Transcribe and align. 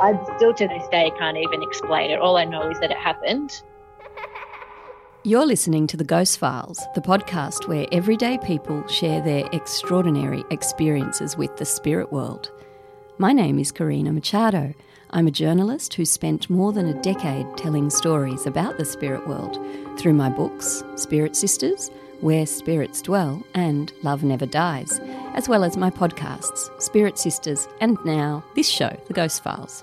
I 0.00 0.36
still 0.36 0.54
to 0.54 0.68
this 0.68 0.86
day 0.88 1.10
can't 1.18 1.36
even 1.36 1.62
explain 1.62 2.10
it. 2.10 2.18
All 2.18 2.36
I 2.36 2.44
know 2.44 2.70
is 2.70 2.78
that 2.80 2.90
it 2.90 2.96
happened. 2.96 3.62
You're 5.24 5.46
listening 5.46 5.88
to 5.88 5.96
The 5.96 6.04
Ghost 6.04 6.38
Files, 6.38 6.86
the 6.94 7.00
podcast 7.00 7.66
where 7.66 7.88
everyday 7.90 8.38
people 8.38 8.86
share 8.86 9.20
their 9.20 9.48
extraordinary 9.52 10.44
experiences 10.50 11.36
with 11.36 11.56
the 11.56 11.64
spirit 11.64 12.12
world. 12.12 12.52
My 13.18 13.32
name 13.32 13.58
is 13.58 13.72
Karina 13.72 14.12
Machado. 14.12 14.72
I'm 15.10 15.26
a 15.26 15.32
journalist 15.32 15.94
who 15.94 16.04
spent 16.04 16.50
more 16.50 16.72
than 16.72 16.86
a 16.86 17.02
decade 17.02 17.56
telling 17.56 17.90
stories 17.90 18.46
about 18.46 18.78
the 18.78 18.84
spirit 18.84 19.26
world 19.26 19.58
through 19.98 20.12
my 20.12 20.28
books, 20.28 20.84
Spirit 20.94 21.34
Sisters, 21.34 21.90
Where 22.20 22.46
Spirits 22.46 23.02
Dwell, 23.02 23.42
and 23.54 23.92
Love 24.02 24.22
Never 24.22 24.46
Dies, 24.46 25.00
as 25.34 25.48
well 25.48 25.64
as 25.64 25.76
my 25.76 25.90
podcasts, 25.90 26.70
Spirit 26.80 27.18
Sisters, 27.18 27.66
and 27.80 27.98
now 28.04 28.44
this 28.54 28.68
show, 28.68 28.96
The 29.06 29.14
Ghost 29.14 29.42
Files. 29.42 29.82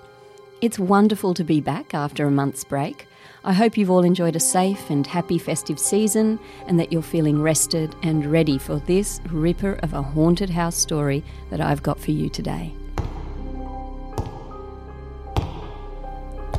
It's 0.63 0.79
wonderful 0.79 1.33
to 1.33 1.43
be 1.43 1.59
back 1.59 1.93
after 1.93 2.25
a 2.25 2.31
month's 2.31 2.63
break. 2.63 3.05
I 3.43 3.51
hope 3.51 3.75
you've 3.75 3.91
all 3.91 4.05
enjoyed 4.05 4.37
a 4.37 4.39
safe 4.39 4.89
and 4.89 5.05
happy 5.05 5.37
festive 5.37 5.77
season 5.77 6.39
and 6.67 6.79
that 6.79 6.89
you're 6.89 7.01
feeling 7.01 7.41
rested 7.41 7.93
and 8.01 8.25
ready 8.25 8.57
for 8.57 8.79
this 8.79 9.19
ripper 9.29 9.73
of 9.83 9.91
a 9.91 10.01
haunted 10.01 10.49
house 10.49 10.77
story 10.77 11.21
that 11.49 11.59
I've 11.59 11.83
got 11.83 11.99
for 11.99 12.11
you 12.11 12.29
today. 12.29 12.67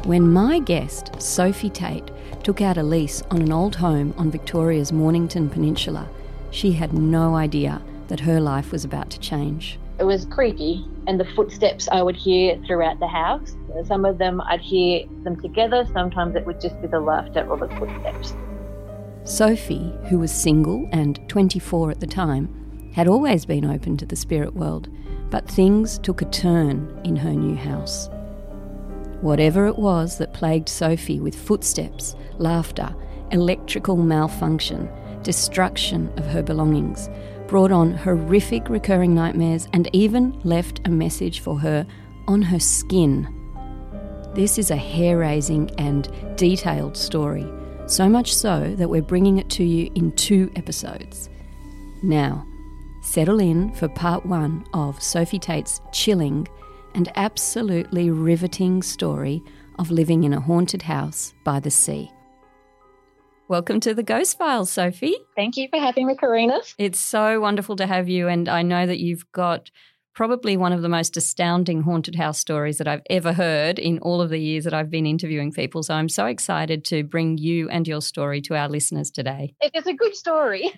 When 0.05 0.31
my 0.31 0.59
guest, 0.59 1.19
Sophie 1.19 1.71
Tate, 1.71 2.11
took 2.43 2.61
out 2.61 2.77
a 2.77 2.83
lease 2.83 3.23
on 3.31 3.41
an 3.41 3.53
old 3.53 3.77
home 3.77 4.13
on 4.19 4.31
Victoria's 4.31 4.93
Mornington 4.93 5.49
Peninsula, 5.49 6.11
she 6.51 6.73
had 6.73 6.93
no 6.93 7.37
idea 7.37 7.81
that 8.09 8.21
her 8.21 8.39
life 8.39 8.71
was 8.71 8.85
about 8.85 9.09
to 9.09 9.21
change. 9.21 9.79
It 9.99 10.05
was 10.05 10.25
creepy, 10.27 10.85
and 11.07 11.21
the 11.21 11.25
footsteps 11.25 11.89
I 11.91 12.03
would 12.03 12.17
hear 12.17 12.61
throughout 12.67 12.99
the 12.99 13.07
house. 13.07 13.57
Some 13.85 14.05
of 14.05 14.19
them 14.19 14.41
I'd 14.41 14.61
hear 14.61 15.05
them 15.23 15.41
together, 15.41 15.87
sometimes 15.93 16.35
it 16.35 16.45
would 16.47 16.61
just 16.61 16.81
be 16.81 16.89
the 16.89 17.01
laughter 17.01 17.47
or 17.49 17.59
the 17.59 17.69
footsteps. 17.77 18.35
Sophie, 19.25 19.93
who 20.09 20.19
was 20.19 20.33
single 20.33 20.89
and 20.93 21.21
24 21.29 21.93
at 21.93 22.01
the 22.01 22.07
time, 22.07 22.91
had 22.95 23.09
always 23.09 23.47
been 23.47 23.65
open 23.65 23.97
to 23.97 24.07
the 24.07 24.17
spirit 24.17 24.55
world, 24.55 24.89
but 25.31 25.49
things 25.49 25.99
took 25.99 26.23
a 26.23 26.27
turn 26.27 27.01
in 27.05 27.17
her 27.17 27.33
new 27.33 27.57
house. 27.57 28.09
Whatever 29.21 29.67
it 29.67 29.79
was 29.79 30.19
that 30.19 30.35
plagued 30.35 30.69
Sophie 30.69 31.21
with 31.21 31.35
footsteps, 31.35 32.15
laughter, 32.39 32.95
electrical 33.31 33.97
malfunction, 33.97 34.89
destruction 35.23 36.13
of 36.17 36.27
her 36.27 36.43
belongings, 36.43 37.09
brought 37.47 37.71
on 37.71 37.93
horrific 37.93 38.69
recurring 38.69 39.15
nightmares 39.15 39.69
and 39.73 39.89
even 39.93 40.39
left 40.45 40.81
a 40.87 40.91
message 40.91 41.41
for 41.41 41.59
her 41.61 41.87
on 42.27 42.43
her 42.43 42.59
skin. 42.59 43.29
This 44.35 44.59
is 44.59 44.71
a 44.71 44.77
hair 44.77 45.19
raising 45.19 45.71
and 45.79 46.11
detailed 46.37 46.97
story, 46.97 47.47
so 47.87 48.09
much 48.09 48.35
so 48.35 48.75
that 48.77 48.89
we're 48.89 49.03
bringing 49.03 49.39
it 49.39 49.51
to 49.51 49.65
you 49.65 49.91
in 49.95 50.13
two 50.13 50.51
episodes. 50.57 51.29
Now, 52.03 52.47
settle 53.03 53.41
in 53.41 53.73
for 53.75 53.89
part 53.89 54.25
one 54.27 54.65
of 54.75 55.03
Sophie 55.03 55.39
Tate's 55.39 55.81
chilling 55.93 56.49
and 56.95 57.13
absolutely 57.17 58.11
riveting 58.11 58.83
story 58.83 59.43
of 59.79 59.91
living 59.91 60.25
in 60.25 60.33
a 60.33 60.41
haunted 60.41 60.83
house 60.83 61.35
by 61.45 61.61
the 61.61 61.71
sea. 61.71 62.11
Welcome 63.47 63.79
to 63.81 63.93
the 63.93 64.03
Ghost 64.03 64.39
Files, 64.39 64.73
Sophie. 64.73 65.17
Thank 65.37 65.59
you 65.59 65.69
for 65.69 65.79
having 65.79 66.07
me, 66.07 66.17
Karina. 66.17 66.61
It's 66.79 66.99
so 66.99 67.41
wonderful 67.41 67.77
to 67.77 67.87
have 67.87 68.09
you, 68.09 68.27
and 68.27 68.49
I 68.49 68.63
know 68.63 68.87
that 68.87 69.01
you've 69.01 69.31
got 69.33 69.71
probably 70.15 70.57
one 70.57 70.73
of 70.73 70.81
the 70.81 70.89
most 70.89 71.15
astounding 71.19 71.83
haunted 71.83 72.15
house 72.15 72.39
stories 72.39 72.79
that 72.79 72.89
I've 72.89 73.03
ever 73.11 73.35
heard 73.35 73.79
in 73.79 73.99
all 73.99 74.23
of 74.23 74.31
the 74.31 74.39
years 74.39 74.65
that 74.65 74.73
I've 74.73 74.89
been 74.89 75.05
interviewing 75.05 75.53
people. 75.53 75.83
So 75.83 75.93
I'm 75.93 76.09
so 76.09 76.25
excited 76.25 76.87
to 76.87 77.05
bring 77.05 77.37
you 77.37 77.69
and 77.69 77.87
your 77.87 78.01
story 78.01 78.41
to 78.43 78.57
our 78.57 78.69
listeners 78.69 79.11
today. 79.11 79.55
It 79.61 79.73
is 79.75 79.87
a 79.87 79.93
good 79.93 80.17
story. 80.17 80.73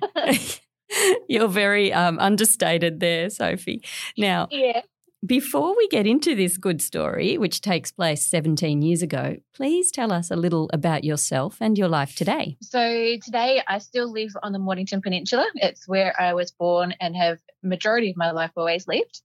You're 1.29 1.49
very 1.49 1.93
um, 1.93 2.19
understated 2.19 2.99
there, 2.99 3.31
Sophie. 3.31 3.85
Now, 4.19 4.49
yeah. 4.51 4.81
Before 5.25 5.75
we 5.75 5.89
get 5.89 6.07
into 6.07 6.35
this 6.35 6.59
good 6.59 6.83
story, 6.83 7.39
which 7.39 7.63
takes 7.63 7.91
place 7.91 8.27
17 8.27 8.83
years 8.83 9.01
ago, 9.01 9.37
please 9.55 9.91
tell 9.91 10.13
us 10.13 10.31
a 10.31 10.37
little 10.37 10.69
about 10.75 11.05
yourself 11.05 11.57
and 11.61 11.77
your 11.79 11.89
life 11.89 12.15
today. 12.15 12.59
So, 12.61 13.17
today 13.25 13.63
I 13.67 13.79
still 13.79 14.13
live 14.13 14.33
on 14.43 14.53
the 14.53 14.59
Mornington 14.59 15.01
Peninsula. 15.01 15.49
It's 15.55 15.89
where 15.89 16.15
I 16.21 16.35
was 16.35 16.53
born 16.53 16.95
and 17.01 17.17
have 17.17 17.39
majority 17.63 18.11
of 18.11 18.17
my 18.19 18.31
life 18.31 18.51
always 18.57 18.87
lived. 18.87 19.23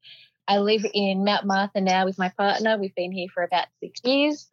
I 0.48 0.60
live 0.60 0.86
in 0.94 1.26
Mount 1.26 1.46
Martha 1.46 1.82
now 1.82 2.06
with 2.06 2.18
my 2.18 2.30
partner. 2.38 2.78
We've 2.78 2.96
been 2.96 3.12
here 3.12 3.28
for 3.34 3.44
about 3.44 3.68
six 3.82 4.00
years. 4.06 4.50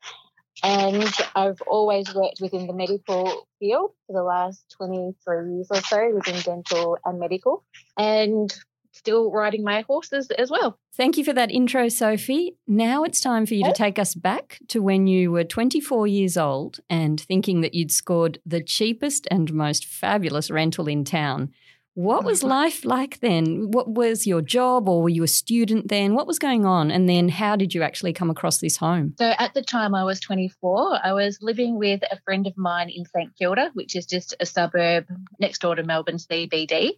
And 0.64 1.04
I've 1.36 1.60
always 1.68 2.12
worked 2.14 2.40
within 2.40 2.66
the 2.66 2.72
medical 2.72 3.46
field 3.60 3.92
for 4.06 4.12
the 4.12 4.24
last 4.24 4.64
23 4.76 5.54
years 5.54 5.68
or 5.70 5.80
so 5.82 6.10
within 6.12 6.40
dental 6.40 6.98
and 7.04 7.20
medical. 7.20 7.64
And 7.96 8.52
still 8.92 9.30
riding 9.30 9.64
my 9.64 9.82
horses 9.82 10.30
as 10.30 10.50
well. 10.50 10.78
Thank 10.96 11.16
you 11.16 11.24
for 11.24 11.32
that 11.32 11.50
intro, 11.50 11.88
Sophie. 11.88 12.56
Now 12.66 13.04
it's 13.04 13.20
time 13.20 13.46
for 13.46 13.54
you 13.54 13.64
to 13.64 13.72
take 13.72 13.98
us 13.98 14.14
back 14.14 14.58
to 14.68 14.82
when 14.82 15.06
you 15.06 15.30
were 15.30 15.44
24 15.44 16.06
years 16.06 16.36
old 16.36 16.80
and 16.90 17.20
thinking 17.20 17.60
that 17.60 17.74
you'd 17.74 17.92
scored 17.92 18.40
the 18.44 18.62
cheapest 18.62 19.28
and 19.30 19.52
most 19.52 19.84
fabulous 19.84 20.50
rental 20.50 20.88
in 20.88 21.04
town. 21.04 21.52
What 21.98 22.22
was 22.24 22.40
mm-hmm. 22.40 22.50
life 22.50 22.84
like 22.84 23.18
then? 23.18 23.72
What 23.72 23.90
was 23.90 24.24
your 24.24 24.40
job, 24.40 24.88
or 24.88 25.02
were 25.02 25.08
you 25.08 25.24
a 25.24 25.28
student 25.28 25.88
then? 25.88 26.14
What 26.14 26.28
was 26.28 26.38
going 26.38 26.64
on? 26.64 26.92
And 26.92 27.08
then 27.08 27.28
how 27.28 27.56
did 27.56 27.74
you 27.74 27.82
actually 27.82 28.12
come 28.12 28.30
across 28.30 28.58
this 28.58 28.76
home? 28.76 29.14
So, 29.18 29.34
at 29.36 29.52
the 29.52 29.62
time 29.62 29.96
I 29.96 30.04
was 30.04 30.20
24, 30.20 31.00
I 31.02 31.12
was 31.12 31.38
living 31.42 31.76
with 31.76 32.02
a 32.08 32.20
friend 32.20 32.46
of 32.46 32.56
mine 32.56 32.88
in 32.88 33.04
St 33.04 33.36
Kilda, 33.36 33.70
which 33.74 33.96
is 33.96 34.06
just 34.06 34.32
a 34.38 34.46
suburb 34.46 35.06
next 35.40 35.60
door 35.60 35.74
to 35.74 35.82
Melbourne 35.82 36.18
CBD 36.18 36.92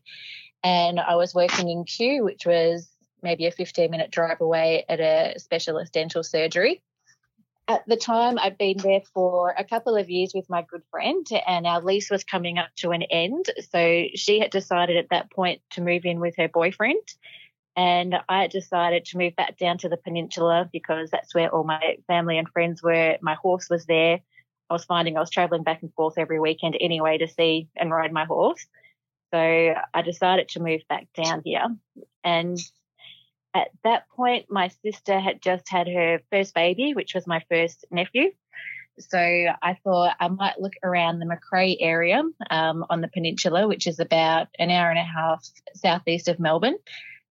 and 0.62 1.00
I 1.00 1.16
was 1.16 1.34
working 1.34 1.68
in 1.68 1.84
Kew, 1.84 2.24
which 2.24 2.46
was 2.46 2.88
maybe 3.22 3.46
a 3.46 3.50
15 3.50 3.90
minute 3.90 4.10
drive 4.10 4.40
away 4.40 4.84
at 4.88 5.00
a 5.00 5.38
specialist 5.38 5.92
dental 5.92 6.22
surgery. 6.22 6.82
At 7.68 7.86
the 7.86 7.96
time, 7.96 8.38
I'd 8.38 8.58
been 8.58 8.78
there 8.78 9.02
for 9.14 9.54
a 9.56 9.64
couple 9.64 9.94
of 9.94 10.10
years 10.10 10.32
with 10.34 10.50
my 10.50 10.62
good 10.62 10.82
friend, 10.90 11.24
and 11.46 11.66
our 11.66 11.80
lease 11.80 12.10
was 12.10 12.24
coming 12.24 12.58
up 12.58 12.68
to 12.78 12.90
an 12.90 13.02
end. 13.02 13.46
So 13.70 14.06
she 14.14 14.40
had 14.40 14.50
decided 14.50 14.96
at 14.96 15.10
that 15.10 15.30
point 15.30 15.60
to 15.70 15.80
move 15.80 16.04
in 16.04 16.18
with 16.18 16.34
her 16.36 16.48
boyfriend. 16.48 17.06
And 17.76 18.16
I 18.28 18.42
had 18.42 18.50
decided 18.50 19.04
to 19.06 19.18
move 19.18 19.36
back 19.36 19.56
down 19.56 19.78
to 19.78 19.88
the 19.88 19.96
peninsula 19.96 20.68
because 20.72 21.10
that's 21.10 21.34
where 21.34 21.54
all 21.54 21.62
my 21.62 21.98
family 22.08 22.38
and 22.38 22.48
friends 22.48 22.82
were. 22.82 23.16
My 23.22 23.34
horse 23.34 23.70
was 23.70 23.86
there. 23.86 24.20
I 24.68 24.72
was 24.72 24.84
finding 24.84 25.16
I 25.16 25.20
was 25.20 25.30
traveling 25.30 25.62
back 25.62 25.82
and 25.82 25.94
forth 25.94 26.18
every 26.18 26.40
weekend 26.40 26.76
anyway 26.80 27.18
to 27.18 27.28
see 27.28 27.68
and 27.76 27.90
ride 27.90 28.12
my 28.12 28.24
horse. 28.24 28.66
So 29.32 29.38
I 29.38 30.02
decided 30.02 30.48
to 30.50 30.60
move 30.60 30.82
back 30.88 31.06
down 31.14 31.42
here. 31.44 31.66
And 32.24 32.58
at 33.54 33.68
that 33.84 34.08
point, 34.10 34.46
my 34.48 34.68
sister 34.84 35.18
had 35.18 35.42
just 35.42 35.68
had 35.68 35.88
her 35.88 36.20
first 36.30 36.54
baby, 36.54 36.94
which 36.94 37.14
was 37.14 37.26
my 37.26 37.42
first 37.48 37.84
nephew. 37.90 38.30
So 38.98 39.18
I 39.18 39.78
thought 39.82 40.16
I 40.20 40.28
might 40.28 40.60
look 40.60 40.74
around 40.82 41.18
the 41.18 41.26
McCrae 41.26 41.76
area 41.80 42.22
um, 42.50 42.84
on 42.90 43.00
the 43.00 43.08
peninsula, 43.08 43.66
which 43.66 43.86
is 43.86 43.98
about 43.98 44.48
an 44.58 44.70
hour 44.70 44.90
and 44.90 44.98
a 44.98 45.04
half 45.04 45.46
southeast 45.74 46.28
of 46.28 46.38
Melbourne. 46.38 46.76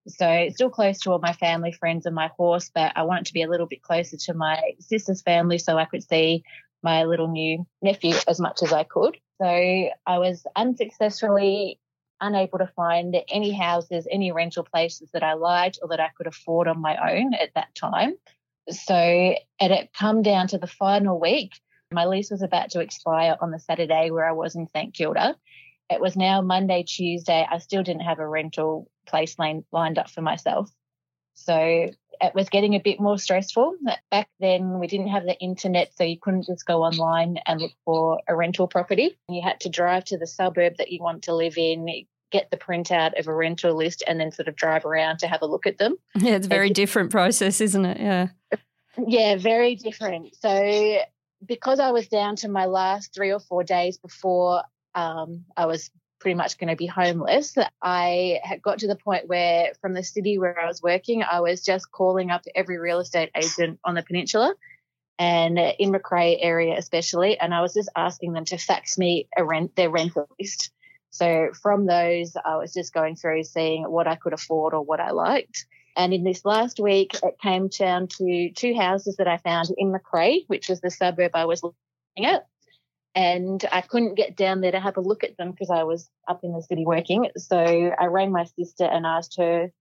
So 0.08 0.48
still 0.52 0.70
close 0.70 0.98
to 1.00 1.12
all 1.12 1.18
my 1.20 1.34
family, 1.34 1.72
friends, 1.72 2.06
and 2.06 2.14
my 2.14 2.30
horse, 2.36 2.70
but 2.74 2.92
I 2.96 3.02
wanted 3.02 3.26
to 3.26 3.34
be 3.34 3.42
a 3.42 3.48
little 3.48 3.66
bit 3.66 3.82
closer 3.82 4.16
to 4.16 4.34
my 4.34 4.72
sister's 4.80 5.22
family 5.22 5.58
so 5.58 5.78
I 5.78 5.84
could 5.84 6.02
see 6.02 6.42
my 6.82 7.04
little 7.04 7.28
new 7.28 7.66
nephew 7.82 8.14
as 8.26 8.40
much 8.40 8.62
as 8.62 8.72
I 8.72 8.84
could. 8.84 9.18
So 9.40 9.46
I 9.46 10.18
was 10.18 10.44
unsuccessfully 10.56 11.78
unable 12.20 12.58
to 12.58 12.66
find 12.76 13.16
any 13.28 13.52
houses, 13.52 14.06
any 14.10 14.32
rental 14.32 14.64
places 14.64 15.10
that 15.12 15.22
I 15.22 15.34
liked 15.34 15.78
or 15.82 15.88
that 15.88 16.00
I 16.00 16.10
could 16.16 16.26
afford 16.26 16.68
on 16.68 16.80
my 16.80 17.14
own 17.14 17.34
at 17.34 17.54
that 17.54 17.74
time. 17.74 18.14
So 18.68 18.94
it 18.96 19.70
had 19.70 19.92
come 19.92 20.22
down 20.22 20.48
to 20.48 20.58
the 20.58 20.66
final 20.66 21.18
week. 21.18 21.52
My 21.92 22.06
lease 22.06 22.30
was 22.30 22.42
about 22.42 22.70
to 22.70 22.80
expire 22.80 23.36
on 23.40 23.50
the 23.50 23.58
Saturday 23.58 24.10
where 24.10 24.28
I 24.28 24.32
was 24.32 24.54
in 24.54 24.68
St 24.68 24.94
Kilda. 24.94 25.36
It 25.88 26.00
was 26.00 26.16
now 26.16 26.40
Monday, 26.40 26.84
Tuesday. 26.84 27.44
I 27.50 27.58
still 27.58 27.82
didn't 27.82 28.02
have 28.02 28.20
a 28.20 28.28
rental 28.28 28.88
place 29.06 29.38
line, 29.38 29.64
lined 29.72 29.98
up 29.98 30.08
for 30.08 30.22
myself. 30.22 30.70
So 31.34 31.90
it 32.20 32.34
was 32.34 32.48
getting 32.48 32.74
a 32.74 32.80
bit 32.80 33.00
more 33.00 33.18
stressful. 33.18 33.74
Back 34.10 34.28
then, 34.40 34.78
we 34.78 34.86
didn't 34.86 35.08
have 35.08 35.24
the 35.24 35.38
internet, 35.38 35.92
so 35.96 36.04
you 36.04 36.18
couldn't 36.20 36.46
just 36.46 36.66
go 36.66 36.82
online 36.82 37.38
and 37.46 37.60
look 37.60 37.72
for 37.84 38.20
a 38.28 38.36
rental 38.36 38.68
property. 38.68 39.18
You 39.28 39.40
had 39.42 39.60
to 39.60 39.68
drive 39.68 40.04
to 40.06 40.18
the 40.18 40.26
suburb 40.26 40.76
that 40.76 40.92
you 40.92 41.02
want 41.02 41.24
to 41.24 41.34
live 41.34 41.56
in, 41.56 41.88
get 42.30 42.50
the 42.50 42.56
printout 42.56 43.18
of 43.18 43.26
a 43.26 43.34
rental 43.34 43.74
list, 43.74 44.02
and 44.06 44.20
then 44.20 44.32
sort 44.32 44.48
of 44.48 44.56
drive 44.56 44.84
around 44.84 45.18
to 45.18 45.26
have 45.26 45.42
a 45.42 45.46
look 45.46 45.66
at 45.66 45.78
them. 45.78 45.96
Yeah, 46.14 46.36
it's 46.36 46.46
a 46.46 46.48
very 46.48 46.70
different 46.70 47.10
process, 47.10 47.60
isn't 47.60 47.84
it? 47.84 48.00
Yeah. 48.00 48.28
Yeah, 49.06 49.36
very 49.36 49.76
different. 49.76 50.34
So 50.36 50.98
because 51.44 51.80
I 51.80 51.90
was 51.90 52.08
down 52.08 52.36
to 52.36 52.48
my 52.48 52.66
last 52.66 53.14
three 53.14 53.32
or 53.32 53.40
four 53.40 53.64
days 53.64 53.98
before 53.98 54.62
um, 54.94 55.44
I 55.56 55.66
was 55.66 55.90
pretty 56.18 56.34
much 56.34 56.58
going 56.58 56.68
to 56.68 56.76
be 56.76 56.86
homeless, 56.86 57.56
I 57.80 58.40
had 58.42 58.60
got 58.60 58.80
to 58.80 58.86
the 58.86 58.96
point 58.96 59.26
where 59.26 59.72
from 59.80 59.94
the 59.94 60.02
city 60.02 60.38
where 60.38 60.58
I 60.60 60.66
was 60.66 60.82
working, 60.82 61.22
I 61.22 61.40
was 61.40 61.62
just 61.62 61.90
calling 61.90 62.30
up 62.30 62.42
every 62.54 62.78
real 62.78 63.00
estate 63.00 63.30
agent 63.34 63.78
on 63.84 63.94
the 63.94 64.02
peninsula 64.02 64.54
and 65.18 65.58
in 65.58 65.92
McCrae 65.92 66.38
area 66.40 66.76
especially, 66.76 67.38
and 67.38 67.54
I 67.54 67.62
was 67.62 67.74
just 67.74 67.90
asking 67.96 68.32
them 68.32 68.44
to 68.46 68.58
fax 68.58 68.98
me 68.98 69.28
a 69.36 69.44
rent 69.44 69.76
their 69.76 69.90
rental 69.90 70.28
list. 70.38 70.70
So 71.10 71.50
from 71.60 71.86
those, 71.86 72.36
I 72.44 72.56
was 72.56 72.72
just 72.72 72.94
going 72.94 73.16
through 73.16 73.44
seeing 73.44 73.84
what 73.84 74.06
I 74.06 74.14
could 74.14 74.32
afford 74.32 74.74
or 74.74 74.82
what 74.82 75.00
I 75.00 75.10
liked. 75.10 75.66
And 75.96 76.14
in 76.14 76.24
this 76.24 76.44
last 76.44 76.78
week, 76.78 77.14
it 77.22 77.36
came 77.42 77.68
down 77.68 78.08
to 78.18 78.50
two 78.54 78.74
houses 78.74 79.16
that 79.16 79.28
I 79.28 79.38
found 79.38 79.68
in 79.76 79.92
McCrae, 79.92 80.44
which 80.46 80.68
was 80.68 80.80
the 80.80 80.90
suburb 80.90 81.32
I 81.34 81.46
was 81.46 81.62
looking 81.62 82.24
at. 82.24 82.46
And 83.14 83.64
I 83.72 83.80
couldn't 83.80 84.14
get 84.14 84.36
down 84.36 84.60
there 84.60 84.70
to 84.70 84.78
have 84.78 84.96
a 84.96 85.00
look 85.00 85.24
at 85.24 85.36
them 85.36 85.50
because 85.50 85.70
I 85.70 85.82
was 85.82 86.08
up 86.28 86.40
in 86.44 86.52
the 86.52 86.62
city 86.62 86.86
working. 86.86 87.28
So 87.36 87.58
I 87.58 88.06
rang 88.06 88.30
my 88.30 88.44
sister 88.44 88.84
and 88.84 89.04
asked 89.04 89.36
her 89.38 89.72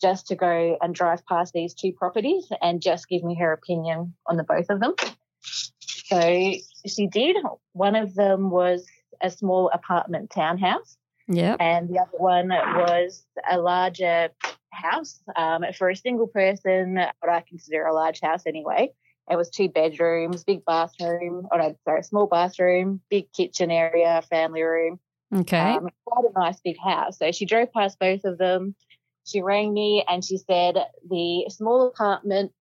just 0.00 0.28
to 0.28 0.36
go 0.36 0.78
and 0.80 0.94
drive 0.94 1.26
past 1.26 1.52
these 1.52 1.74
two 1.74 1.92
properties 1.92 2.46
and 2.62 2.80
just 2.80 3.08
give 3.08 3.24
me 3.24 3.34
her 3.34 3.52
opinion 3.52 4.14
on 4.26 4.36
the 4.36 4.44
both 4.44 4.70
of 4.70 4.80
them. 4.80 4.94
So 5.40 6.54
she 6.86 7.06
did. 7.08 7.36
One 7.72 7.96
of 7.96 8.14
them 8.14 8.50
was 8.50 8.86
a 9.22 9.30
small 9.30 9.70
apartment 9.72 10.30
townhouse. 10.30 10.96
Yeah. 11.28 11.56
And 11.60 11.88
the 11.88 12.00
other 12.00 12.18
one 12.18 12.48
was 12.48 13.24
a 13.48 13.58
larger 13.58 14.30
house 14.72 15.20
um, 15.36 15.64
for 15.76 15.90
a 15.90 15.96
single 15.96 16.26
person, 16.26 16.94
what 16.94 17.30
I 17.30 17.44
consider 17.48 17.86
a 17.86 17.94
large 17.94 18.20
house 18.20 18.42
anyway. 18.46 18.92
It 19.30 19.36
was 19.36 19.48
two 19.48 19.68
bedrooms, 19.68 20.42
big 20.42 20.64
bathroom, 20.64 21.46
or 21.52 21.58
no, 21.58 21.76
sorry, 21.84 22.02
small 22.02 22.26
bathroom, 22.26 23.00
big 23.10 23.32
kitchen 23.32 23.70
area, 23.70 24.22
family 24.28 24.62
room. 24.62 24.98
Okay. 25.32 25.74
Um, 25.74 25.88
quite 26.04 26.24
a 26.24 26.38
nice 26.38 26.58
big 26.64 26.76
house. 26.78 27.18
So 27.18 27.30
she 27.30 27.46
drove 27.46 27.72
past 27.72 27.98
both 28.00 28.24
of 28.24 28.38
them. 28.38 28.74
She 29.24 29.40
rang 29.40 29.72
me 29.72 30.04
and 30.08 30.24
she 30.24 30.38
said 30.38 30.76
the 31.08 31.44
small 31.48 31.86
apartment 31.86 32.52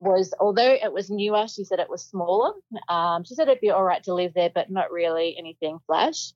was, 0.00 0.32
although 0.40 0.72
it 0.72 0.92
was 0.92 1.10
newer, 1.10 1.46
she 1.46 1.64
said 1.64 1.78
it 1.78 1.90
was 1.90 2.04
smaller. 2.04 2.52
Um, 2.88 3.24
she 3.24 3.34
said 3.34 3.48
it'd 3.48 3.60
be 3.60 3.70
all 3.70 3.84
right 3.84 4.02
to 4.04 4.14
live 4.14 4.32
there, 4.34 4.50
but 4.52 4.70
not 4.70 4.90
really 4.90 5.36
anything 5.38 5.78
flash. 5.86 6.32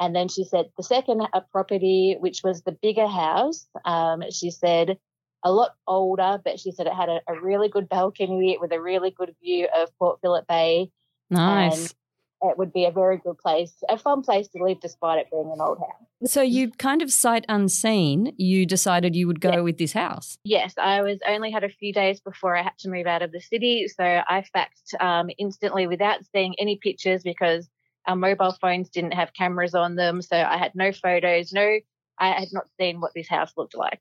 And 0.00 0.14
then 0.14 0.28
she 0.28 0.44
said 0.44 0.66
the 0.76 0.84
second 0.84 1.26
property, 1.50 2.16
which 2.20 2.42
was 2.44 2.62
the 2.62 2.72
bigger 2.72 3.08
house, 3.08 3.66
um, 3.84 4.22
she 4.30 4.50
said 4.50 4.96
a 5.44 5.52
lot 5.52 5.72
older, 5.86 6.40
but 6.44 6.60
she 6.60 6.72
said 6.72 6.86
it 6.86 6.92
had 6.92 7.08
a, 7.08 7.20
a, 7.28 7.40
really 7.40 7.68
good 7.68 7.88
balcony 7.88 8.58
with 8.60 8.72
a 8.72 8.80
really 8.80 9.10
good 9.10 9.34
view 9.42 9.68
of 9.74 9.88
Port 9.98 10.20
Phillip 10.20 10.46
Bay. 10.46 10.90
Nice. 11.30 11.94
It 12.42 12.58
would 12.58 12.72
be 12.72 12.84
a 12.84 12.90
very 12.90 13.18
good 13.18 13.38
place, 13.38 13.72
a 13.88 13.98
fun 13.98 14.22
place 14.22 14.48
to 14.48 14.62
live 14.62 14.80
despite 14.80 15.18
it 15.18 15.30
being 15.30 15.50
an 15.52 15.60
old 15.60 15.78
house. 15.78 16.30
So 16.30 16.42
you 16.42 16.70
kind 16.70 17.02
of 17.02 17.12
sight 17.12 17.44
unseen, 17.48 18.34
you 18.36 18.66
decided 18.66 19.16
you 19.16 19.26
would 19.26 19.40
go 19.40 19.52
yes. 19.52 19.62
with 19.62 19.78
this 19.78 19.92
house. 19.92 20.38
Yes, 20.44 20.74
I 20.78 21.02
was 21.02 21.18
only 21.26 21.50
had 21.50 21.64
a 21.64 21.68
few 21.68 21.92
days 21.92 22.20
before 22.20 22.56
I 22.56 22.62
had 22.62 22.78
to 22.80 22.90
move 22.90 23.06
out 23.06 23.22
of 23.22 23.32
the 23.32 23.40
city, 23.40 23.88
so 23.88 24.04
I 24.04 24.44
faxed 24.54 25.00
um, 25.00 25.30
instantly 25.38 25.86
without 25.86 26.20
seeing 26.32 26.54
any 26.58 26.76
pictures 26.76 27.22
because 27.22 27.68
our 28.06 28.16
mobile 28.16 28.56
phones 28.60 28.88
didn't 28.88 29.12
have 29.12 29.34
cameras 29.34 29.74
on 29.74 29.96
them, 29.96 30.22
so 30.22 30.36
I 30.36 30.56
had 30.56 30.74
no 30.74 30.92
photos, 30.92 31.52
no, 31.52 31.78
I 32.18 32.28
had 32.30 32.48
not 32.52 32.66
seen 32.80 33.00
what 33.00 33.12
this 33.14 33.28
house 33.28 33.52
looked 33.56 33.76
like. 33.76 34.00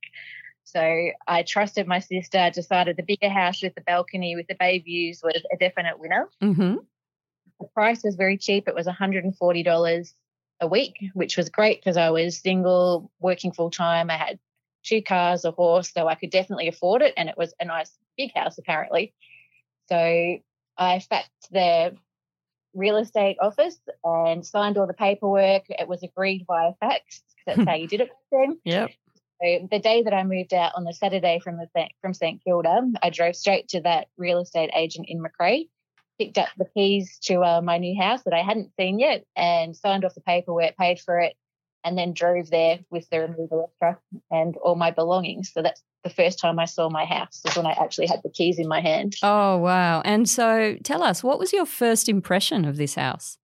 So 0.63 1.11
I 1.27 1.43
trusted 1.43 1.87
my 1.87 1.99
sister, 1.99 2.51
decided 2.53 2.97
the 2.97 3.03
bigger 3.03 3.29
house 3.29 3.63
with 3.63 3.73
the 3.75 3.81
balcony 3.81 4.35
with 4.35 4.47
the 4.47 4.55
bay 4.59 4.79
views 4.79 5.21
was 5.23 5.41
a 5.51 5.57
definite 5.57 5.97
winner. 5.97 6.29
Mm-hmm. 6.43 6.77
The 7.59 7.67
price 7.67 8.03
was 8.03 8.15
very 8.15 8.37
cheap. 8.37 8.67
It 8.67 8.75
was 8.75 8.87
$140 8.87 10.13
a 10.59 10.67
week, 10.67 10.97
which 11.13 11.37
was 11.37 11.49
great 11.49 11.79
because 11.79 11.97
I 11.97 12.09
was 12.09 12.39
single, 12.39 13.11
working 13.19 13.51
full 13.51 13.71
time. 13.71 14.09
I 14.09 14.17
had 14.17 14.39
two 14.83 15.01
cars, 15.01 15.45
a 15.45 15.51
horse, 15.51 15.91
so 15.91 16.07
I 16.07 16.15
could 16.15 16.29
definitely 16.29 16.67
afford 16.67 17.01
it. 17.01 17.13
And 17.17 17.29
it 17.29 17.37
was 17.37 17.53
a 17.59 17.65
nice 17.65 17.91
big 18.17 18.31
house, 18.35 18.57
apparently. 18.57 19.13
So 19.89 19.95
I 19.97 21.01
faxed 21.11 21.49
the 21.51 21.95
real 22.73 22.97
estate 22.97 23.37
office 23.41 23.79
and 24.03 24.45
signed 24.45 24.77
all 24.77 24.87
the 24.87 24.93
paperwork. 24.93 25.63
It 25.69 25.87
was 25.87 26.03
agreed 26.03 26.45
via 26.47 26.73
fax. 26.79 27.23
That's 27.45 27.63
how 27.63 27.73
you 27.75 27.87
did 27.87 28.01
it 28.01 28.09
back 28.09 28.17
then. 28.31 28.59
Yep. 28.63 28.91
So 29.41 29.67
the 29.69 29.79
day 29.79 30.01
that 30.01 30.13
I 30.13 30.23
moved 30.23 30.53
out 30.53 30.73
on 30.75 30.83
the 30.83 30.93
Saturday 30.93 31.39
from 31.43 31.57
the 31.57 31.87
from 32.01 32.13
St 32.13 32.43
Kilda, 32.43 32.91
I 33.03 33.09
drove 33.11 33.35
straight 33.35 33.67
to 33.69 33.81
that 33.81 34.07
real 34.17 34.39
estate 34.39 34.71
agent 34.75 35.05
in 35.09 35.21
McCrae, 35.21 35.69
picked 36.17 36.37
up 36.37 36.49
the 36.57 36.65
keys 36.65 37.17
to 37.23 37.41
uh, 37.41 37.61
my 37.61 37.77
new 37.77 37.99
house 38.01 38.23
that 38.23 38.33
I 38.33 38.41
hadn't 38.41 38.71
seen 38.79 38.99
yet, 38.99 39.25
and 39.35 39.75
signed 39.75 40.05
off 40.05 40.15
the 40.15 40.21
paperwork, 40.21 40.77
paid 40.77 40.99
for 40.99 41.19
it, 41.19 41.35
and 41.83 41.97
then 41.97 42.13
drove 42.13 42.49
there 42.49 42.79
with 42.89 43.09
the 43.09 43.21
removal 43.21 43.71
truck 43.79 44.01
and 44.31 44.57
all 44.57 44.75
my 44.75 44.91
belongings. 44.91 45.51
So 45.53 45.61
that's 45.61 45.81
the 46.03 46.09
first 46.09 46.39
time 46.39 46.59
I 46.59 46.65
saw 46.65 46.89
my 46.89 47.05
house 47.05 47.41
was 47.43 47.55
when 47.55 47.65
I 47.65 47.71
actually 47.71 48.07
had 48.07 48.21
the 48.23 48.29
keys 48.29 48.59
in 48.59 48.67
my 48.67 48.81
hand. 48.81 49.15
Oh, 49.23 49.57
wow. 49.57 50.01
And 50.01 50.29
so 50.29 50.77
tell 50.83 51.03
us, 51.03 51.23
what 51.23 51.39
was 51.39 51.53
your 51.53 51.65
first 51.65 52.09
impression 52.09 52.65
of 52.65 52.77
this 52.77 52.95
house? 52.95 53.37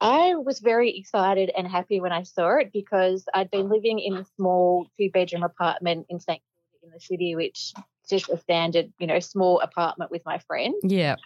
I 0.00 0.34
was 0.34 0.60
very 0.60 0.96
excited 0.96 1.50
and 1.56 1.68
happy 1.68 2.00
when 2.00 2.12
I 2.12 2.22
saw 2.22 2.56
it 2.58 2.70
because 2.72 3.26
I'd 3.34 3.50
been 3.50 3.68
living 3.68 3.98
in 3.98 4.16
a 4.16 4.24
small 4.36 4.86
two 4.98 5.10
bedroom 5.10 5.42
apartment 5.42 6.06
in 6.08 6.20
St. 6.20 6.40
In 6.82 6.90
the 6.90 7.00
city, 7.00 7.36
which 7.36 7.74
is 7.76 8.08
just 8.08 8.30
a 8.30 8.38
standard, 8.38 8.90
you 8.98 9.06
know, 9.06 9.20
small 9.20 9.60
apartment 9.60 10.10
with 10.10 10.22
my 10.24 10.38
friend. 10.38 10.72
Yeah. 10.82 11.16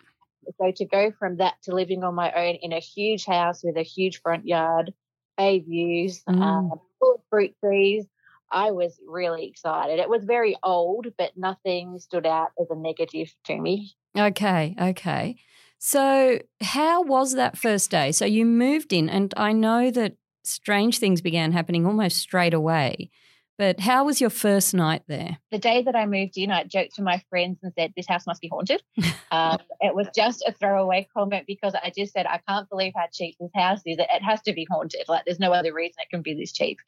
So 0.61 0.73
to 0.77 0.85
go 0.85 1.13
from 1.19 1.37
that 1.39 1.55
to 1.65 1.75
living 1.75 2.05
on 2.05 2.15
my 2.15 2.33
own 2.33 2.57
in 2.57 2.73
a 2.73 2.81
huge 2.81 3.25
house 3.25 3.63
with 3.63 3.77
a 3.77 3.83
huge 3.83 4.21
front 4.21 4.47
yard, 4.47 4.93
bay 5.37 5.61
views, 5.61 6.23
mm. 6.29 6.41
um, 6.41 6.71
full 7.01 7.15
of 7.15 7.21
fruit 7.31 7.55
trees, 7.63 8.07
I 8.51 8.71
was 8.71 8.99
really 9.07 9.47
excited. 9.47 9.99
It 9.99 10.09
was 10.09 10.25
very 10.25 10.57
old, 10.63 11.07
but 11.19 11.33
nothing 11.37 11.99
stood 11.99 12.27
out 12.27 12.51
as 12.61 12.69
a 12.71 12.77
negative 12.77 13.35
to 13.47 13.57
me. 13.57 13.95
Okay, 14.17 14.77
okay. 14.81 15.37
So, 15.79 16.39
how 16.63 17.03
was 17.03 17.35
that 17.35 17.59
first 17.59 17.91
day? 17.91 18.13
So, 18.13 18.25
you 18.25 18.47
moved 18.47 18.93
in, 18.93 19.09
and 19.09 19.35
I 19.37 19.53
know 19.53 19.91
that 19.91 20.17
strange 20.45 20.99
things 20.99 21.21
began 21.21 21.53
happening 21.53 21.85
almost 21.85 22.19
straight 22.19 22.55
away. 22.55 23.11
But 23.57 23.79
how 23.79 24.05
was 24.05 24.21
your 24.21 24.31
first 24.31 24.75
night 24.75 25.03
there? 25.07 25.39
The 25.53 25.59
day 25.59 25.83
that 25.83 25.95
I 25.95 26.07
moved 26.07 26.37
in, 26.37 26.51
I 26.51 26.65
joked 26.65 26.97
to 26.97 27.03
my 27.03 27.23
friends 27.31 27.61
and 27.63 27.73
said, 27.79 27.93
This 27.97 28.09
house 28.09 28.27
must 28.27 28.41
be 28.41 28.49
haunted. 28.49 28.83
um, 29.31 29.59
it 29.81 29.95
was 29.95 30.09
just 30.15 30.43
a 30.47 30.53
throwaway 30.53 31.07
comment 31.17 31.45
because 31.47 31.75
I 31.75 31.93
just 31.97 32.13
said, 32.13 32.27
I 32.27 32.41
can't 32.49 32.69
believe 32.69 32.95
how 32.97 33.07
cheap 33.13 33.37
this 33.39 33.53
house 33.55 33.81
is. 33.87 33.99
It 33.99 34.23
has 34.23 34.43
to 34.43 34.53
be 34.53 34.67
haunted. 34.69 35.05
Like, 35.09 35.25
there's 35.25 35.39
no 35.39 35.53
other 35.53 35.73
reason 35.73 35.95
it 36.01 36.11
can 36.11 36.23
be 36.23 36.35
this 36.35 36.53
cheap. 36.53 36.79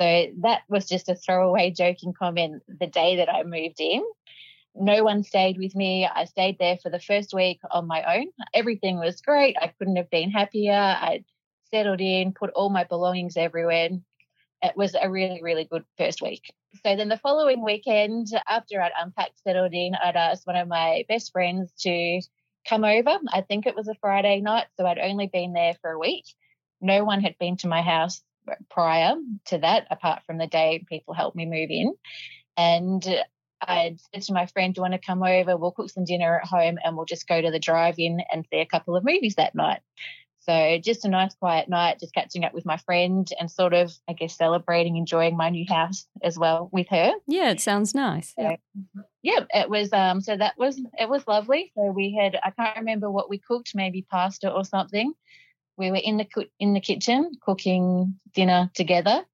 So 0.00 0.26
that 0.40 0.62
was 0.68 0.88
just 0.88 1.08
a 1.08 1.14
throwaway 1.14 1.70
joking 1.70 2.12
comment 2.12 2.62
the 2.66 2.86
day 2.88 3.16
that 3.16 3.32
I 3.32 3.44
moved 3.44 3.80
in. 3.80 4.02
No 4.74 5.04
one 5.04 5.22
stayed 5.22 5.58
with 5.58 5.74
me. 5.74 6.08
I 6.12 6.24
stayed 6.24 6.58
there 6.58 6.76
for 6.76 6.90
the 6.90 7.00
first 7.00 7.34
week 7.34 7.60
on 7.70 7.86
my 7.86 8.18
own. 8.18 8.26
Everything 8.54 8.98
was 8.98 9.20
great. 9.20 9.56
I 9.60 9.72
couldn't 9.78 9.96
have 9.96 10.10
been 10.10 10.30
happier. 10.30 10.72
I 10.72 11.24
settled 11.70 12.00
in, 12.00 12.32
put 12.32 12.50
all 12.50 12.70
my 12.70 12.84
belongings 12.84 13.36
everywhere, 13.36 13.90
it 14.62 14.76
was 14.76 14.94
a 15.00 15.10
really, 15.10 15.40
really 15.42 15.64
good 15.64 15.84
first 15.96 16.22
week. 16.22 16.52
So 16.84 16.96
then 16.96 17.08
the 17.08 17.16
following 17.16 17.64
weekend, 17.64 18.28
after 18.48 18.80
I'd 18.80 18.92
unpacked, 19.00 19.42
settled 19.42 19.72
in, 19.72 19.94
I'd 19.94 20.16
asked 20.16 20.46
one 20.46 20.56
of 20.56 20.68
my 20.68 21.04
best 21.08 21.32
friends 21.32 21.72
to 21.80 22.20
come 22.68 22.84
over. 22.84 23.18
I 23.32 23.40
think 23.40 23.66
it 23.66 23.74
was 23.74 23.88
a 23.88 23.94
Friday 24.00 24.40
night, 24.40 24.66
so 24.76 24.86
I'd 24.86 24.98
only 24.98 25.26
been 25.26 25.52
there 25.52 25.74
for 25.80 25.90
a 25.90 25.98
week. 25.98 26.24
No 26.80 27.04
one 27.04 27.20
had 27.20 27.36
been 27.38 27.56
to 27.58 27.68
my 27.68 27.82
house 27.82 28.22
prior 28.70 29.14
to 29.46 29.58
that, 29.58 29.86
apart 29.90 30.22
from 30.26 30.38
the 30.38 30.46
day 30.46 30.84
people 30.88 31.14
helped 31.14 31.36
me 31.36 31.46
move 31.46 31.70
in. 31.70 31.94
And 32.56 33.04
I 33.60 33.96
said 34.12 34.22
to 34.24 34.32
my 34.32 34.46
friend, 34.46 34.74
Do 34.74 34.78
you 34.78 34.82
want 34.82 34.94
to 34.94 35.06
come 35.06 35.22
over? 35.22 35.56
We'll 35.56 35.72
cook 35.72 35.90
some 35.90 36.04
dinner 36.04 36.40
at 36.40 36.48
home 36.48 36.78
and 36.82 36.96
we'll 36.96 37.06
just 37.06 37.28
go 37.28 37.40
to 37.40 37.50
the 37.50 37.58
drive 37.58 37.96
in 37.98 38.20
and 38.32 38.46
see 38.50 38.60
a 38.60 38.66
couple 38.66 38.96
of 38.96 39.04
movies 39.04 39.34
that 39.36 39.54
night. 39.54 39.80
So 40.40 40.78
just 40.82 41.04
a 41.04 41.08
nice 41.08 41.34
quiet 41.34 41.68
night, 41.68 42.00
just 42.00 42.14
catching 42.14 42.44
up 42.44 42.54
with 42.54 42.64
my 42.64 42.78
friend 42.78 43.28
and 43.38 43.50
sort 43.50 43.74
of, 43.74 43.92
I 44.08 44.14
guess, 44.14 44.36
celebrating, 44.36 44.96
enjoying 44.96 45.36
my 45.36 45.50
new 45.50 45.66
house 45.68 46.06
as 46.22 46.38
well 46.38 46.70
with 46.72 46.88
her. 46.88 47.12
Yeah, 47.26 47.50
it 47.50 47.60
sounds 47.60 47.94
nice. 47.94 48.32
So, 48.38 48.56
yeah, 49.22 49.40
it 49.50 49.68
was. 49.68 49.92
Um, 49.92 50.22
so 50.22 50.36
that 50.36 50.54
was 50.56 50.80
it 50.98 51.08
was 51.10 51.26
lovely. 51.28 51.72
So 51.76 51.92
we 51.92 52.14
had, 52.18 52.38
I 52.42 52.50
can't 52.50 52.78
remember 52.78 53.10
what 53.10 53.28
we 53.28 53.38
cooked, 53.38 53.72
maybe 53.74 54.06
pasta 54.10 54.50
or 54.50 54.64
something. 54.64 55.12
We 55.76 55.90
were 55.90 56.00
in 56.02 56.16
the 56.16 56.26
in 56.58 56.72
the 56.72 56.80
kitchen 56.80 57.32
cooking 57.42 58.18
dinner 58.34 58.70
together, 58.74 59.24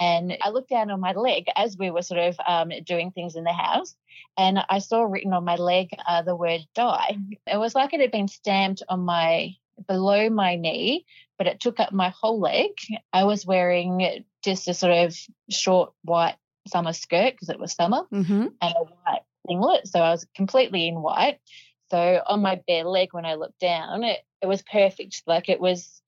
And 0.00 0.36
I 0.40 0.50
looked 0.50 0.70
down 0.70 0.90
on 0.90 1.00
my 1.00 1.12
leg 1.12 1.46
as 1.56 1.76
we 1.76 1.90
were 1.90 2.02
sort 2.02 2.20
of 2.20 2.36
um, 2.46 2.70
doing 2.84 3.10
things 3.10 3.34
in 3.34 3.44
the 3.44 3.52
house, 3.52 3.96
and 4.36 4.60
I 4.68 4.78
saw 4.78 5.02
written 5.02 5.32
on 5.32 5.44
my 5.44 5.56
leg 5.56 5.90
uh, 6.06 6.22
the 6.22 6.36
word 6.36 6.60
die. 6.74 7.16
It 7.46 7.56
was 7.58 7.74
like 7.74 7.92
it 7.94 8.00
had 8.00 8.12
been 8.12 8.28
stamped 8.28 8.82
on 8.88 9.00
my 9.00 9.54
below 9.86 10.28
my 10.30 10.56
knee, 10.56 11.04
but 11.36 11.46
it 11.46 11.60
took 11.60 11.80
up 11.80 11.92
my 11.92 12.12
whole 12.20 12.40
leg. 12.40 12.70
I 13.12 13.24
was 13.24 13.46
wearing 13.46 14.24
just 14.42 14.68
a 14.68 14.74
sort 14.74 14.92
of 14.92 15.16
short 15.50 15.92
white 16.02 16.36
summer 16.66 16.92
skirt 16.92 17.34
because 17.34 17.48
it 17.48 17.58
was 17.58 17.72
summer 17.72 18.02
Mm-hmm. 18.12 18.46
and 18.60 18.74
a 18.74 18.84
white 18.84 19.22
singlet. 19.46 19.86
So 19.88 20.00
I 20.00 20.10
was 20.10 20.26
completely 20.34 20.88
in 20.88 21.00
white. 21.00 21.38
So 21.90 22.22
on 22.26 22.42
my 22.42 22.60
bare 22.66 22.84
leg, 22.84 23.08
when 23.12 23.24
I 23.24 23.34
looked 23.34 23.60
down, 23.60 24.04
it, 24.04 24.20
it 24.42 24.46
was 24.46 24.62
perfect. 24.62 25.22
Like 25.26 25.48
it 25.48 25.60
was 25.60 26.02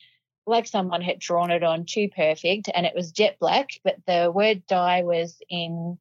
like 0.46 0.66
someone 0.66 1.00
had 1.00 1.18
drawn 1.18 1.50
it 1.50 1.62
on 1.62 1.84
too 1.86 2.08
perfect 2.14 2.68
and 2.74 2.84
it 2.84 2.94
was 2.94 3.12
jet 3.12 3.36
black, 3.40 3.68
but 3.84 3.96
the 4.06 4.30
word 4.34 4.66
die 4.66 5.02
was 5.02 5.38
in 5.48 5.98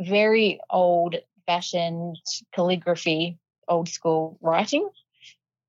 very 0.00 0.60
old 0.70 1.16
fashioned 1.46 2.16
calligraphy, 2.54 3.38
old 3.68 3.88
school 3.88 4.38
writing, 4.40 4.88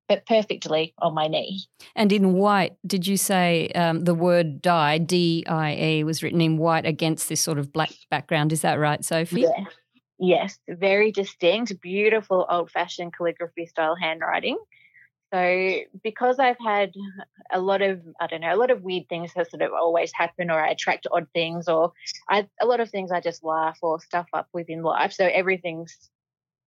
but 0.08 0.26
perfectly 0.26 0.94
on 0.98 1.14
my 1.14 1.26
knee. 1.26 1.62
And 1.94 2.12
in 2.12 2.34
white, 2.34 2.76
did 2.86 3.06
you 3.06 3.16
say 3.16 3.68
um, 3.74 4.04
the 4.04 4.14
word 4.14 4.62
die, 4.62 4.98
D 4.98 5.44
I 5.46 5.74
E, 5.74 6.04
was 6.04 6.22
written 6.22 6.40
in 6.40 6.58
white 6.58 6.86
against 6.86 7.28
this 7.28 7.40
sort 7.40 7.58
of 7.58 7.72
black 7.72 7.92
background? 8.10 8.52
Is 8.52 8.62
that 8.62 8.78
right, 8.78 9.04
Sophie? 9.04 9.42
Yeah. 9.42 9.64
Yes, 10.18 10.58
very 10.66 11.12
distinct, 11.12 11.78
beautiful 11.82 12.46
old 12.48 12.70
fashioned 12.70 13.14
calligraphy 13.14 13.66
style 13.66 13.94
handwriting. 13.94 14.56
So, 15.34 15.80
because 16.02 16.38
I've 16.38 16.56
had 16.64 16.94
a 17.52 17.60
lot 17.60 17.82
of, 17.82 18.00
I 18.18 18.26
don't 18.26 18.40
know, 18.40 18.54
a 18.54 18.56
lot 18.56 18.70
of 18.70 18.80
weird 18.80 19.10
things 19.10 19.32
that 19.34 19.50
sort 19.50 19.60
of 19.60 19.72
always 19.72 20.12
happen, 20.14 20.50
or 20.50 20.58
I 20.58 20.70
attract 20.70 21.06
odd 21.12 21.26
things, 21.34 21.68
or 21.68 21.92
I, 22.30 22.48
a 22.62 22.64
lot 22.64 22.80
of 22.80 22.88
things 22.88 23.12
I 23.12 23.20
just 23.20 23.44
laugh 23.44 23.76
or 23.82 24.00
stuff 24.00 24.26
up 24.32 24.48
within 24.54 24.82
life. 24.82 25.12
So, 25.12 25.26
everything's, 25.26 25.94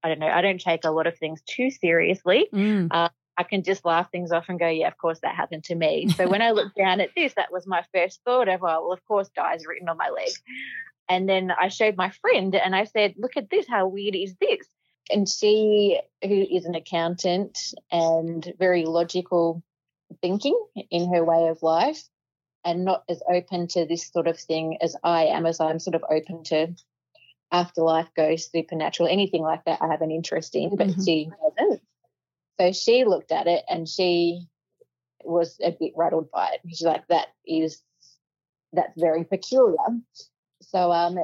I 0.04 0.10
don't 0.10 0.20
know, 0.20 0.28
I 0.28 0.42
don't 0.42 0.62
take 0.62 0.84
a 0.84 0.92
lot 0.92 1.08
of 1.08 1.18
things 1.18 1.42
too 1.48 1.72
seriously. 1.72 2.50
Mm. 2.54 3.10
I 3.40 3.44
can 3.44 3.64
just 3.64 3.86
laugh 3.86 4.12
things 4.12 4.34
off 4.34 4.50
and 4.50 4.60
go, 4.60 4.68
yeah, 4.68 4.90
of 4.90 4.98
course 4.98 5.20
that 5.22 5.34
happened 5.34 5.64
to 5.64 5.76
me. 5.76 6.10
So 6.10 6.28
when 6.28 6.42
I 6.42 6.52
looked 6.52 6.76
down 6.76 7.00
at 7.00 7.12
this, 7.16 7.34
that 7.36 7.54
was 7.54 7.66
my 7.66 7.86
first 7.94 8.20
thought 8.26 8.50
of, 8.50 8.62
oh, 8.62 8.66
well, 8.66 8.92
of 8.92 9.04
course, 9.06 9.30
dies 9.30 9.66
written 9.66 9.88
on 9.88 9.96
my 9.96 10.10
leg. 10.10 10.32
And 11.08 11.28
then 11.28 11.50
I 11.50 11.70
showed 11.70 11.96
my 11.96 12.10
friend 12.10 12.54
and 12.54 12.76
I 12.76 12.84
said, 12.84 13.14
look 13.18 13.38
at 13.38 13.50
this. 13.50 13.66
How 13.66 13.88
weird 13.88 14.14
is 14.14 14.36
this? 14.42 14.68
And 15.10 15.28
she, 15.28 16.00
who 16.22 16.46
is 16.52 16.66
an 16.66 16.76
accountant 16.76 17.58
and 17.90 18.54
very 18.60 18.84
logical 18.84 19.64
thinking 20.22 20.62
in 20.92 21.14
her 21.14 21.24
way 21.24 21.48
of 21.48 21.64
life 21.64 22.04
and 22.66 22.84
not 22.84 23.06
as 23.08 23.24
open 23.32 23.70
to 23.70 23.86
this 23.86 24.12
sort 24.12 24.28
of 24.28 24.38
thing 24.38 24.80
as 24.82 24.98
I 25.02 25.28
am, 25.28 25.46
as 25.46 25.62
I'm 25.62 25.80
sort 25.80 25.96
of 25.96 26.04
open 26.12 26.44
to 26.46 26.76
afterlife, 27.54 28.10
ghosts, 28.18 28.52
supernatural, 28.52 29.08
anything 29.08 29.44
like 29.44 29.64
that 29.64 29.82
I 29.82 29.88
have 29.88 30.02
an 30.02 30.12
interest 30.12 30.56
in, 30.56 30.76
but 30.76 30.88
Mhm. 30.90 31.06
she 31.06 31.32
doesn't. 31.58 31.79
So 32.60 32.72
she 32.72 33.06
looked 33.06 33.32
at 33.32 33.48
it 33.48 33.64
and 33.70 33.88
she 33.88 34.46
was 35.24 35.58
a 35.64 35.72
bit 35.72 35.94
rattled 35.96 36.30
by 36.32 36.50
it. 36.54 36.62
She's 36.68 36.82
like, 36.82 37.08
that 37.08 37.28
is, 37.46 37.82
that's 38.74 39.00
very 39.00 39.24
peculiar. 39.24 39.78
So, 40.62 40.92
um, 40.92 41.18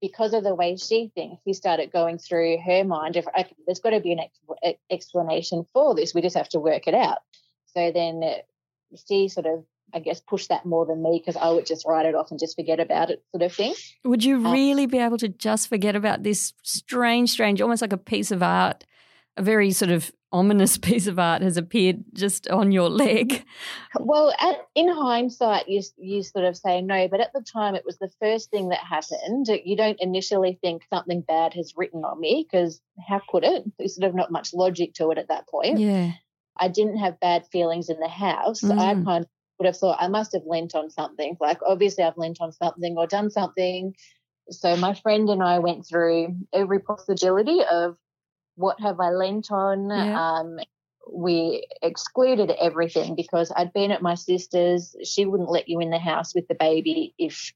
because 0.00 0.34
of 0.34 0.44
the 0.44 0.54
way 0.54 0.76
she 0.76 1.10
thinks, 1.14 1.40
she 1.46 1.52
started 1.52 1.92
going 1.92 2.18
through 2.18 2.58
her 2.64 2.84
mind. 2.84 3.16
Okay, 3.16 3.54
there's 3.66 3.80
got 3.80 3.90
to 3.90 4.00
be 4.00 4.12
an 4.12 4.20
ex- 4.20 4.78
explanation 4.90 5.64
for 5.72 5.94
this, 5.94 6.14
we 6.14 6.22
just 6.22 6.36
have 6.36 6.48
to 6.50 6.60
work 6.60 6.86
it 6.86 6.94
out. 6.94 7.18
So 7.74 7.90
then 7.92 8.22
she 9.08 9.28
sort 9.28 9.46
of, 9.46 9.64
I 9.94 10.00
guess, 10.00 10.20
pushed 10.20 10.48
that 10.48 10.66
more 10.66 10.86
than 10.86 11.02
me 11.02 11.18
because 11.24 11.40
I 11.40 11.50
would 11.50 11.66
just 11.66 11.86
write 11.86 12.06
it 12.06 12.14
off 12.14 12.30
and 12.30 12.38
just 12.40 12.56
forget 12.56 12.80
about 12.80 13.10
it, 13.10 13.22
sort 13.30 13.42
of 13.42 13.52
thing. 13.52 13.74
Would 14.04 14.24
you 14.24 14.44
Uh, 14.46 14.52
really 14.52 14.86
be 14.86 14.98
able 14.98 15.18
to 15.18 15.28
just 15.28 15.68
forget 15.68 15.96
about 15.96 16.22
this 16.22 16.52
strange, 16.62 17.30
strange, 17.30 17.60
almost 17.60 17.82
like 17.82 17.92
a 17.92 17.98
piece 17.98 18.30
of 18.30 18.42
art, 18.42 18.84
a 19.36 19.42
very 19.42 19.70
sort 19.70 19.90
of 19.90 20.10
ominous 20.30 20.78
piece 20.78 21.06
of 21.06 21.18
art 21.18 21.42
has 21.42 21.56
appeared 21.56 22.02
just 22.14 22.48
on 22.48 22.72
your 22.72 22.88
leg? 22.88 23.44
Well, 23.98 24.32
at, 24.40 24.66
in 24.74 24.88
hindsight, 24.88 25.68
you 25.68 25.82
you 25.98 26.22
sort 26.22 26.44
of 26.44 26.56
say 26.56 26.80
no, 26.82 27.08
but 27.08 27.20
at 27.20 27.32
the 27.32 27.42
time, 27.42 27.74
it 27.74 27.84
was 27.84 27.98
the 27.98 28.10
first 28.20 28.50
thing 28.50 28.70
that 28.70 28.78
happened. 28.78 29.46
You 29.64 29.76
don't 29.76 30.00
initially 30.00 30.58
think 30.62 30.82
something 30.92 31.20
bad 31.22 31.54
has 31.54 31.74
written 31.76 32.04
on 32.04 32.20
me 32.20 32.46
because 32.50 32.80
how 33.08 33.20
could 33.28 33.44
it? 33.44 33.64
There's 33.78 33.96
sort 33.96 34.08
of 34.08 34.14
not 34.14 34.30
much 34.32 34.52
logic 34.54 34.94
to 34.94 35.10
it 35.10 35.18
at 35.18 35.28
that 35.28 35.48
point. 35.48 35.78
Yeah. 35.78 36.12
I 36.58 36.68
didn't 36.68 36.98
have 36.98 37.18
bad 37.20 37.46
feelings 37.50 37.88
in 37.88 37.98
the 37.98 38.08
house. 38.08 38.62
I 38.62 38.94
Mm. 38.94 39.04
kind 39.04 39.24
of 39.24 39.30
would 39.58 39.66
have 39.66 39.76
thought 39.76 39.98
I 40.00 40.08
must 40.08 40.32
have 40.32 40.42
lent 40.46 40.74
on 40.74 40.90
something. 40.90 41.36
Like 41.40 41.58
obviously, 41.66 42.04
I've 42.04 42.18
lent 42.18 42.40
on 42.40 42.52
something 42.52 42.96
or 42.98 43.06
done 43.06 43.30
something. 43.30 43.94
So 44.50 44.76
my 44.76 44.92
friend 44.94 45.28
and 45.30 45.42
I 45.42 45.60
went 45.60 45.86
through 45.86 46.36
every 46.52 46.80
possibility 46.80 47.60
of 47.70 47.96
what 48.56 48.80
have 48.80 49.00
I 49.00 49.10
lent 49.10 49.50
on. 49.50 49.90
Yeah. 49.90 50.20
Um, 50.20 50.58
we 51.12 51.66
excluded 51.82 52.50
everything 52.60 53.16
because 53.16 53.52
I'd 53.54 53.72
been 53.72 53.90
at 53.90 54.02
my 54.02 54.14
sister's. 54.14 54.94
She 55.04 55.26
wouldn't 55.26 55.50
let 55.50 55.68
you 55.68 55.80
in 55.80 55.90
the 55.90 55.98
house 55.98 56.34
with 56.34 56.46
the 56.48 56.54
baby 56.54 57.14
if, 57.18 57.52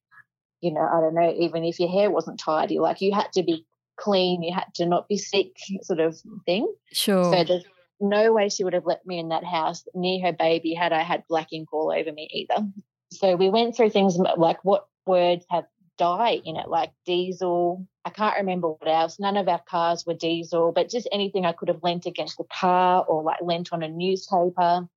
you 0.60 0.72
know, 0.72 0.80
I 0.80 1.00
don't 1.00 1.14
know, 1.14 1.32
even 1.38 1.64
if 1.64 1.78
your 1.78 1.88
hair 1.88 2.10
wasn't 2.10 2.40
tidy. 2.40 2.78
Like 2.78 3.00
you 3.00 3.14
had 3.14 3.32
to 3.34 3.42
be 3.42 3.64
clean, 3.96 4.42
you 4.42 4.52
had 4.52 4.74
to 4.74 4.86
not 4.86 5.08
be 5.08 5.16
sick, 5.16 5.56
sort 5.82 6.00
of 6.00 6.20
thing. 6.44 6.72
Sure. 6.92 7.24
So 7.24 7.44
there's 7.44 7.64
no 8.00 8.32
way 8.32 8.48
she 8.48 8.64
would 8.64 8.74
have 8.74 8.86
let 8.86 9.06
me 9.06 9.18
in 9.18 9.28
that 9.28 9.44
house 9.44 9.84
near 9.94 10.24
her 10.26 10.32
baby 10.32 10.74
had 10.74 10.92
I 10.92 11.02
had 11.02 11.24
black 11.28 11.52
ink 11.52 11.72
all 11.72 11.92
over 11.92 12.12
me 12.12 12.28
either. 12.32 12.66
So 13.12 13.36
we 13.36 13.48
went 13.48 13.76
through 13.76 13.90
things 13.90 14.16
like 14.16 14.58
what 14.64 14.86
words 15.06 15.46
have 15.50 15.64
die 15.98 16.40
in 16.44 16.56
it, 16.56 16.68
like 16.68 16.92
diesel. 17.04 17.86
I 18.04 18.10
can't 18.10 18.36
remember 18.36 18.68
what 18.68 18.88
else. 18.88 19.18
None 19.18 19.36
of 19.36 19.48
our 19.48 19.62
cars 19.68 20.04
were 20.06 20.14
diesel, 20.14 20.72
but 20.72 20.88
just 20.88 21.08
anything 21.12 21.44
I 21.44 21.52
could 21.52 21.68
have 21.68 21.82
lent 21.82 22.06
against 22.06 22.38
the 22.38 22.44
car 22.44 23.04
or 23.04 23.22
like 23.22 23.40
lent 23.42 23.72
on 23.72 23.82
a 23.82 23.88
newspaper. 23.88 24.88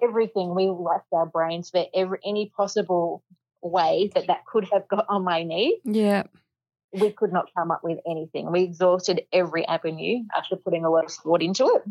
Everything 0.00 0.54
we 0.54 0.68
racked 0.70 1.12
our 1.12 1.26
brains 1.26 1.70
for 1.70 1.84
every 1.94 2.18
any 2.24 2.52
possible 2.56 3.22
way 3.62 4.10
that 4.14 4.28
that 4.28 4.46
could 4.46 4.68
have 4.72 4.86
got 4.86 5.06
on 5.08 5.24
my 5.24 5.42
knee 5.42 5.80
yeah. 5.82 6.22
we 6.92 7.10
could 7.10 7.32
not 7.32 7.52
come 7.56 7.72
up 7.72 7.82
with 7.82 7.98
anything. 8.08 8.52
We 8.52 8.62
exhausted 8.62 9.22
every 9.32 9.66
avenue 9.66 10.22
after 10.36 10.54
putting 10.54 10.84
a 10.84 10.90
lot 10.90 11.04
of 11.04 11.10
thought 11.10 11.42
into 11.42 11.66
it. 11.66 11.82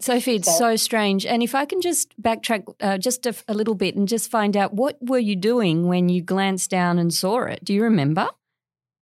Sophie, 0.00 0.36
it's 0.36 0.48
So- 0.48 0.58
so 0.58 0.76
strange. 0.76 1.24
And 1.24 1.42
if 1.42 1.54
I 1.54 1.64
can 1.64 1.80
just 1.80 2.20
backtrack 2.20 2.64
uh, 2.80 2.98
just 2.98 3.26
a, 3.26 3.34
a 3.48 3.54
little 3.54 3.74
bit 3.74 3.96
and 3.96 4.06
just 4.06 4.30
find 4.30 4.56
out 4.56 4.74
what 4.74 4.98
were 5.00 5.18
you 5.18 5.36
doing 5.36 5.86
when 5.88 6.08
you 6.08 6.22
glanced 6.22 6.70
down 6.70 6.98
and 6.98 7.12
saw 7.12 7.44
it? 7.44 7.64
Do 7.64 7.72
you 7.72 7.82
remember? 7.82 8.28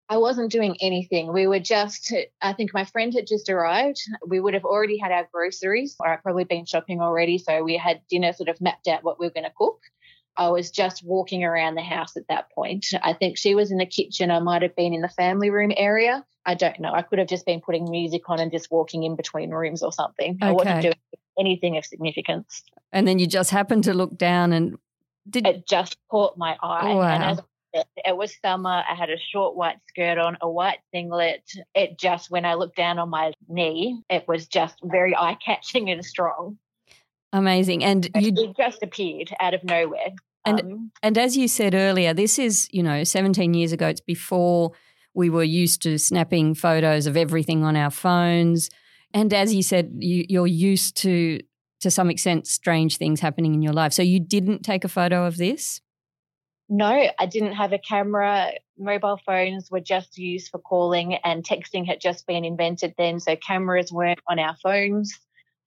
I 0.08 0.18
wasn't 0.18 0.52
doing 0.52 0.76
anything. 0.82 1.32
We 1.32 1.46
were 1.46 1.60
just, 1.60 2.12
I 2.42 2.52
think 2.52 2.74
my 2.74 2.84
friend 2.84 3.14
had 3.14 3.26
just 3.26 3.48
arrived. 3.48 3.98
We 4.26 4.40
would 4.40 4.52
have 4.52 4.66
already 4.66 4.98
had 4.98 5.10
our 5.10 5.26
groceries, 5.32 5.96
or 5.98 6.08
I'd 6.08 6.22
probably 6.22 6.44
been 6.44 6.66
shopping 6.66 7.00
already. 7.00 7.38
So 7.38 7.62
we 7.64 7.78
had 7.78 8.02
dinner 8.10 8.34
sort 8.34 8.50
of 8.50 8.60
mapped 8.60 8.88
out 8.88 9.02
what 9.04 9.18
we 9.18 9.26
were 9.26 9.32
going 9.32 9.44
to 9.44 9.52
cook. 9.56 9.80
I 10.36 10.48
was 10.48 10.70
just 10.70 11.04
walking 11.04 11.44
around 11.44 11.74
the 11.74 11.82
house 11.82 12.16
at 12.16 12.26
that 12.28 12.50
point. 12.52 12.86
I 13.02 13.12
think 13.12 13.36
she 13.36 13.54
was 13.54 13.70
in 13.70 13.78
the 13.78 13.86
kitchen. 13.86 14.30
I 14.30 14.38
might 14.38 14.62
have 14.62 14.74
been 14.74 14.94
in 14.94 15.02
the 15.02 15.08
family 15.08 15.50
room 15.50 15.72
area. 15.76 16.24
I 16.46 16.54
don't 16.54 16.80
know. 16.80 16.92
I 16.92 17.02
could 17.02 17.18
have 17.18 17.28
just 17.28 17.46
been 17.46 17.60
putting 17.60 17.90
music 17.90 18.28
on 18.28 18.40
and 18.40 18.50
just 18.50 18.70
walking 18.70 19.02
in 19.02 19.14
between 19.14 19.50
rooms 19.50 19.82
or 19.82 19.92
something. 19.92 20.38
I 20.42 20.52
wasn't 20.52 20.78
Okay. 20.78 20.80
doing 20.82 20.94
anything 21.38 21.76
of 21.76 21.84
significance. 21.84 22.62
And 22.92 23.06
then 23.06 23.18
you 23.18 23.26
just 23.26 23.50
happened 23.50 23.84
to 23.84 23.94
look 23.94 24.16
down 24.16 24.52
and 24.52 24.76
did 25.28 25.46
it 25.46 25.68
just 25.68 25.96
caught 26.10 26.36
my 26.36 26.56
eye. 26.62 26.94
Wow. 26.94 27.02
And 27.02 27.22
as 27.22 27.40
it 28.04 28.16
was 28.16 28.36
summer. 28.44 28.82
I 28.88 28.94
had 28.94 29.10
a 29.10 29.18
short 29.18 29.56
white 29.56 29.78
skirt 29.88 30.18
on, 30.18 30.36
a 30.40 30.48
white 30.48 30.80
singlet. 30.92 31.42
It 31.74 31.98
just, 31.98 32.30
when 32.30 32.44
I 32.44 32.54
looked 32.54 32.76
down 32.76 32.98
on 32.98 33.08
my 33.08 33.32
knee, 33.48 34.02
it 34.10 34.28
was 34.28 34.46
just 34.46 34.78
very 34.82 35.16
eye 35.16 35.38
catching 35.44 35.90
and 35.90 36.04
strong. 36.04 36.58
Amazing. 37.32 37.84
And 37.84 38.08
you 38.16 38.32
it 38.36 38.56
just 38.56 38.82
appeared 38.82 39.30
out 39.40 39.54
of 39.54 39.64
nowhere. 39.64 40.10
And- 40.44 40.60
Um, 40.60 40.90
And 41.02 41.16
as 41.18 41.36
you 41.36 41.48
said 41.48 41.74
earlier, 41.74 42.12
this 42.14 42.38
is, 42.38 42.68
you 42.72 42.82
know, 42.82 43.04
17 43.04 43.54
years 43.54 43.72
ago. 43.72 43.88
It's 43.88 44.00
before 44.00 44.72
we 45.14 45.30
were 45.30 45.44
used 45.44 45.82
to 45.82 45.98
snapping 45.98 46.54
photos 46.54 47.06
of 47.06 47.16
everything 47.16 47.64
on 47.64 47.76
our 47.76 47.90
phones. 47.90 48.70
And 49.14 49.32
as 49.32 49.54
you 49.54 49.62
said, 49.62 49.92
you, 49.98 50.24
you're 50.28 50.46
used 50.46 50.96
to, 50.98 51.38
to 51.80 51.90
some 51.90 52.10
extent, 52.10 52.46
strange 52.46 52.96
things 52.96 53.20
happening 53.20 53.54
in 53.54 53.62
your 53.62 53.74
life. 53.74 53.92
So 53.92 54.02
you 54.02 54.20
didn't 54.20 54.62
take 54.62 54.84
a 54.84 54.88
photo 54.88 55.26
of 55.26 55.36
this? 55.36 55.80
no, 56.68 57.06
I 57.18 57.26
didn't 57.26 57.52
have 57.52 57.74
a 57.74 57.78
camera. 57.78 58.52
Mobile 58.78 59.20
phones 59.26 59.70
were 59.70 59.80
just 59.80 60.16
used 60.16 60.48
for 60.50 60.58
calling, 60.58 61.14
and 61.16 61.44
texting 61.44 61.86
had 61.86 62.00
just 62.00 62.26
been 62.26 62.46
invented 62.46 62.94
then. 62.96 63.20
So 63.20 63.36
cameras 63.36 63.92
weren't 63.92 64.20
on 64.26 64.38
our 64.38 64.56
phones. 64.62 65.12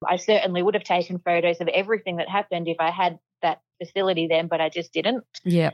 I 0.08 0.18
certainly 0.18 0.62
would 0.62 0.74
have 0.74 0.84
taken 0.84 1.20
photos 1.20 1.62
of 1.62 1.68
everything 1.70 2.18
that 2.18 2.30
happened 2.30 2.68
if 2.68 2.78
I 2.80 2.92
had 2.92 3.20
that 3.42 3.62
facility 3.84 4.28
then, 4.28 4.48
but 4.48 4.62
I 4.62 4.70
just 4.70 4.94
didn't. 4.94 5.24
Yeah. 5.44 5.72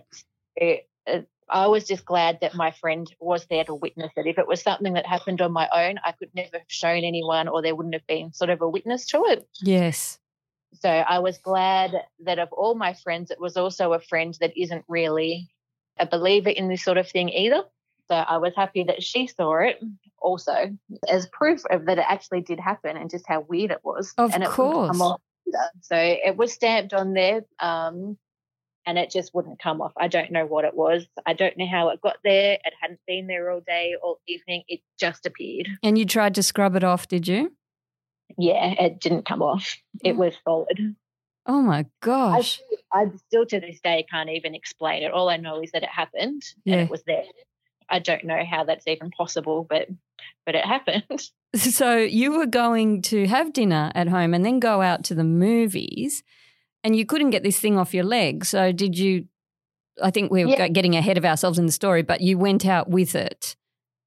it, 0.56 0.88
it, 1.06 1.18
uh, 1.18 1.22
I 1.50 1.68
was 1.68 1.86
just 1.86 2.06
glad 2.06 2.40
that 2.42 2.56
my 2.56 2.72
friend 2.72 3.14
was 3.20 3.46
there 3.48 3.66
to 3.66 3.76
witness 3.76 4.12
it. 4.16 4.26
If 4.26 4.38
it 4.38 4.48
was 4.48 4.62
something 4.62 4.94
that 4.94 5.06
happened 5.06 5.42
on 5.42 5.52
my 5.52 5.68
own, 5.74 6.00
I 6.06 6.14
could 6.14 6.30
never 6.34 6.60
have 6.60 6.62
shown 6.68 7.04
anyone 7.04 7.50
or 7.50 7.62
there 7.62 7.76
wouldn't 7.76 7.96
have 7.96 8.08
been 8.08 8.32
sort 8.32 8.50
of 8.50 8.62
a 8.62 8.70
witness 8.70 9.06
to 9.08 9.26
it. 9.26 9.46
Yes. 9.62 10.18
So 10.74 10.90
I 10.90 11.20
was 11.20 11.38
glad 11.40 11.92
that 12.20 12.40
of 12.40 12.54
all 12.54 12.76
my 12.76 12.94
friends, 12.94 13.32
it 13.32 13.40
was 13.40 13.58
also 13.58 13.92
a 13.92 14.00
friend 14.00 14.36
that 14.40 14.54
isn't 14.56 14.86
really 14.88 15.50
a 16.00 16.06
believer 16.06 16.50
in 16.50 16.70
this 16.70 16.84
sort 16.84 16.98
of 16.98 17.10
thing 17.10 17.30
either. 17.30 17.64
So 18.12 18.18
I 18.18 18.38
was 18.40 18.52
happy 18.58 18.84
that 18.84 19.02
she 19.02 19.28
saw 19.28 19.60
it 19.60 19.80
also 20.22 20.76
as 21.08 21.28
proof 21.28 21.62
of 21.72 21.86
that 21.86 21.98
it 21.98 22.04
actually 22.06 22.42
did 22.42 22.60
happen 22.60 22.98
and 22.98 23.10
just 23.10 23.26
how 23.26 23.46
weird 23.48 23.72
it 23.72 23.80
was. 23.86 24.14
Of 24.18 24.34
and 24.34 24.44
it 24.44 24.50
course. 24.50 24.98
So 25.82 25.96
it 25.96 26.36
was 26.36 26.52
stamped 26.52 26.92
on 26.94 27.14
there. 27.14 27.46
Um, 27.60 28.18
and 28.86 28.98
it 28.98 29.12
just 29.12 29.34
wouldn't 29.34 29.62
come 29.62 29.80
off. 29.80 29.94
I 29.98 30.10
don't 30.10 30.32
know 30.32 30.46
what 30.46 30.66
it 30.66 30.76
was. 30.76 31.06
I 31.26 31.32
don't 31.32 31.56
know 31.58 31.68
how 31.72 31.90
it 31.90 32.02
got 32.02 32.18
there. 32.24 32.58
It 32.66 32.74
hadn't 32.82 33.00
been 33.08 33.28
there 33.28 33.50
all 33.50 33.62
day, 33.66 33.96
all 34.04 34.20
evening. 34.28 34.64
It 34.68 34.82
just 35.00 35.26
appeared. 35.26 35.70
And 35.82 35.98
you 35.98 36.06
tried 36.06 36.36
to 36.36 36.44
scrub 36.44 36.76
it 36.76 36.84
off, 36.84 37.08
did 37.08 37.30
you? 37.30 37.56
Yeah, 38.38 38.74
it 38.78 39.00
didn't 39.00 39.26
come 39.26 39.42
off. 39.42 39.78
It 40.04 40.18
was 40.18 40.34
solid. 40.44 40.96
Oh 41.46 41.62
my 41.62 41.80
I, 41.80 41.86
gosh. 42.02 42.60
I 42.92 43.06
still 43.28 43.46
to 43.46 43.60
this 43.62 43.80
day 43.82 44.06
can't 44.12 44.30
even 44.30 44.54
explain 44.56 45.04
it. 45.04 45.12
All 45.12 45.30
I 45.30 45.38
know 45.38 45.62
is 45.62 45.72
that 45.72 45.84
it 45.84 45.90
happened 45.90 46.42
Yeah. 46.66 46.74
and 46.74 46.82
it 46.84 46.90
was 46.92 47.04
there. 47.04 47.24
I 47.92 48.00
don't 48.00 48.24
know 48.24 48.42
how 48.50 48.64
that's 48.64 48.88
even 48.88 49.12
possible, 49.12 49.66
but 49.70 49.88
but 50.46 50.56
it 50.56 50.66
happened. 50.66 51.04
So 51.54 51.98
you 51.98 52.32
were 52.32 52.46
going 52.46 53.02
to 53.04 53.28
have 53.28 53.52
dinner 53.52 53.92
at 53.94 54.08
home 54.08 54.34
and 54.34 54.46
then 54.46 54.62
go 54.62 54.82
out 54.82 55.04
to 55.04 55.14
the 55.14 55.26
movies, 55.26 56.24
and 56.82 56.96
you 56.96 57.06
couldn't 57.06 57.32
get 57.32 57.44
this 57.44 57.60
thing 57.60 57.78
off 57.78 57.94
your 57.94 58.06
leg. 58.06 58.46
So 58.46 58.72
did 58.72 58.98
you? 58.98 59.26
I 60.02 60.12
think 60.12 60.32
we're 60.32 60.48
Yeah. 60.48 60.70
getting 60.70 60.96
ahead 60.96 61.18
of 61.18 61.26
ourselves 61.26 61.60
in 61.60 61.66
the 61.66 61.74
story, 61.74 62.04
but 62.04 62.22
you 62.22 62.38
went 62.38 62.66
out 62.66 62.90
with 62.90 63.16
it 63.16 63.58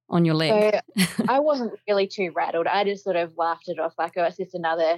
on 0.08 0.24
your 0.24 0.34
leg. 0.34 0.80
So 0.96 1.24
I 1.28 1.40
wasn't 1.40 1.74
really 1.86 2.06
too 2.06 2.30
rattled. 2.34 2.66
I 2.66 2.82
just 2.84 3.04
sort 3.04 3.16
of 3.16 3.36
laughed 3.36 3.68
it 3.68 3.78
off 3.78 3.92
like, 3.98 4.12
oh, 4.16 4.24
it's 4.24 4.38
just 4.38 4.54
another 4.54 4.96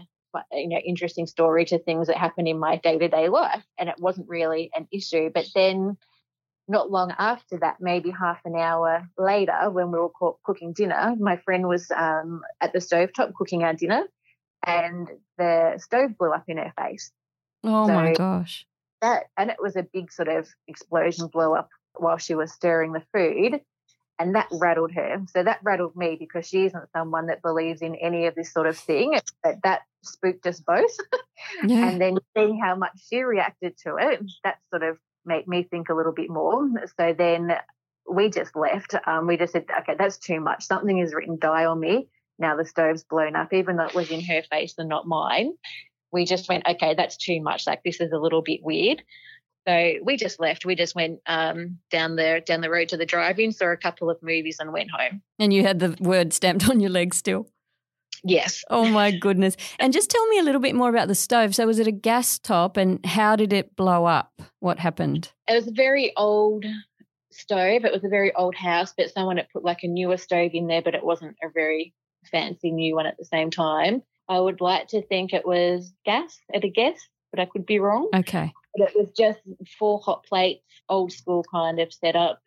you 0.52 0.68
know 0.68 0.78
interesting 0.78 1.26
story 1.26 1.64
to 1.64 1.78
things 1.80 2.06
that 2.06 2.16
happen 2.16 2.46
in 2.46 2.58
my 2.60 2.76
day 2.76 2.96
to 2.96 3.08
day 3.08 3.28
life, 3.28 3.64
and 3.76 3.88
it 3.88 3.96
wasn't 3.98 4.28
really 4.28 4.70
an 4.76 4.86
issue. 4.92 5.30
But 5.34 5.46
then, 5.52 5.96
not 6.68 6.90
long 6.90 7.12
after 7.18 7.58
that, 7.58 7.76
maybe 7.80 8.10
half 8.10 8.40
an 8.44 8.56
hour 8.56 9.08
later, 9.18 9.70
when 9.70 9.90
we 9.92 9.98
were 9.98 10.32
cooking 10.44 10.72
dinner, 10.72 11.14
my 11.18 11.36
friend 11.36 11.68
was 11.68 11.90
um, 11.90 12.42
at 12.60 12.72
the 12.72 12.80
stovetop 12.80 13.34
cooking 13.34 13.62
our 13.62 13.74
dinner, 13.74 14.04
and 14.64 15.08
the 15.38 15.78
stove 15.78 16.16
blew 16.18 16.32
up 16.32 16.44
in 16.48 16.56
her 16.58 16.72
face. 16.78 17.12
oh 17.64 17.86
my 17.88 18.12
gosh. 18.14 18.66
that 19.00 19.24
and 19.36 19.50
it 19.50 19.56
was 19.60 19.76
a 19.76 19.82
big 19.82 20.10
sort 20.12 20.28
of 20.28 20.48
explosion 20.68 21.28
blow 21.28 21.54
up 21.54 21.68
while 21.96 22.18
she 22.18 22.34
was 22.34 22.52
stirring 22.52 22.92
the 22.92 23.02
food 23.12 23.60
and 24.18 24.34
that 24.34 24.48
rattled 24.52 24.92
her 24.92 25.20
so 25.28 25.42
that 25.42 25.60
rattled 25.62 25.94
me 25.96 26.16
because 26.18 26.46
she 26.46 26.64
isn't 26.66 26.90
someone 26.94 27.26
that 27.26 27.42
believes 27.42 27.82
in 27.82 27.94
any 27.96 28.26
of 28.26 28.34
this 28.34 28.52
sort 28.52 28.66
of 28.66 28.76
thing 28.76 29.18
but 29.42 29.56
that 29.62 29.82
spooked 30.02 30.46
us 30.46 30.60
both 30.60 30.96
Yeah. 31.64 31.88
and 31.88 32.00
then 32.00 32.18
seeing 32.36 32.58
how 32.58 32.74
much 32.76 32.92
she 33.08 33.22
reacted 33.22 33.76
to 33.84 33.96
it 33.96 34.22
that 34.44 34.58
sort 34.70 34.82
of 34.82 34.98
made 35.26 35.46
me 35.46 35.62
think 35.62 35.88
a 35.88 35.94
little 35.94 36.12
bit 36.12 36.30
more 36.30 36.68
so 36.98 37.14
then 37.16 37.52
we 38.10 38.30
just 38.30 38.54
left 38.54 38.94
um, 39.06 39.26
we 39.26 39.36
just 39.36 39.52
said 39.52 39.64
okay 39.80 39.94
that's 39.98 40.18
too 40.18 40.40
much 40.40 40.64
something 40.64 40.98
is 40.98 41.14
written 41.14 41.38
die 41.38 41.64
on 41.64 41.80
me 41.80 42.08
now 42.38 42.56
the 42.56 42.64
stove's 42.64 43.04
blown 43.04 43.34
up 43.34 43.52
even 43.52 43.76
though 43.76 43.86
it 43.86 43.94
was 43.94 44.10
in 44.10 44.20
her 44.20 44.42
face 44.50 44.74
and 44.78 44.88
not 44.88 45.06
mine 45.06 45.52
we 46.12 46.24
just 46.24 46.48
went, 46.48 46.66
okay, 46.66 46.94
that's 46.94 47.16
too 47.16 47.40
much. 47.42 47.66
Like 47.66 47.82
this 47.84 48.00
is 48.00 48.12
a 48.12 48.18
little 48.18 48.42
bit 48.42 48.60
weird. 48.62 49.02
So 49.68 49.94
we 50.02 50.16
just 50.16 50.38
left. 50.38 50.64
We 50.64 50.76
just 50.76 50.94
went 50.94 51.18
um, 51.26 51.78
down 51.90 52.16
the 52.16 52.42
down 52.46 52.60
the 52.60 52.70
road 52.70 52.88
to 52.90 52.96
the 52.96 53.04
drive-in, 53.04 53.52
saw 53.52 53.72
a 53.72 53.76
couple 53.76 54.10
of 54.10 54.22
movies, 54.22 54.58
and 54.60 54.72
went 54.72 54.90
home. 54.90 55.22
and 55.38 55.52
you 55.52 55.62
had 55.62 55.80
the 55.80 55.96
word 56.00 56.32
stamped 56.32 56.68
on 56.70 56.80
your 56.80 56.90
leg 56.90 57.14
still. 57.14 57.48
Yes. 58.26 58.64
Oh 58.70 58.86
my 58.86 59.10
goodness. 59.12 59.56
And 59.78 59.92
just 59.92 60.10
tell 60.10 60.26
me 60.26 60.38
a 60.38 60.42
little 60.42 60.60
bit 60.60 60.74
more 60.74 60.90
about 60.90 61.08
the 61.08 61.14
stove. 61.14 61.54
So 61.54 61.66
was 61.66 61.78
it 61.78 61.86
a 61.86 61.92
gas 61.92 62.38
top 62.38 62.76
and 62.76 63.04
how 63.06 63.36
did 63.36 63.52
it 63.52 63.76
blow 63.76 64.04
up? 64.04 64.42
What 64.60 64.78
happened? 64.78 65.32
It 65.48 65.54
was 65.54 65.68
a 65.68 65.72
very 65.72 66.12
old 66.16 66.64
stove. 67.30 67.84
It 67.84 67.92
was 67.92 68.04
a 68.04 68.08
very 68.08 68.34
old 68.34 68.54
house, 68.54 68.92
but 68.96 69.12
someone 69.12 69.36
had 69.36 69.48
put 69.52 69.64
like 69.64 69.82
a 69.82 69.88
newer 69.88 70.16
stove 70.16 70.50
in 70.54 70.66
there, 70.66 70.82
but 70.82 70.94
it 70.94 71.04
wasn't 71.04 71.36
a 71.42 71.48
very 71.54 71.94
fancy 72.30 72.72
new 72.72 72.96
one 72.96 73.06
at 73.06 73.16
the 73.16 73.24
same 73.24 73.50
time. 73.50 74.02
I 74.28 74.40
would 74.40 74.60
like 74.60 74.88
to 74.88 75.02
think 75.06 75.32
it 75.32 75.46
was 75.46 75.92
gas 76.04 76.40
at 76.52 76.64
a 76.64 76.68
guess, 76.68 76.98
but 77.30 77.40
I 77.40 77.46
could 77.46 77.64
be 77.64 77.78
wrong. 77.78 78.08
Okay. 78.14 78.52
But 78.76 78.88
it 78.88 78.96
was 78.96 79.08
just 79.16 79.38
four 79.78 80.00
hot 80.00 80.24
plates, 80.24 80.64
old 80.88 81.12
school 81.12 81.44
kind 81.50 81.78
of 81.78 81.92
setup. 81.92 82.40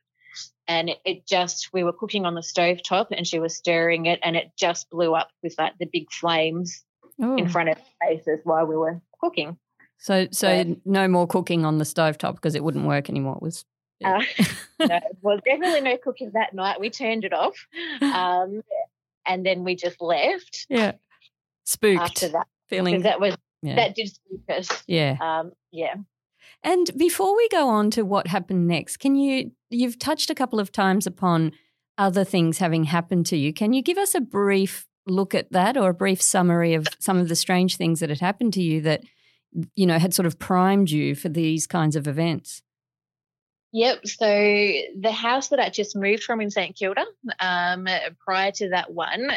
And 0.70 0.92
it, 1.04 1.26
just, 1.26 1.74
we 1.74 1.84
were 1.84 1.92
cooking 1.92 2.26
on 2.26 2.36
the 2.36 2.44
stove 2.44 2.82
top 2.84 3.08
and 3.12 3.26
she 3.28 3.40
was 3.40 3.56
stirring 3.56 4.06
it 4.06 4.20
and 4.24 4.38
it 4.38 4.52
just 4.56 4.90
blew 4.90 5.14
up 5.16 5.30
with 5.44 5.56
like 5.58 5.74
the 5.80 5.88
big 5.92 6.10
flames 6.12 6.84
Oh. 7.22 7.36
in 7.36 7.50
front 7.50 7.68
of 7.68 7.78
our 8.02 8.08
faces 8.12 8.40
while 8.46 8.66
we 8.66 8.78
were 8.78 9.02
cooking. 9.20 9.58
So 9.98 10.28
so 10.32 10.50
Yeah. 10.50 10.76
no 10.86 11.10
more 11.10 11.28
cooking 11.28 11.66
on 11.66 11.78
the 11.78 11.84
stove 11.84 12.18
top 12.18 12.36
because 12.36 12.56
it 12.56 12.64
wouldn't 12.64 12.86
work 12.86 13.10
anymore. 13.10 13.36
It 13.36 13.42
was 13.42 13.66
Uh, 14.06 14.22
no, 14.80 15.00
well, 15.22 15.38
definitely 15.44 15.82
no 15.82 15.98
cooking 15.98 16.32
that 16.36 16.54
night. 16.54 16.80
We 16.80 16.90
turned 16.90 17.26
it 17.26 17.34
off. 17.34 17.58
Um, 18.02 18.62
and 19.26 19.46
then 19.46 19.66
we 19.66 19.76
just 19.76 20.00
left 20.00 20.66
yeah. 20.70 20.94
Spooked. 21.66 22.00
after 22.00 22.30
that. 22.30 22.48
feeling 22.70 23.02
that 23.02 23.20
was, 23.20 23.36
yeah. 23.62 23.76
that 23.76 23.96
did 23.96 24.08
spook 24.08 24.42
us. 24.58 24.84
yeah. 24.88 25.18
Um, 25.20 25.52
yeah. 25.74 25.96
And 26.64 26.90
before 26.98 27.36
we 27.36 27.48
go 27.50 27.70
on 27.70 27.92
to 27.92 28.04
what 28.04 28.28
happened 28.28 28.68
next, 28.68 28.98
can 28.98 29.16
you 29.16 29.52
you've 29.70 30.00
touched 30.00 30.30
a 30.30 30.36
couple 30.36 30.60
of 30.60 30.72
times 30.72 31.06
upon 31.08 31.52
other 32.00 32.24
things 32.24 32.58
having 32.58 32.86
happened 32.86 33.26
to 33.28 33.38
you. 33.38 33.54
Can 33.54 33.74
you 33.74 33.84
give 33.84 33.98
us 33.98 34.16
a 34.16 34.22
brief 34.22 34.88
look 35.06 35.36
at 35.36 35.52
that 35.52 35.76
or 35.76 35.90
a 35.90 35.94
brief 35.94 36.22
summary 36.22 36.74
of 36.74 36.88
some 37.00 37.18
of 37.18 37.28
the 37.28 37.36
strange 37.36 37.76
things 37.76 38.00
that 38.00 38.10
had 38.10 38.22
happened 38.22 38.54
to 38.54 38.62
you 38.62 38.82
that 38.82 39.04
you 39.76 39.86
know 39.86 40.00
had 40.00 40.14
sort 40.14 40.26
of 40.26 40.40
primed 40.40 40.90
you 40.90 41.14
for 41.14 41.30
these 41.30 41.68
kinds 41.68 41.96
of 41.96 42.08
events? 42.08 42.64
Yep. 43.74 44.08
So 44.08 44.26
the 44.26 45.12
house 45.12 45.50
that 45.50 45.60
I 45.60 45.70
just 45.70 45.96
moved 45.96 46.24
from 46.24 46.42
in 46.42 46.50
St 46.50 46.76
Kilda, 46.76 47.06
um, 47.40 47.88
prior 48.26 48.52
to 48.54 48.70
that 48.70 48.92
one, 48.92 49.28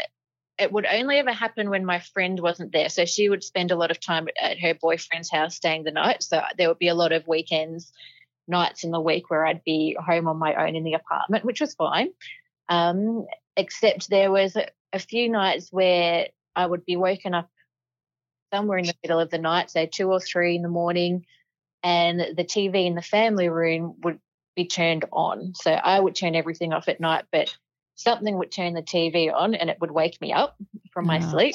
it 0.62 0.72
would 0.72 0.86
only 0.86 1.18
ever 1.18 1.32
happen 1.32 1.70
when 1.70 1.84
my 1.84 1.98
friend 1.98 2.38
wasn't 2.40 2.72
there. 2.72 2.88
So 2.88 3.04
she 3.04 3.28
would 3.28 3.42
spend 3.42 3.70
a 3.70 3.76
lot 3.76 3.90
of 3.90 4.00
time 4.00 4.28
at 4.40 4.60
her 4.60 4.74
boyfriend's 4.74 5.30
house 5.30 5.56
staying 5.56 5.84
the 5.84 5.90
night. 5.90 6.22
So 6.22 6.40
there 6.56 6.68
would 6.68 6.78
be 6.78 6.88
a 6.88 6.94
lot 6.94 7.12
of 7.12 7.26
weekends, 7.26 7.92
nights 8.48 8.84
in 8.84 8.92
the 8.92 9.00
week 9.00 9.28
where 9.28 9.44
I'd 9.44 9.64
be 9.64 9.96
home 10.00 10.28
on 10.28 10.38
my 10.38 10.54
own 10.54 10.76
in 10.76 10.84
the 10.84 10.94
apartment, 10.94 11.44
which 11.44 11.60
was 11.60 11.74
fine. 11.74 12.10
Um, 12.68 13.26
except 13.56 14.08
there 14.08 14.30
was 14.30 14.56
a, 14.56 14.68
a 14.92 14.98
few 14.98 15.28
nights 15.28 15.68
where 15.70 16.28
I 16.54 16.64
would 16.64 16.84
be 16.84 16.96
woken 16.96 17.34
up 17.34 17.48
somewhere 18.52 18.78
in 18.78 18.86
the 18.86 18.94
middle 19.02 19.18
of 19.18 19.30
the 19.30 19.38
night, 19.38 19.70
say 19.70 19.86
two 19.86 20.10
or 20.10 20.20
three 20.20 20.56
in 20.56 20.62
the 20.62 20.68
morning, 20.68 21.26
and 21.82 22.20
the 22.20 22.44
TV 22.44 22.86
in 22.86 22.94
the 22.94 23.02
family 23.02 23.48
room 23.48 23.96
would 24.02 24.20
be 24.54 24.66
turned 24.66 25.06
on. 25.12 25.54
So 25.54 25.72
I 25.72 25.98
would 25.98 26.14
turn 26.14 26.36
everything 26.36 26.72
off 26.72 26.88
at 26.88 27.00
night, 27.00 27.24
but 27.32 27.56
something 28.02 28.36
would 28.38 28.52
turn 28.52 28.74
the 28.74 28.82
TV 28.82 29.30
on 29.30 29.54
and 29.54 29.70
it 29.70 29.80
would 29.80 29.90
wake 29.90 30.20
me 30.20 30.32
up 30.32 30.56
from 30.92 31.06
my 31.06 31.20
sleep. 31.20 31.54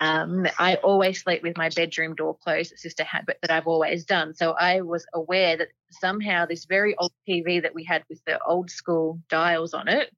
Um, 0.00 0.46
I 0.58 0.76
always 0.76 1.22
sleep 1.22 1.42
with 1.42 1.56
my 1.56 1.70
bedroom 1.70 2.14
door 2.14 2.36
closed. 2.36 2.72
It's 2.72 2.82
just 2.82 3.00
a 3.00 3.04
habit 3.04 3.38
that 3.42 3.50
I've 3.50 3.66
always 3.66 4.04
done. 4.04 4.34
So 4.34 4.52
I 4.52 4.82
was 4.82 5.04
aware 5.12 5.56
that 5.56 5.68
somehow 5.90 6.46
this 6.46 6.66
very 6.66 6.94
old 6.96 7.12
TV 7.28 7.62
that 7.62 7.74
we 7.74 7.84
had 7.84 8.04
with 8.08 8.22
the 8.24 8.38
old 8.44 8.70
school 8.70 9.20
dials 9.28 9.74
on 9.74 9.88
it 9.88 10.10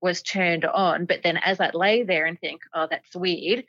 was 0.00 0.22
turned 0.22 0.64
on. 0.64 1.06
But 1.06 1.22
then 1.22 1.36
as 1.36 1.60
I 1.60 1.70
lay 1.72 2.02
there 2.02 2.26
and 2.26 2.38
think, 2.40 2.62
oh, 2.74 2.88
that's 2.90 3.14
weird, 3.14 3.64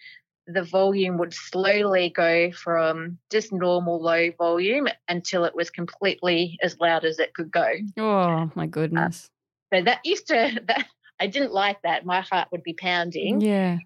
the 0.47 0.63
volume 0.63 1.17
would 1.19 1.33
slowly 1.33 2.09
go 2.09 2.51
from 2.51 3.19
just 3.31 3.53
normal 3.53 4.01
low 4.01 4.31
volume 4.37 4.87
until 5.07 5.45
it 5.45 5.55
was 5.55 5.69
completely 5.69 6.57
as 6.61 6.79
loud 6.79 7.05
as 7.05 7.19
it 7.19 7.33
could 7.33 7.51
go. 7.51 7.69
Oh 7.97 8.51
my 8.55 8.65
goodness. 8.65 9.29
So 9.73 9.81
that 9.83 10.01
used 10.03 10.27
to 10.27 10.59
that 10.67 10.85
I 11.23 11.27
didn't 11.27 11.53
like 11.53 11.81
that. 11.83 12.05
My 12.05 12.19
heart 12.19 12.49
would 12.51 12.63
be 12.63 12.73
pounding. 12.73 13.39
yeah. 13.39 13.77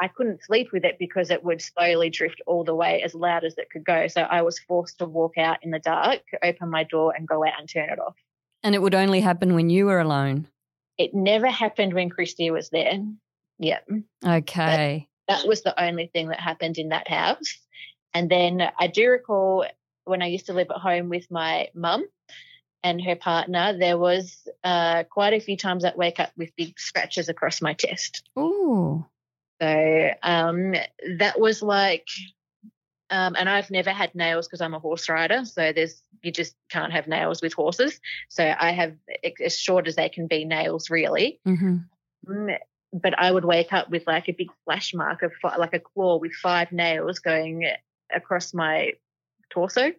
I 0.00 0.08
couldn't 0.08 0.44
sleep 0.44 0.68
with 0.72 0.84
it 0.84 0.96
because 0.98 1.30
it 1.30 1.42
would 1.42 1.60
slowly 1.60 2.08
drift 2.10 2.40
all 2.46 2.62
the 2.64 2.74
way 2.74 3.02
as 3.02 3.14
loud 3.14 3.44
as 3.44 3.58
it 3.58 3.70
could 3.70 3.84
go. 3.84 4.06
So 4.06 4.22
I 4.22 4.42
was 4.42 4.58
forced 4.60 4.98
to 4.98 5.06
walk 5.06 5.38
out 5.38 5.58
in 5.62 5.70
the 5.70 5.78
dark, 5.78 6.20
open 6.42 6.70
my 6.70 6.84
door 6.84 7.14
and 7.16 7.26
go 7.28 7.44
out 7.44 7.58
and 7.58 7.68
turn 7.68 7.90
it 7.90 7.98
off. 7.98 8.16
And 8.62 8.74
it 8.74 8.82
would 8.82 8.94
only 8.94 9.20
happen 9.20 9.54
when 9.54 9.70
you 9.70 9.86
were 9.86 10.00
alone. 10.00 10.48
It 10.98 11.14
never 11.14 11.48
happened 11.48 11.94
when 11.94 12.10
Christy 12.10 12.50
was 12.50 12.70
there. 12.70 12.98
Yeah. 13.58 13.80
Okay. 14.24 15.08
that 15.28 15.46
was 15.46 15.62
the 15.62 15.80
only 15.82 16.08
thing 16.08 16.28
that 16.28 16.40
happened 16.40 16.78
in 16.78 16.90
that 16.90 17.08
house. 17.08 17.58
And 18.12 18.30
then 18.30 18.68
I 18.78 18.86
do 18.86 19.10
recall 19.10 19.66
when 20.04 20.22
I 20.22 20.26
used 20.26 20.46
to 20.46 20.54
live 20.54 20.70
at 20.70 20.80
home 20.80 21.08
with 21.08 21.28
my 21.30 21.68
mum 21.74 22.04
and 22.84 23.02
her 23.02 23.16
partner, 23.16 23.76
there 23.76 23.96
was 23.98 24.46
uh, 24.62 25.04
quite 25.04 25.32
a 25.32 25.40
few 25.40 25.56
times 25.56 25.84
I'd 25.84 25.96
wake 25.96 26.20
up 26.20 26.30
with 26.36 26.54
big 26.54 26.78
scratches 26.78 27.30
across 27.30 27.62
my 27.62 27.72
chest. 27.72 28.28
Oh. 28.36 29.06
So 29.60 30.10
um, 30.22 30.74
that 31.18 31.40
was 31.40 31.62
like, 31.62 32.06
um, 33.08 33.36
and 33.38 33.48
I've 33.48 33.70
never 33.70 33.90
had 33.90 34.14
nails 34.14 34.46
because 34.46 34.60
I'm 34.60 34.74
a 34.74 34.78
horse 34.78 35.08
rider. 35.08 35.46
So 35.46 35.72
there's 35.72 36.02
you 36.22 36.30
just 36.30 36.54
can't 36.70 36.92
have 36.92 37.08
nails 37.08 37.40
with 37.40 37.54
horses. 37.54 37.98
So 38.28 38.44
I 38.44 38.72
have 38.72 38.94
as 39.42 39.58
short 39.58 39.88
as 39.88 39.96
they 39.96 40.10
can 40.10 40.26
be 40.26 40.44
nails, 40.44 40.90
really. 40.90 41.40
hmm 41.44 41.78
Mm, 42.26 42.56
but 42.90 43.18
I 43.18 43.30
would 43.30 43.44
wake 43.44 43.74
up 43.74 43.90
with 43.90 44.06
like 44.06 44.30
a 44.30 44.32
big 44.32 44.48
splash 44.62 44.94
mark 44.94 45.22
of 45.22 45.32
like 45.58 45.74
a 45.74 45.78
claw 45.78 46.16
with 46.18 46.32
five 46.32 46.72
nails 46.72 47.18
going 47.18 47.66
across 48.14 48.54
my 48.54 48.92
torso. 49.50 49.92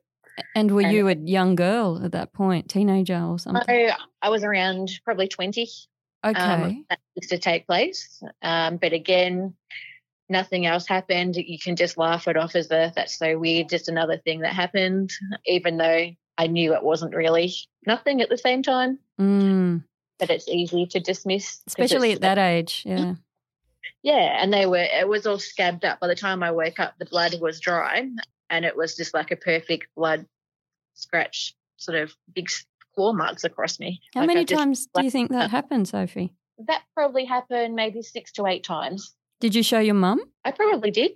And 0.55 0.71
were 0.71 0.81
And- 0.81 0.91
you 0.91 1.07
a 1.07 1.15
young 1.15 1.55
girl 1.55 2.03
at 2.03 2.11
that 2.13 2.33
point, 2.33 2.69
teenager 2.69 3.21
or 3.21 3.39
something? 3.39 3.63
I, 3.67 3.95
I 4.21 4.29
was 4.29 4.43
around 4.43 4.91
probably 5.03 5.27
20 5.27 5.67
okay. 6.25 6.39
um, 6.39 6.85
that 6.89 6.99
used 7.15 7.29
to 7.29 7.37
take 7.37 7.67
place. 7.67 8.21
Um, 8.41 8.77
but 8.77 8.93
again, 8.93 9.53
nothing 10.29 10.65
else 10.65 10.87
happened. 10.87 11.35
You 11.35 11.59
can 11.59 11.75
just 11.75 11.97
laugh 11.97 12.27
it 12.27 12.37
off 12.37 12.55
as 12.55 12.71
a 12.71 12.91
that's 12.95 13.17
so 13.17 13.37
weird, 13.37 13.69
just 13.69 13.87
another 13.87 14.17
thing 14.17 14.39
that 14.41 14.53
happened, 14.53 15.11
even 15.45 15.77
though 15.77 16.09
I 16.37 16.47
knew 16.47 16.73
it 16.73 16.83
wasn't 16.83 17.15
really 17.15 17.53
nothing 17.85 18.21
at 18.21 18.29
the 18.29 18.37
same 18.37 18.63
time. 18.63 18.99
Mm, 19.19 19.83
But 20.19 20.29
it's 20.29 20.47
easy 20.49 20.85
to 20.87 20.99
dismiss. 20.99 21.61
especially 21.67 22.13
at 22.13 22.21
that 22.21 22.37
age. 22.37 22.83
Yeah. 22.85 23.15
Yeah, 24.01 24.37
and 24.41 24.53
they 24.53 24.65
were 24.65 24.77
it 24.83 25.07
was 25.07 25.25
all 25.25 25.39
scabbed 25.39 25.85
up. 25.85 25.99
By 25.99 26.07
the 26.07 26.15
time 26.15 26.43
I 26.43 26.51
woke 26.51 26.79
up, 26.79 26.95
the 26.99 27.05
blood 27.05 27.35
was 27.39 27.59
dry, 27.59 28.07
and 28.49 28.65
it 28.65 28.75
was 28.75 28.95
just 28.95 29.13
like 29.13 29.31
a 29.31 29.35
perfect 29.35 29.87
blood 29.95 30.25
scratch, 30.93 31.55
sort 31.77 31.97
of 31.97 32.13
big 32.33 32.49
claw 32.95 33.13
marks 33.13 33.43
across 33.43 33.79
me. 33.79 34.01
How 34.13 34.21
Like 34.21 34.27
many 34.27 34.45
just- 34.45 34.57
times 34.59 34.87
do 34.95 35.03
you 35.03 35.11
think 35.11 35.31
that 35.31 35.49
happened, 35.51 35.87
Sophie? 35.87 36.33
That 36.67 36.83
probably 36.93 37.25
happened 37.25 37.75
maybe 37.75 38.01
six 38.01 38.31
to 38.33 38.45
eight 38.47 38.63
times. 38.63 39.13
Did 39.41 39.53
you 39.53 39.63
show 39.63 39.79
your 39.79 39.95
mum? 39.95 40.21
I 40.45 40.51
probably 40.51 40.91
did. 40.91 41.11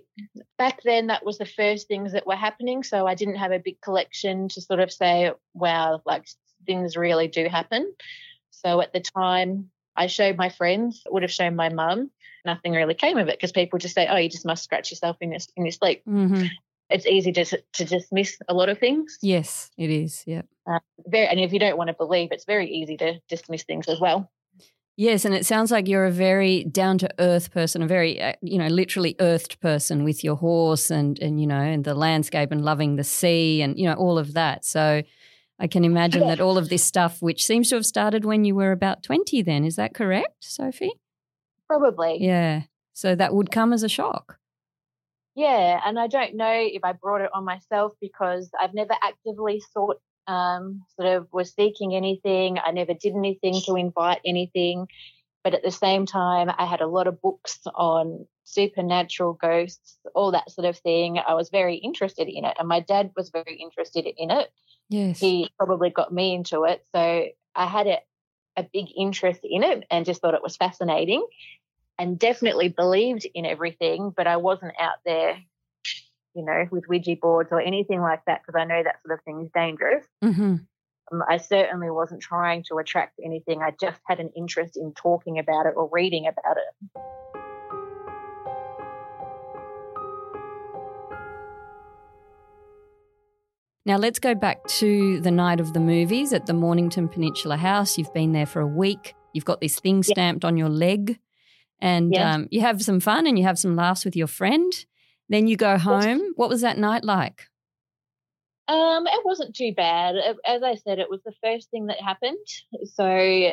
Back 0.58 0.82
then, 0.84 1.06
that 1.06 1.24
was 1.24 1.38
the 1.38 1.46
first 1.46 1.88
things 1.88 2.12
that 2.12 2.26
were 2.26 2.36
happening. 2.36 2.82
So 2.82 3.06
I 3.06 3.14
didn't 3.14 3.36
have 3.36 3.50
a 3.50 3.58
big 3.58 3.80
collection 3.80 4.48
to 4.50 4.60
sort 4.60 4.80
of 4.80 4.92
say, 4.92 5.32
wow, 5.54 6.02
like 6.04 6.26
things 6.66 6.98
really 6.98 7.28
do 7.28 7.48
happen. 7.48 7.90
So 8.50 8.82
at 8.82 8.92
the 8.92 9.00
time, 9.00 9.70
I 9.96 10.06
showed 10.08 10.36
my 10.36 10.50
friends, 10.50 11.02
would 11.08 11.22
have 11.22 11.32
shown 11.32 11.56
my 11.56 11.70
mum. 11.70 12.10
Nothing 12.44 12.72
really 12.72 12.94
came 12.94 13.16
of 13.16 13.28
it 13.28 13.38
because 13.38 13.52
people 13.52 13.78
just 13.78 13.94
say, 13.94 14.06
oh, 14.06 14.16
you 14.16 14.28
just 14.28 14.44
must 14.46 14.64
scratch 14.64 14.90
yourself 14.90 15.16
in 15.22 15.30
your, 15.32 15.40
in 15.56 15.64
your 15.64 15.72
sleep. 15.72 16.02
hmm 16.04 16.44
It's 16.90 17.06
easy 17.06 17.32
to, 17.32 17.44
to 17.44 17.84
dismiss 17.84 18.38
a 18.48 18.54
lot 18.54 18.68
of 18.68 18.78
things. 18.78 19.18
Yes, 19.22 19.70
it 19.78 19.90
is. 19.90 20.24
Yeah. 20.26 20.42
Very, 21.06 21.26
and 21.26 21.40
if 21.40 21.52
you 21.52 21.58
don't 21.58 21.76
want 21.76 21.88
to 21.88 21.94
believe, 21.94 22.30
it's 22.32 22.44
very 22.44 22.68
easy 22.68 22.96
to 22.98 23.20
dismiss 23.28 23.62
things 23.64 23.88
as 23.88 24.00
well. 24.00 24.30
Yes, 24.96 25.24
and 25.24 25.34
it 25.34 25.46
sounds 25.46 25.70
like 25.70 25.88
you're 25.88 26.04
a 26.04 26.10
very 26.10 26.64
down 26.64 26.98
to 26.98 27.08
earth 27.18 27.52
person, 27.52 27.80
a 27.80 27.86
very 27.86 28.20
uh, 28.20 28.34
you 28.42 28.58
know 28.58 28.66
literally 28.66 29.16
earthed 29.18 29.58
person 29.60 30.04
with 30.04 30.22
your 30.22 30.36
horse 30.36 30.90
and 30.90 31.18
and 31.20 31.40
you 31.40 31.46
know 31.46 31.60
and 31.60 31.84
the 31.84 31.94
landscape 31.94 32.50
and 32.52 32.62
loving 32.62 32.96
the 32.96 33.04
sea 33.04 33.62
and 33.62 33.78
you 33.78 33.86
know 33.86 33.94
all 33.94 34.18
of 34.18 34.34
that. 34.34 34.64
So 34.66 35.02
I 35.58 35.66
can 35.68 35.84
imagine 35.84 36.26
that 36.26 36.40
all 36.40 36.58
of 36.58 36.68
this 36.68 36.84
stuff, 36.84 37.22
which 37.22 37.46
seems 37.46 37.70
to 37.70 37.76
have 37.76 37.86
started 37.86 38.26
when 38.26 38.44
you 38.44 38.54
were 38.54 38.72
about 38.72 39.02
twenty, 39.02 39.40
then 39.40 39.64
is 39.64 39.76
that 39.76 39.94
correct, 39.94 40.34
Sophie? 40.40 40.92
Probably. 41.66 42.18
Yeah. 42.20 42.64
So 42.92 43.14
that 43.14 43.32
would 43.32 43.50
come 43.50 43.72
as 43.72 43.82
a 43.82 43.88
shock. 43.88 44.39
Yeah, 45.40 45.80
and 45.86 45.98
I 45.98 46.06
don't 46.06 46.34
know 46.34 46.52
if 46.52 46.84
I 46.84 46.92
brought 46.92 47.22
it 47.22 47.30
on 47.32 47.46
myself 47.46 47.92
because 47.98 48.50
I've 48.60 48.74
never 48.74 48.92
actively 49.02 49.62
sought, 49.72 49.96
um, 50.26 50.84
sort 50.96 51.08
of 51.08 51.28
was 51.32 51.54
seeking 51.54 51.94
anything. 51.94 52.58
I 52.62 52.72
never 52.72 52.92
did 52.92 53.14
anything 53.16 53.58
to 53.64 53.76
invite 53.76 54.20
anything. 54.26 54.86
But 55.42 55.54
at 55.54 55.62
the 55.62 55.70
same 55.70 56.04
time, 56.04 56.50
I 56.58 56.66
had 56.66 56.82
a 56.82 56.86
lot 56.86 57.06
of 57.06 57.22
books 57.22 57.58
on 57.74 58.26
supernatural 58.44 59.32
ghosts, 59.32 59.96
all 60.14 60.32
that 60.32 60.50
sort 60.50 60.66
of 60.66 60.76
thing. 60.76 61.18
I 61.18 61.32
was 61.32 61.48
very 61.48 61.76
interested 61.76 62.28
in 62.28 62.44
it, 62.44 62.54
and 62.58 62.68
my 62.68 62.80
dad 62.80 63.12
was 63.16 63.30
very 63.30 63.56
interested 63.56 64.06
in 64.18 64.30
it. 64.30 64.52
Yes. 64.90 65.20
He 65.20 65.48
probably 65.56 65.88
got 65.88 66.12
me 66.12 66.34
into 66.34 66.64
it. 66.64 66.84
So 66.94 67.24
I 67.54 67.66
had 67.66 67.86
a, 67.86 67.98
a 68.56 68.66
big 68.70 68.88
interest 68.94 69.40
in 69.42 69.62
it 69.62 69.84
and 69.90 70.04
just 70.04 70.20
thought 70.20 70.34
it 70.34 70.42
was 70.42 70.58
fascinating 70.58 71.26
and 72.00 72.18
definitely 72.18 72.68
believed 72.68 73.26
in 73.34 73.44
everything, 73.44 74.10
but 74.16 74.26
I 74.26 74.38
wasn't 74.38 74.72
out 74.80 74.96
there, 75.04 75.36
you 76.34 76.44
know, 76.44 76.64
with 76.70 76.88
Ouija 76.88 77.14
boards 77.20 77.50
or 77.52 77.60
anything 77.60 78.00
like 78.00 78.22
that 78.26 78.40
because 78.40 78.58
I 78.58 78.64
know 78.64 78.82
that 78.82 79.02
sort 79.06 79.18
of 79.18 79.24
thing 79.24 79.42
is 79.42 79.50
dangerous. 79.54 80.06
hmm 80.22 80.56
Um, 81.12 81.22
I 81.28 81.36
certainly 81.36 81.90
wasn't 81.90 82.22
trying 82.22 82.64
to 82.70 82.78
attract 82.78 83.20
anything. 83.22 83.60
I 83.60 83.72
just 83.78 84.00
had 84.06 84.18
an 84.18 84.30
interest 84.34 84.78
in 84.78 84.94
talking 84.94 85.38
about 85.38 85.66
it 85.66 85.74
or 85.76 85.90
reading 85.92 86.26
about 86.26 86.56
it. 86.56 87.00
Now 93.86 93.96
let's 93.96 94.18
go 94.18 94.34
back 94.34 94.66
to 94.78 95.20
the 95.20 95.30
night 95.30 95.58
of 95.60 95.72
the 95.72 95.80
movies 95.80 96.32
at 96.32 96.46
the 96.46 96.52
Mornington 96.52 97.08
Peninsula 97.08 97.56
House. 97.56 97.98
You've 97.98 98.12
been 98.14 98.32
there 98.32 98.46
for 98.46 98.60
a 98.60 98.66
week. 98.66 99.14
You've 99.32 99.44
got 99.44 99.60
this 99.60 99.78
thing 99.80 99.96
Yeah. 100.06 100.12
stamped 100.12 100.44
on 100.44 100.56
your 100.56 100.68
leg, 100.68 101.18
and 101.80 102.12
Yeah. 102.12 102.34
um, 102.34 102.48
you 102.50 102.60
have 102.60 102.82
some 102.82 103.00
fun 103.00 103.26
and 103.26 103.38
you 103.38 103.44
have 103.44 103.58
some 103.58 103.76
laughs 103.76 104.04
with 104.04 104.16
your 104.16 104.26
friend. 104.26 104.72
Then 105.28 105.46
you 105.46 105.56
go 105.56 105.78
home. 105.78 106.32
What 106.36 106.48
was 106.48 106.60
that 106.62 106.78
night 106.78 107.04
like? 107.04 107.46
Um, 108.68 109.06
it 109.06 109.24
wasn't 109.24 109.54
too 109.54 109.72
bad. 109.74 110.16
As 110.46 110.62
I 110.62 110.74
said, 110.76 110.98
it 110.98 111.10
was 111.10 111.20
the 111.24 111.34
first 111.42 111.70
thing 111.70 111.86
that 111.86 112.00
happened. 112.00 112.36
So 112.94 113.52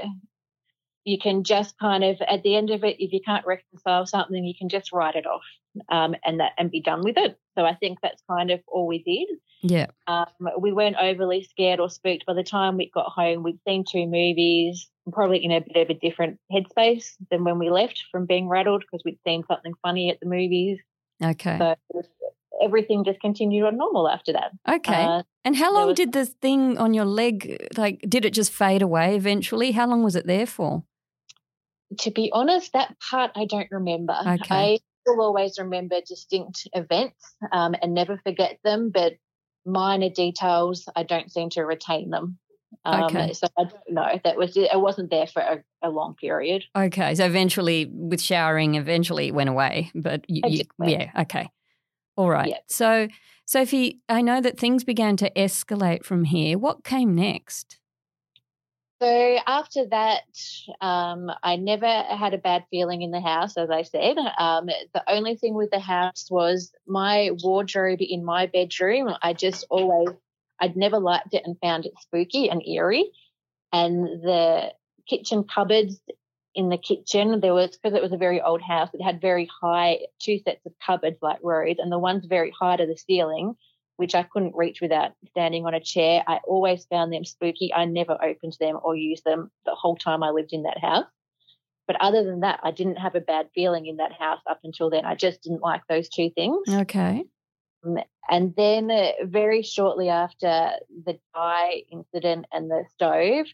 you 1.06 1.18
can 1.18 1.44
just 1.44 1.78
kind 1.80 2.04
of, 2.04 2.22
at 2.22 2.44
the 2.44 2.56
end 2.56 2.70
of 2.70 2.84
it, 2.84 2.98
if 3.00 3.14
you 3.14 3.22
can't 3.24 3.46
reconcile 3.46 4.06
something, 4.06 4.44
you 4.44 4.54
can 4.58 4.70
just 4.70 4.92
write 4.92 5.16
it 5.16 5.26
off 5.26 5.42
um, 5.90 6.16
and 6.24 6.40
that 6.40 6.54
and 6.58 6.72
be 6.72 6.82
done 6.82 7.02
with 7.04 7.18
it. 7.18 7.38
So 7.58 7.66
I 7.66 7.76
think 7.76 8.00
that's 8.02 8.22
kind 8.30 8.52
of 8.52 8.60
all 8.68 8.88
we 8.88 9.04
did. 9.04 9.28
Yeah. 9.62 9.88
Um, 10.06 10.26
we 10.60 10.72
weren't 10.72 10.98
overly 11.02 11.44
scared 11.44 11.80
or 11.80 11.90
spooked. 11.90 12.26
By 12.26 12.34
the 12.34 12.44
time 12.44 12.78
we 12.78 12.92
got 12.94 13.08
home, 13.08 13.44
we'd 13.44 13.60
seen 13.68 13.84
two 13.90 14.06
movies, 14.06 14.90
probably 15.12 15.44
in 15.44 15.52
a 15.52 15.62
bit 15.62 15.90
of 15.90 15.90
a 15.90 16.00
different 16.00 16.40
headspace 16.52 17.14
than 17.32 17.44
when 17.44 17.58
we 17.58 17.70
left 17.70 18.04
from 18.12 18.26
being 18.26 18.48
rattled 18.48 18.84
because 18.84 19.04
we'd 19.04 19.20
seen 19.26 19.44
something 19.48 19.74
funny 19.82 20.10
at 20.12 20.20
the 20.20 20.28
movies. 20.28 20.80
Okay. 21.24 21.58
So 21.58 21.76
everything 22.62 23.04
just 23.04 23.20
continued 23.20 23.66
on 23.66 23.78
normal 23.78 24.08
after 24.08 24.34
that. 24.34 24.52
okay. 24.70 25.04
Uh, 25.04 25.24
and 25.44 25.56
how 25.56 25.74
long 25.74 25.88
was- 25.88 25.96
did 25.98 26.14
the 26.14 26.26
thing 26.26 26.78
on 26.78 26.94
your 26.94 27.06
leg 27.06 27.68
like? 27.78 28.02
Did 28.08 28.26
it 28.26 28.34
just 28.34 28.52
fade 28.52 28.82
away 28.82 29.16
eventually? 29.16 29.72
How 29.72 29.88
long 29.88 30.04
was 30.04 30.16
it 30.16 30.28
there 30.28 30.46
for? 30.46 30.84
to 32.00 32.12
be 32.12 32.30
honest, 32.34 32.74
that 32.74 32.96
part 33.00 33.32
I 33.36 33.46
don't 33.46 33.70
remember. 33.72 34.14
Okay. 34.20 34.46
I 34.50 34.78
will 35.08 35.22
always 35.22 35.58
remember 35.60 35.98
distinct 36.06 36.68
events 36.74 37.36
um, 37.52 37.76
and 37.82 37.94
never 37.94 38.20
forget 38.24 38.60
them, 38.64 38.92
but 38.94 39.14
minor 39.66 40.10
details, 40.10 40.88
I 40.96 41.04
don't 41.04 41.32
seem 41.32 41.50
to 41.52 41.64
retain 41.64 42.10
them. 42.10 42.38
Um, 42.86 43.04
Okay. 43.04 43.34
So 43.34 43.48
I 43.58 43.64
don't 43.64 43.90
know. 43.90 44.20
That 44.24 44.38
was 44.38 44.56
it. 44.58 44.70
wasn't 44.74 45.10
there 45.10 45.28
for 45.28 45.42
a, 45.42 45.64
a 45.82 45.90
long 45.90 46.16
period. 46.16 46.64
Okay. 46.76 47.16
So 47.16 47.26
eventually, 47.26 47.90
with 47.92 48.22
showering, 48.22 48.76
eventually 48.76 49.28
it 49.28 49.34
went 49.34 49.50
away. 49.50 49.92
But 49.96 50.26
you, 50.30 50.42
you, 50.46 50.64
yeah. 50.84 51.12
Okay. 51.22 51.50
All 52.16 52.30
right. 52.30 52.50
Yeah. 52.50 52.58
So, 52.68 53.08
Sophie, 53.46 54.02
I 54.10 54.22
know 54.22 54.42
that 54.42 54.58
things 54.58 54.84
began 54.84 55.16
to 55.18 55.30
escalate 55.32 56.04
from 56.04 56.26
here. 56.26 56.58
What 56.58 56.84
came 56.84 57.16
next? 57.16 57.80
So 59.00 59.38
after 59.46 59.86
that, 59.92 60.24
um, 60.82 61.30
I 61.44 61.56
never 61.58 61.86
had 61.86 62.34
a 62.34 62.40
bad 62.40 62.66
feeling 62.72 63.04
in 63.04 63.12
the 63.12 63.22
house, 63.22 63.56
as 63.56 63.70
I 63.70 63.84
said. 63.84 64.18
Um, 64.18 64.66
the 64.66 65.04
only 65.08 65.36
thing 65.36 65.54
with 65.54 65.70
the 65.70 65.80
house 65.80 66.28
was 66.32 66.72
my 66.88 67.30
wardrobe 67.44 68.00
in 68.02 68.26
my 68.26 68.48
bedroom. 68.48 69.14
I 69.22 69.34
just 69.34 69.66
always, 69.70 70.16
I'd 70.60 70.76
never 70.76 71.00
liked 71.00 71.36
it 71.36 71.44
and 71.46 71.60
found 71.62 71.86
it 71.86 71.94
spooky 72.00 72.50
and 72.50 72.66
eerie. 72.68 73.12
And 73.72 74.04
the 74.24 74.74
kitchen 75.08 75.44
cupboards 75.44 76.00
in 76.56 76.70
the 76.70 76.78
kitchen, 76.80 77.40
there 77.40 77.54
was, 77.54 77.78
because 77.78 77.96
it 77.96 78.02
was 78.02 78.14
a 78.14 78.18
very 78.18 78.42
old 78.42 78.64
house, 78.64 78.90
it 78.94 79.04
had 79.04 79.22
very 79.22 79.48
high, 79.62 80.00
two 80.20 80.40
sets 80.40 80.66
of 80.66 80.74
cupboards 80.84 81.20
like 81.22 81.38
rows, 81.44 81.76
and 81.78 81.92
the 81.92 82.00
ones 82.00 82.26
very 82.26 82.52
high 82.60 82.78
to 82.78 82.88
the 82.88 82.98
ceiling 82.98 83.56
which 83.98 84.16
I 84.16 84.24
couldn't 84.24 84.56
reach 84.56 84.80
without 84.82 85.12
standing 85.30 85.66
on 85.66 85.74
a 85.74 85.80
chair. 85.80 86.24
I 86.28 86.40
always 86.48 86.86
found 86.86 87.12
them 87.12 87.26
spooky. 87.26 87.74
I 87.74 87.86
never 87.86 88.14
opened 88.24 88.56
them 88.60 88.80
or 88.82 88.96
used 88.96 89.24
them 89.26 89.52
the 89.66 89.76
whole 89.76 89.96
time 89.96 90.24
I 90.24 90.30
lived 90.30 90.54
in 90.54 90.64
that 90.64 90.80
house. 90.80 91.06
But 91.88 92.02
other 92.02 92.24
than 92.24 92.42
that, 92.42 92.60
I 92.64 92.72
didn't 92.72 92.98
have 92.98 93.16
a 93.16 93.22
bad 93.22 93.50
feeling 93.56 93.86
in 93.86 93.98
that 93.98 94.14
house 94.14 94.42
up 94.50 94.60
until 94.64 94.90
then. 94.90 95.06
I 95.06 95.16
just 95.16 95.42
didn't 95.42 95.62
like 95.62 95.82
those 95.88 96.10
two 96.10 96.30
things. 96.30 96.68
Okay. 96.70 97.26
And 98.30 98.56
then, 98.56 98.92
uh, 98.92 99.12
very 99.24 99.62
shortly 99.62 100.10
after 100.10 100.72
the 101.06 101.18
dye 101.34 101.84
incident 101.92 102.46
and 102.52 102.70
the 102.70 102.84
stove, 102.94 103.46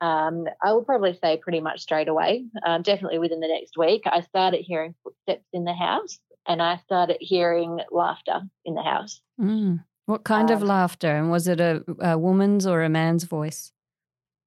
um, 0.00 0.46
I 0.62 0.72
would 0.72 0.86
probably 0.86 1.18
say 1.22 1.36
pretty 1.36 1.60
much 1.60 1.80
straight 1.80 2.08
away, 2.08 2.46
um, 2.64 2.82
definitely 2.82 3.18
within 3.18 3.40
the 3.40 3.48
next 3.48 3.76
week, 3.76 4.02
I 4.06 4.22
started 4.22 4.62
hearing 4.62 4.94
footsteps 5.02 5.46
in 5.52 5.64
the 5.64 5.74
house 5.74 6.18
and 6.48 6.62
I 6.62 6.78
started 6.78 7.18
hearing 7.20 7.80
laughter 7.92 8.40
in 8.64 8.74
the 8.74 8.82
house. 8.82 9.20
Mm. 9.40 9.84
What 10.06 10.24
kind 10.24 10.50
of 10.50 10.62
Um, 10.62 10.68
laughter? 10.68 11.14
And 11.14 11.30
was 11.30 11.46
it 11.46 11.60
a, 11.60 11.84
a 12.00 12.18
woman's 12.18 12.66
or 12.66 12.82
a 12.82 12.88
man's 12.88 13.24
voice? 13.24 13.72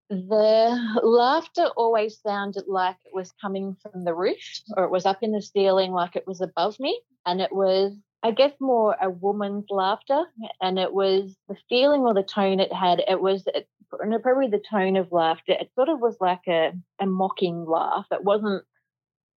The 0.10 1.00
laughter 1.04 1.68
always 1.78 2.20
sounded 2.20 2.66
like 2.68 2.98
it 3.06 3.14
was 3.14 3.32
coming 3.40 3.78
from 3.82 4.04
the 4.04 4.14
roof 4.14 4.62
or 4.76 4.84
it 4.84 4.92
was 4.92 5.06
up 5.06 5.20
in 5.22 5.32
the 5.32 5.42
ceiling 5.42 5.92
like 5.94 6.16
it 6.16 6.28
was 6.28 6.42
above 6.42 6.80
me. 6.80 7.00
And 7.26 7.40
it 7.40 7.54
was, 7.54 7.94
I 8.24 8.32
guess, 8.32 8.52
more 8.60 8.98
a 9.00 9.10
woman's 9.10 9.68
laughter. 9.70 10.24
And 10.60 10.80
it 10.80 10.94
was 10.94 11.38
the 11.48 11.56
feeling 11.70 12.02
or 12.02 12.14
the 12.14 12.24
tone 12.24 12.60
it 12.60 12.74
had. 12.74 13.04
It 13.08 13.22
was 13.22 13.44
it, 13.48 13.70
probably 13.90 14.48
the 14.48 14.64
tone 14.70 14.98
of 14.98 15.12
laughter. 15.12 15.54
It 15.54 15.70
sort 15.76 15.90
of 15.90 16.00
was 16.02 16.18
like 16.20 16.48
a, 16.48 16.74
a 17.00 17.06
mocking 17.06 17.66
laugh. 17.66 18.08
It 18.12 18.24
wasn't 18.24 18.66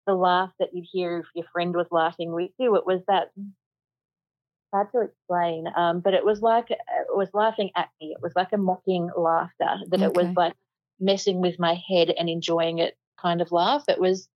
the 0.07 0.14
laugh 0.14 0.51
that 0.59 0.71
you'd 0.73 0.87
hear 0.90 1.19
if 1.19 1.27
your 1.35 1.47
friend 1.53 1.75
was 1.75 1.87
laughing 1.90 2.33
with 2.33 2.51
you. 2.59 2.77
It 2.77 2.87
was 2.87 3.01
that 3.09 3.31
mm. 3.38 3.51
hard 4.73 4.88
to 4.93 5.01
explain. 5.01 5.67
Um, 5.77 6.01
but 6.01 6.14
it 6.14 6.25
was 6.25 6.40
like 6.43 6.71
uh, 6.71 7.03
it 7.11 7.17
was 7.17 7.31
laughing 7.33 7.71
at 7.77 7.88
me. 8.01 8.14
It 8.17 8.23
was 8.23 8.33
like 8.37 8.53
a 8.53 8.59
mocking 8.59 9.11
laughter. 9.17 9.79
That 9.88 10.03
it 10.03 10.14
was 10.14 10.29
like 10.37 10.55
messing 11.01 11.40
with 11.40 11.59
my 11.59 11.81
head 11.88 12.11
and 12.11 12.29
enjoying 12.29 12.79
it 12.79 12.97
kind 13.21 13.40
of 13.40 13.53
laugh. 13.53 13.85
It 13.88 14.01
was 14.01 14.29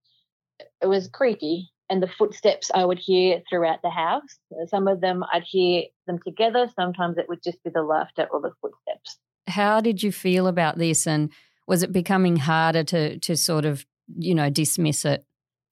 it 0.81 0.87
was 0.87 1.07
creepy. 1.07 1.69
And 1.91 2.03
the 2.03 2.07
footsteps 2.07 2.69
I 2.71 2.85
would 2.85 2.99
hear 2.99 3.41
throughout 3.49 3.81
the 3.81 3.89
house. 3.89 4.37
Uh, 4.51 4.67
some 4.67 4.87
of 4.87 5.01
them 5.01 5.23
I'd 5.33 5.43
hear 5.43 5.85
them 6.05 6.19
together. 6.23 6.67
Sometimes 6.75 7.17
it 7.17 7.27
would 7.27 7.41
just 7.43 7.63
be 7.63 7.71
the 7.73 7.81
laughter 7.81 8.27
or 8.31 8.41
the 8.41 8.51
footsteps. 8.61 9.17
How 9.47 9.81
did 9.81 10.03
you 10.03 10.11
feel 10.11 10.45
about 10.45 10.77
this? 10.77 11.07
And 11.07 11.31
was 11.67 11.81
it 11.81 11.91
becoming 11.91 12.35
harder 12.35 12.83
to, 12.83 13.17
to 13.17 13.35
sort 13.35 13.65
of, 13.65 13.87
you 14.15 14.35
know, 14.35 14.51
dismiss 14.51 15.03
it? 15.03 15.25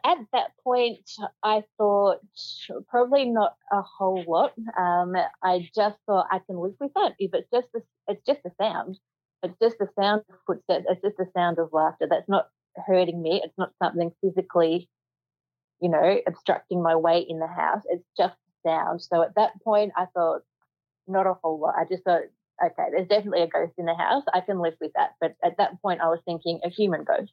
At 0.08 0.18
that 0.32 0.52
point, 0.64 1.10
I 1.44 1.64
thought 1.78 2.20
probably 2.88 3.26
not 3.26 3.56
a 3.72 3.82
whole 3.82 4.24
lot. 4.28 4.54
Um, 4.78 5.16
I 5.44 5.70
just 5.76 5.98
thought 6.06 6.28
I 6.32 6.40
can 6.40 6.58
live 6.58 6.76
with 6.80 6.94
that. 6.96 7.14
If 7.20 7.32
it's 7.34 7.50
just 7.54 7.68
the, 7.74 7.82
it's 8.08 8.26
just 8.26 8.42
the 8.44 8.52
sound, 8.60 8.98
it's 9.44 9.58
just 9.62 9.78
the 9.80 9.90
sound 10.00 10.24
of 10.30 10.36
footsteps. 10.48 10.86
It's 10.90 11.02
just 11.02 11.18
the 11.18 11.30
sound 11.36 11.60
of 11.60 11.74
laughter. 11.74 12.08
That's 12.10 12.30
not 12.30 12.48
hurting 12.88 13.22
me. 13.22 13.42
It's 13.44 13.58
not 13.58 13.74
something 13.84 14.12
physically, 14.22 14.90
you 15.82 15.90
know, 15.90 16.22
obstructing 16.26 16.82
my 16.82 16.96
way 16.96 17.26
in 17.28 17.40
the 17.40 17.48
house. 17.48 17.84
It's 17.90 18.06
just 18.18 18.36
sound. 18.66 19.02
So 19.02 19.22
at 19.22 19.36
that 19.36 19.62
point, 19.62 19.92
I 19.98 20.06
thought 20.14 20.42
not 21.06 21.28
a 21.28 21.36
whole 21.44 21.60
lot. 21.60 21.76
I 21.78 21.84
just 21.90 22.04
thought. 22.04 22.24
Okay, 22.64 22.88
there's 22.92 23.08
definitely 23.08 23.44
a 23.44 23.48
ghost 23.48 23.74
in 23.78 23.86
the 23.86 23.94
house. 23.94 24.24
I 24.34 24.42
can 24.42 24.60
live 24.60 24.74
with 24.82 24.92
that. 24.96 25.12
But 25.22 25.36
at 25.44 25.58
that 25.58 25.80
point, 25.80 26.02
I 26.02 26.08
was 26.08 26.22
thinking 26.26 26.60
a 26.64 26.70
human 26.70 27.04
ghost. 27.04 27.32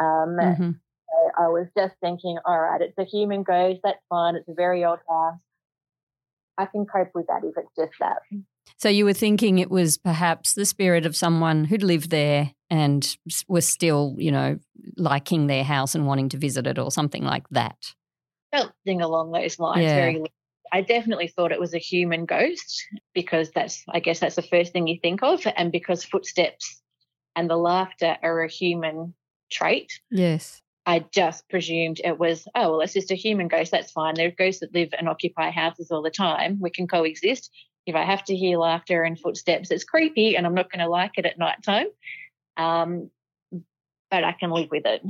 Um, 0.00 0.36
Mhm. 0.36 0.80
So 1.12 1.30
I 1.38 1.48
was 1.48 1.68
just 1.76 1.94
thinking, 2.00 2.38
all 2.44 2.58
right, 2.58 2.80
it's 2.80 2.98
a 2.98 3.04
human 3.04 3.42
ghost. 3.42 3.80
That's 3.84 4.02
fine. 4.08 4.36
It's 4.36 4.48
a 4.48 4.54
very 4.54 4.84
old 4.84 5.00
house. 5.08 5.38
I 6.58 6.66
can 6.66 6.86
cope 6.86 7.10
with 7.14 7.26
that 7.28 7.42
if 7.44 7.54
it's 7.56 7.74
just 7.76 7.98
that. 8.00 8.18
So 8.78 8.88
you 8.88 9.04
were 9.04 9.12
thinking 9.12 9.58
it 9.58 9.70
was 9.70 9.98
perhaps 9.98 10.54
the 10.54 10.64
spirit 10.64 11.06
of 11.06 11.16
someone 11.16 11.64
who'd 11.64 11.82
lived 11.82 12.10
there 12.10 12.52
and 12.70 13.16
was 13.48 13.68
still, 13.68 14.14
you 14.18 14.30
know, 14.30 14.58
liking 14.96 15.46
their 15.46 15.64
house 15.64 15.94
and 15.94 16.06
wanting 16.06 16.28
to 16.30 16.38
visit 16.38 16.66
it 16.66 16.78
or 16.78 16.90
something 16.90 17.24
like 17.24 17.48
that. 17.50 17.76
Something 18.54 19.02
along 19.02 19.32
those 19.32 19.58
lines. 19.58 19.82
Yeah. 19.82 19.96
Very. 19.96 20.24
I 20.72 20.80
definitely 20.80 21.28
thought 21.28 21.52
it 21.52 21.60
was 21.60 21.74
a 21.74 21.78
human 21.78 22.24
ghost 22.24 22.82
because 23.14 23.50
that's, 23.50 23.84
I 23.90 24.00
guess, 24.00 24.20
that's 24.20 24.36
the 24.36 24.42
first 24.42 24.72
thing 24.72 24.86
you 24.86 24.98
think 25.02 25.22
of, 25.22 25.46
and 25.56 25.70
because 25.70 26.02
footsteps 26.02 26.80
and 27.36 27.50
the 27.50 27.58
laughter 27.58 28.16
are 28.22 28.42
a 28.42 28.48
human 28.48 29.14
trait. 29.50 29.92
Yes. 30.10 30.61
I 30.84 31.04
just 31.12 31.48
presumed 31.48 32.00
it 32.02 32.18
was, 32.18 32.46
oh, 32.54 32.72
well, 32.72 32.80
it's 32.80 32.92
just 32.94 33.10
a 33.10 33.16
human 33.16 33.48
ghost. 33.48 33.70
That's 33.70 33.92
fine. 33.92 34.14
There 34.14 34.28
are 34.28 34.32
ghosts 34.32 34.60
that 34.60 34.74
live 34.74 34.90
and 34.98 35.08
occupy 35.08 35.50
houses 35.50 35.90
all 35.90 36.02
the 36.02 36.10
time. 36.10 36.58
We 36.60 36.70
can 36.70 36.88
coexist. 36.88 37.50
If 37.86 37.94
I 37.94 38.04
have 38.04 38.24
to 38.24 38.36
hear 38.36 38.58
laughter 38.58 39.02
and 39.02 39.18
footsteps, 39.18 39.70
it's 39.70 39.84
creepy 39.84 40.36
and 40.36 40.46
I'm 40.46 40.54
not 40.54 40.70
going 40.70 40.80
to 40.80 40.88
like 40.88 41.12
it 41.16 41.26
at 41.26 41.38
night 41.38 41.62
time. 41.64 41.86
Um, 42.56 43.10
but 44.10 44.24
I 44.24 44.32
can 44.32 44.50
live 44.50 44.70
with 44.70 44.86
it. 44.86 45.02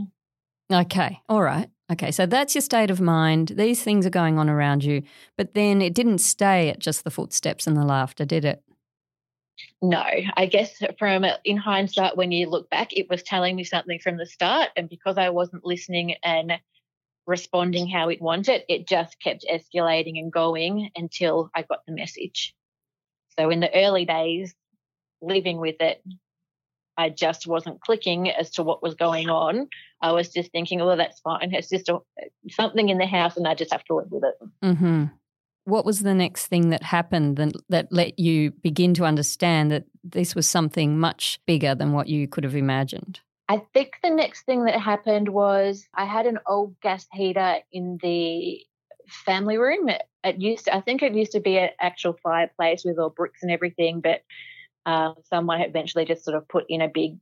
Okay. 0.73 1.21
All 1.29 1.43
right. 1.43 1.69
Okay. 1.91 2.11
So 2.11 2.25
that's 2.25 2.55
your 2.55 2.63
state 2.63 2.91
of 2.91 3.01
mind. 3.01 3.53
These 3.57 3.83
things 3.83 4.07
are 4.07 4.11
going 4.11 4.39
on 4.39 4.49
around 4.49 4.85
you. 4.85 5.03
But 5.37 5.55
then 5.55 5.83
it 5.83 5.95
didn't 5.95 6.19
stay 6.19 6.69
at 6.71 6.79
just 6.79 7.05
the 7.05 7.11
footsteps 7.11 7.67
and 7.67 7.77
the 7.77 7.85
laughter, 7.85 8.25
did 8.25 8.45
it? 8.45 8.63
No, 9.81 10.05
I 10.37 10.47
guess 10.47 10.81
from 10.99 11.25
in 11.45 11.57
hindsight, 11.57 12.17
when 12.17 12.33
you 12.33 12.49
look 12.49 12.71
back, 12.71 12.93
it 12.93 13.09
was 13.11 13.23
telling 13.23 13.57
me 13.57 13.65
something 13.65 13.99
from 13.99 14.17
the 14.17 14.27
start. 14.27 14.71
And 14.77 14.89
because 14.89 15.19
I 15.19 15.31
wasn't 15.31 15.65
listening 15.65 16.15
and 16.23 16.53
responding 17.27 17.89
how 17.89 18.09
it 18.09 18.21
wanted, 18.21 18.63
it 18.69 18.87
just 18.87 19.21
kept 19.21 19.45
escalating 19.51 20.19
and 20.19 20.33
going 20.33 20.91
until 20.97 21.51
I 21.55 21.63
got 21.63 21.81
the 21.87 21.93
message. 21.93 22.55
So 23.39 23.51
in 23.51 23.61
the 23.61 23.75
early 23.75 24.05
days, 24.05 24.55
living 25.21 25.59
with 25.59 25.77
it, 25.81 26.03
I 26.97 27.09
just 27.09 27.47
wasn't 27.47 27.81
clicking 27.81 28.31
as 28.31 28.51
to 28.53 28.63
what 28.63 28.83
was 28.83 28.95
going 28.95 29.31
on. 29.31 29.69
I 30.01 30.13
was 30.13 30.29
just 30.29 30.53
thinking, 30.53 30.81
oh, 30.81 30.97
that's 30.97 31.21
fine. 31.21 31.55
It's 31.55 31.71
just 31.71 31.89
a, 31.89 31.99
something 32.51 32.89
in 32.89 32.99
the 32.99 33.07
house 33.07 33.37
and 33.37 33.49
I 33.49 33.55
just 33.55 33.73
have 33.73 33.85
to 33.85 33.95
live 33.95 34.11
with 34.11 34.25
it. 34.25 34.49
Mm-hmm. 34.65 35.05
What 35.65 35.85
was 35.85 36.01
the 36.01 36.15
next 36.15 36.47
thing 36.47 36.71
that 36.71 36.83
happened 36.83 37.37
that, 37.37 37.53
that 37.69 37.93
let 37.93 38.19
you 38.19 38.51
begin 38.51 38.95
to 38.95 39.05
understand 39.05 39.71
that 39.71 39.85
this 40.03 40.35
was 40.35 40.49
something 40.49 40.99
much 40.99 41.41
bigger 41.47 41.75
than 41.75 41.93
what 41.93 42.09
you 42.09 42.27
could 42.27 42.45
have 42.45 42.57
imagined? 42.57 43.21
I 43.49 43.63
think 43.73 43.99
the 44.03 44.11
next 44.11 44.45
thing 44.45 44.65
that 44.65 44.81
happened 44.81 45.29
was 45.29 45.87
I 45.95 46.05
had 46.05 46.27
an 46.27 46.39
old 46.47 46.75
gas 46.81 47.07
heater 47.13 47.59
in 47.71 47.99
the 48.03 48.61
family 49.09 49.59
room. 49.59 49.89
It, 49.89 50.03
it 50.25 50.41
used 50.41 50.65
to, 50.65 50.75
I 50.75 50.81
think 50.81 51.03
it 51.03 51.15
used 51.15 51.33
to 51.33 51.41
be 51.41 51.59
an 51.59 51.71
actual 51.81 52.17
fireplace 52.23 52.83
with 52.85 52.99
all 52.99 53.11
bricks 53.11 53.43
and 53.43 53.51
everything, 53.51 54.01
but 54.01 54.23
um, 54.87 55.15
someone 55.29 55.59
had 55.59 55.69
eventually 55.69 56.05
just 56.05 56.25
sort 56.25 56.37
of 56.37 56.49
put 56.49 56.65
in 56.69 56.81
a 56.81 56.89
big, 56.89 57.19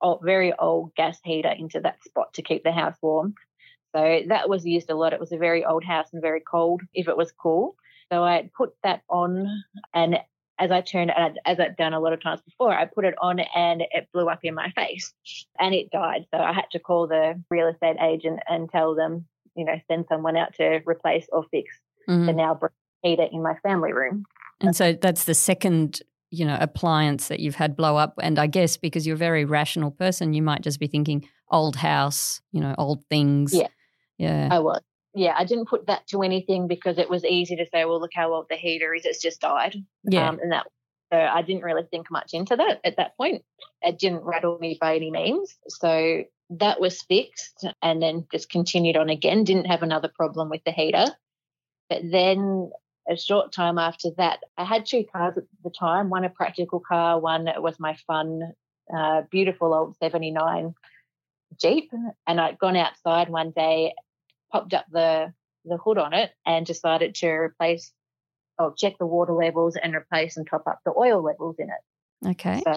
old, 0.00 0.20
very 0.22 0.52
old 0.58 0.94
gas 0.94 1.18
heater 1.24 1.54
into 1.56 1.80
that 1.80 2.02
spot 2.02 2.34
to 2.34 2.42
keep 2.42 2.64
the 2.64 2.72
house 2.72 2.96
warm. 3.00 3.34
So 3.94 4.20
that 4.28 4.48
was 4.48 4.66
used 4.66 4.90
a 4.90 4.94
lot. 4.94 5.12
It 5.12 5.20
was 5.20 5.32
a 5.32 5.38
very 5.38 5.64
old 5.64 5.84
house 5.84 6.08
and 6.12 6.20
very 6.20 6.40
cold 6.40 6.82
if 6.92 7.08
it 7.08 7.16
was 7.16 7.32
cool. 7.32 7.76
So 8.12 8.24
I 8.24 8.36
had 8.36 8.52
put 8.52 8.74
that 8.82 9.02
on, 9.08 9.64
and 9.94 10.18
as 10.58 10.70
I 10.70 10.80
turned, 10.80 11.12
as 11.44 11.60
I'd 11.60 11.76
done 11.76 11.92
a 11.92 12.00
lot 12.00 12.12
of 12.12 12.22
times 12.22 12.40
before, 12.42 12.72
I 12.72 12.84
put 12.86 13.04
it 13.04 13.14
on 13.20 13.38
and 13.38 13.82
it 13.82 14.08
blew 14.12 14.28
up 14.28 14.40
in 14.42 14.54
my 14.54 14.70
face 14.70 15.14
and 15.60 15.74
it 15.74 15.90
died. 15.90 16.26
So 16.34 16.40
I 16.40 16.52
had 16.52 16.64
to 16.72 16.80
call 16.80 17.06
the 17.06 17.40
real 17.48 17.68
estate 17.68 17.96
agent 18.02 18.40
and 18.48 18.68
tell 18.70 18.94
them, 18.94 19.26
you 19.54 19.64
know, 19.64 19.76
send 19.88 20.06
someone 20.08 20.36
out 20.36 20.54
to 20.54 20.80
replace 20.84 21.28
or 21.32 21.44
fix 21.52 21.78
Mhm. 22.08 22.26
the 22.26 22.32
now 22.32 22.54
broken 22.54 22.74
heater 23.02 23.28
in 23.30 23.42
my 23.42 23.54
family 23.62 23.92
room. 23.92 24.24
And 24.60 24.74
so 24.74 24.94
that's 24.94 25.24
the 25.24 25.34
second, 25.34 26.02
you 26.30 26.44
know, 26.44 26.58
appliance 26.60 27.28
that 27.28 27.38
you've 27.38 27.54
had 27.54 27.76
blow 27.76 27.96
up. 27.96 28.14
And 28.20 28.38
I 28.40 28.48
guess 28.48 28.76
because 28.76 29.06
you're 29.06 29.14
a 29.14 29.18
very 29.18 29.44
rational 29.44 29.92
person, 29.92 30.34
you 30.34 30.42
might 30.42 30.62
just 30.62 30.80
be 30.80 30.88
thinking 30.88 31.28
old 31.52 31.76
house, 31.76 32.40
you 32.50 32.60
know, 32.60 32.74
old 32.78 33.04
things. 33.04 33.54
Yeah. 33.54 33.68
Yeah. 34.16 34.48
I 34.50 34.58
was. 34.58 34.80
Yeah, 35.14 35.34
I 35.36 35.44
didn't 35.44 35.68
put 35.68 35.86
that 35.86 36.06
to 36.08 36.22
anything 36.22 36.68
because 36.68 36.98
it 36.98 37.10
was 37.10 37.24
easy 37.24 37.56
to 37.56 37.66
say, 37.72 37.84
well, 37.84 38.00
look 38.00 38.12
how 38.14 38.32
old 38.32 38.46
the 38.48 38.56
heater 38.56 38.94
is. 38.94 39.04
It's 39.04 39.22
just 39.22 39.40
died. 39.40 39.76
Yeah. 40.04 40.28
Um, 40.28 40.38
and 40.40 40.52
that, 40.52 40.66
so 41.12 41.18
I 41.18 41.42
didn't 41.42 41.62
really 41.62 41.84
think 41.90 42.10
much 42.10 42.34
into 42.34 42.56
that 42.56 42.80
at 42.84 42.96
that 42.96 43.16
point. 43.16 43.42
It 43.82 43.98
didn't 43.98 44.24
rattle 44.24 44.58
me 44.58 44.76
by 44.80 44.96
any 44.96 45.10
means. 45.10 45.56
So 45.68 46.24
that 46.50 46.80
was 46.80 47.02
fixed 47.02 47.66
and 47.82 48.02
then 48.02 48.26
just 48.30 48.50
continued 48.50 48.96
on 48.96 49.08
again. 49.08 49.44
Didn't 49.44 49.66
have 49.66 49.82
another 49.82 50.08
problem 50.14 50.50
with 50.50 50.62
the 50.64 50.72
heater. 50.72 51.06
But 51.88 52.02
then 52.10 52.70
a 53.08 53.16
short 53.16 53.52
time 53.52 53.78
after 53.78 54.10
that, 54.18 54.40
I 54.58 54.64
had 54.64 54.84
two 54.84 55.04
cars 55.10 55.38
at 55.38 55.44
the 55.64 55.70
time 55.70 56.10
one 56.10 56.24
a 56.24 56.30
practical 56.30 56.80
car, 56.80 57.18
one 57.18 57.48
was 57.56 57.80
my 57.80 57.96
fun, 58.06 58.52
uh, 58.94 59.22
beautiful 59.30 59.72
old 59.72 59.96
79 59.96 60.74
Jeep. 61.58 61.90
And 62.26 62.40
I'd 62.40 62.58
gone 62.58 62.76
outside 62.76 63.30
one 63.30 63.50
day, 63.50 63.94
popped 64.50 64.74
up 64.74 64.86
the, 64.90 65.32
the 65.64 65.76
hood 65.76 65.98
on 65.98 66.14
it, 66.14 66.30
and 66.46 66.66
decided 66.66 67.14
to 67.16 67.28
replace 67.28 67.92
or 68.58 68.74
check 68.76 68.98
the 68.98 69.06
water 69.06 69.32
levels 69.32 69.76
and 69.76 69.94
replace 69.94 70.36
and 70.36 70.46
top 70.46 70.66
up 70.66 70.80
the 70.84 70.92
oil 70.96 71.22
levels 71.22 71.56
in 71.58 71.68
it. 71.68 72.28
okay. 72.30 72.62
So 72.64 72.76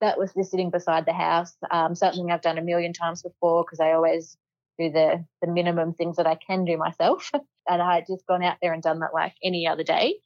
that 0.00 0.18
was 0.18 0.32
just 0.32 0.50
sitting 0.50 0.70
beside 0.70 1.06
the 1.06 1.12
house. 1.12 1.52
Um, 1.70 1.94
something 1.94 2.30
I've 2.30 2.42
done 2.42 2.58
a 2.58 2.62
million 2.62 2.92
times 2.92 3.22
before 3.22 3.64
because 3.64 3.80
I 3.80 3.92
always 3.92 4.36
do 4.78 4.90
the 4.90 5.24
the 5.42 5.48
minimum 5.48 5.92
things 5.92 6.16
that 6.16 6.26
I 6.26 6.36
can 6.36 6.64
do 6.64 6.76
myself. 6.76 7.30
And 7.70 7.82
I 7.82 7.96
had 7.96 8.06
just 8.08 8.26
gone 8.26 8.42
out 8.42 8.56
there 8.62 8.72
and 8.72 8.82
done 8.82 9.00
that 9.00 9.12
like 9.12 9.34
any 9.44 9.66
other 9.66 9.84
day. 9.84 10.20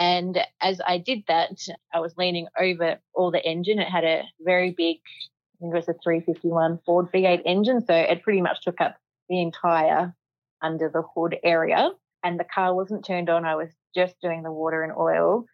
And 0.00 0.36
as 0.60 0.80
I 0.84 0.98
did 0.98 1.22
that, 1.28 1.56
I 1.94 2.00
was 2.00 2.16
leaning 2.16 2.48
over 2.58 2.98
all 3.14 3.30
the 3.30 3.40
engine. 3.40 3.78
It 3.78 3.86
had 3.86 4.02
a 4.02 4.24
very 4.40 4.72
big, 4.72 4.96
I 4.96 5.56
think 5.60 5.72
it 5.72 5.76
was 5.76 5.88
a 5.88 5.94
351 6.02 6.80
Ford 6.84 7.06
V8 7.12 7.42
engine. 7.46 7.86
So 7.86 7.94
it 7.94 8.24
pretty 8.24 8.40
much 8.40 8.62
took 8.62 8.80
up 8.80 8.96
the 9.28 9.40
entire 9.40 10.14
under 10.60 10.88
the 10.88 11.02
hood 11.14 11.38
area. 11.42 11.90
And 12.24 12.38
the 12.38 12.44
car 12.44 12.74
wasn't 12.74 13.04
turned 13.04 13.28
on. 13.28 13.44
I 13.44 13.56
was 13.56 13.70
just 13.94 14.14
doing 14.22 14.42
the 14.42 14.52
water 14.52 14.82
and 14.82 14.92
oil 14.96 15.46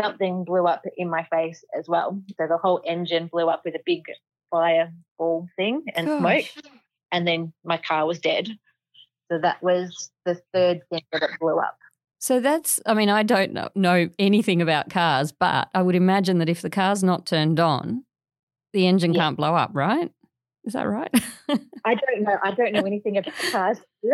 something 0.00 0.44
blew 0.44 0.66
up 0.66 0.84
in 0.96 1.08
my 1.08 1.24
face 1.24 1.64
as 1.76 1.88
well. 1.88 2.20
So 2.38 2.46
the 2.46 2.58
whole 2.58 2.80
engine 2.84 3.28
blew 3.28 3.48
up 3.48 3.62
with 3.64 3.74
a 3.74 3.80
big 3.84 4.04
fireball 4.50 5.48
thing 5.56 5.84
and 5.94 6.06
Gosh. 6.06 6.18
smoke. 6.18 6.64
And 7.12 7.26
then 7.26 7.52
my 7.64 7.78
car 7.78 8.06
was 8.06 8.18
dead. 8.18 8.48
So 9.30 9.38
that 9.38 9.62
was 9.62 10.10
the 10.24 10.40
third 10.52 10.82
thing 10.90 11.02
that 11.12 11.30
blew 11.40 11.58
up. 11.58 11.76
So 12.18 12.40
that's, 12.40 12.80
I 12.86 12.94
mean, 12.94 13.08
I 13.08 13.22
don't 13.22 13.52
know, 13.52 13.68
know 13.74 14.08
anything 14.18 14.62
about 14.62 14.90
cars, 14.90 15.32
but 15.32 15.68
I 15.74 15.82
would 15.82 15.94
imagine 15.94 16.38
that 16.38 16.48
if 16.48 16.62
the 16.62 16.70
car's 16.70 17.04
not 17.04 17.26
turned 17.26 17.60
on, 17.60 18.04
the 18.72 18.86
engine 18.86 19.14
Yeah. 19.14 19.22
can't 19.22 19.36
blow 19.36 19.54
up, 19.54 19.70
right? 19.74 20.10
Is 20.66 20.72
that 20.72 20.88
right? 20.88 21.10
I 21.84 21.94
don't 21.94 22.22
know. 22.22 22.36
I 22.42 22.50
don't 22.50 22.72
know 22.72 22.82
anything 22.82 23.16
about 23.16 23.34
cars. 23.52 23.78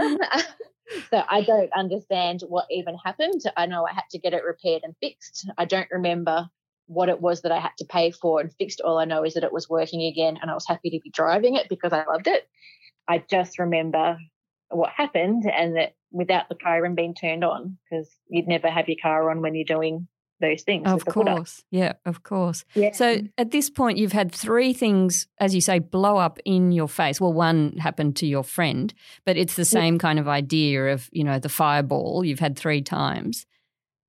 so 1.10 1.22
I 1.28 1.42
don't 1.42 1.72
understand 1.74 2.42
what 2.46 2.66
even 2.70 2.96
happened. 3.02 3.42
I 3.56 3.66
know 3.66 3.86
I 3.86 3.94
had 3.94 4.04
to 4.10 4.18
get 4.18 4.34
it 4.34 4.44
repaired 4.44 4.82
and 4.84 4.94
fixed. 5.00 5.50
I 5.56 5.64
don't 5.64 5.88
remember 5.90 6.48
what 6.86 7.08
it 7.08 7.20
was 7.20 7.42
that 7.42 7.52
I 7.52 7.58
had 7.58 7.72
to 7.78 7.86
pay 7.86 8.10
for 8.10 8.40
and 8.40 8.52
fixed. 8.58 8.82
All 8.82 8.98
I 8.98 9.06
know 9.06 9.24
is 9.24 9.34
that 9.34 9.44
it 9.44 9.52
was 9.52 9.68
working 9.68 10.02
again 10.02 10.38
and 10.40 10.50
I 10.50 10.54
was 10.54 10.66
happy 10.66 10.90
to 10.90 11.00
be 11.02 11.10
driving 11.10 11.56
it 11.56 11.68
because 11.70 11.92
I 11.92 12.04
loved 12.04 12.26
it. 12.26 12.46
I 13.08 13.24
just 13.30 13.58
remember 13.58 14.18
what 14.68 14.90
happened 14.90 15.44
and 15.50 15.76
that 15.76 15.94
without 16.10 16.48
the 16.50 16.54
car 16.54 16.78
even 16.78 16.94
being 16.94 17.14
turned 17.14 17.44
on 17.44 17.78
because 17.90 18.10
you'd 18.28 18.48
never 18.48 18.68
have 18.68 18.88
your 18.88 18.98
car 19.00 19.30
on 19.30 19.40
when 19.40 19.54
you're 19.54 19.64
doing 19.64 20.06
those 20.42 20.62
things. 20.62 20.86
Of 20.86 21.06
course. 21.06 21.64
Yeah, 21.70 21.94
of 22.04 22.22
course. 22.22 22.66
Yeah. 22.74 22.92
So 22.92 23.22
at 23.38 23.50
this 23.50 23.70
point, 23.70 23.96
you've 23.96 24.12
had 24.12 24.30
three 24.30 24.74
things, 24.74 25.26
as 25.38 25.54
you 25.54 25.62
say, 25.62 25.78
blow 25.78 26.18
up 26.18 26.38
in 26.44 26.72
your 26.72 26.88
face. 26.88 27.18
Well, 27.18 27.32
one 27.32 27.78
happened 27.78 28.16
to 28.16 28.26
your 28.26 28.44
friend, 28.44 28.92
but 29.24 29.38
it's 29.38 29.56
the 29.56 29.64
same 29.64 29.98
kind 29.98 30.18
of 30.18 30.28
idea 30.28 30.92
of, 30.92 31.08
you 31.12 31.24
know, 31.24 31.38
the 31.38 31.48
fireball 31.48 32.22
you've 32.24 32.40
had 32.40 32.58
three 32.58 32.82
times. 32.82 33.46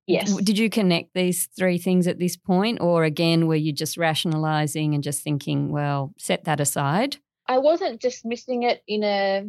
Yes. 0.06 0.36
Did 0.36 0.58
you 0.58 0.68
connect 0.68 1.14
these 1.14 1.46
three 1.46 1.78
things 1.78 2.06
at 2.06 2.18
this 2.18 2.36
point? 2.36 2.82
Or 2.82 3.04
again, 3.04 3.46
were 3.46 3.54
you 3.54 3.72
just 3.72 3.96
rationalizing 3.96 4.94
and 4.94 5.02
just 5.02 5.22
thinking, 5.22 5.70
well, 5.70 6.12
set 6.18 6.44
that 6.44 6.60
aside? 6.60 7.16
I 7.48 7.56
wasn't 7.58 8.02
dismissing 8.02 8.64
it 8.64 8.82
in 8.86 9.02
a 9.02 9.48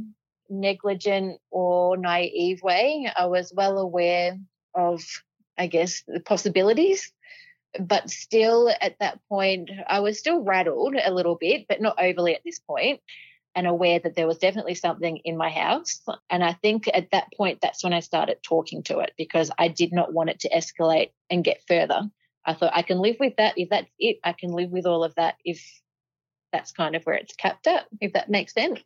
negligent 0.49 1.41
or 1.51 1.97
naive 1.97 2.61
way. 2.61 3.11
I 3.17 3.25
was 3.25 3.51
well 3.53 3.77
aware 3.79 4.37
of, 4.73 5.03
I 5.57 5.67
guess, 5.67 6.03
the 6.07 6.19
possibilities. 6.19 7.11
But 7.79 8.09
still, 8.09 8.71
at 8.81 8.97
that 8.99 9.19
point, 9.27 9.69
I 9.87 9.99
was 9.99 10.17
still 10.17 10.41
rattled 10.41 10.95
a 10.95 11.13
little 11.13 11.35
bit, 11.35 11.65
but 11.67 11.81
not 11.81 12.01
overly 12.01 12.33
at 12.33 12.41
this 12.45 12.59
point, 12.59 13.01
and 13.53 13.67
aware 13.67 13.99
that 13.99 14.15
there 14.15 14.27
was 14.27 14.37
definitely 14.37 14.75
something 14.75 15.17
in 15.25 15.37
my 15.37 15.49
house. 15.49 16.01
And 16.29 16.43
I 16.43 16.53
think 16.53 16.89
at 16.93 17.11
that 17.11 17.27
point, 17.35 17.59
that's 17.61 17.83
when 17.83 17.93
I 17.93 17.99
started 17.99 18.37
talking 18.43 18.83
to 18.83 18.99
it 18.99 19.11
because 19.17 19.51
I 19.57 19.67
did 19.67 19.91
not 19.91 20.13
want 20.13 20.29
it 20.29 20.39
to 20.41 20.49
escalate 20.49 21.11
and 21.29 21.43
get 21.43 21.63
further. 21.67 22.09
I 22.45 22.53
thought 22.53 22.71
I 22.75 22.81
can 22.81 22.99
live 22.99 23.17
with 23.19 23.35
that. 23.37 23.57
If 23.57 23.69
that's 23.69 23.89
it, 23.99 24.17
I 24.23 24.33
can 24.33 24.51
live 24.51 24.69
with 24.71 24.85
all 24.85 25.03
of 25.03 25.15
that 25.15 25.35
if 25.43 25.61
that's 26.53 26.71
kind 26.71 26.95
of 26.95 27.03
where 27.03 27.15
it's 27.15 27.35
capped 27.35 27.67
at, 27.67 27.87
if 27.99 28.13
that 28.13 28.29
makes 28.29 28.53
sense. 28.53 28.79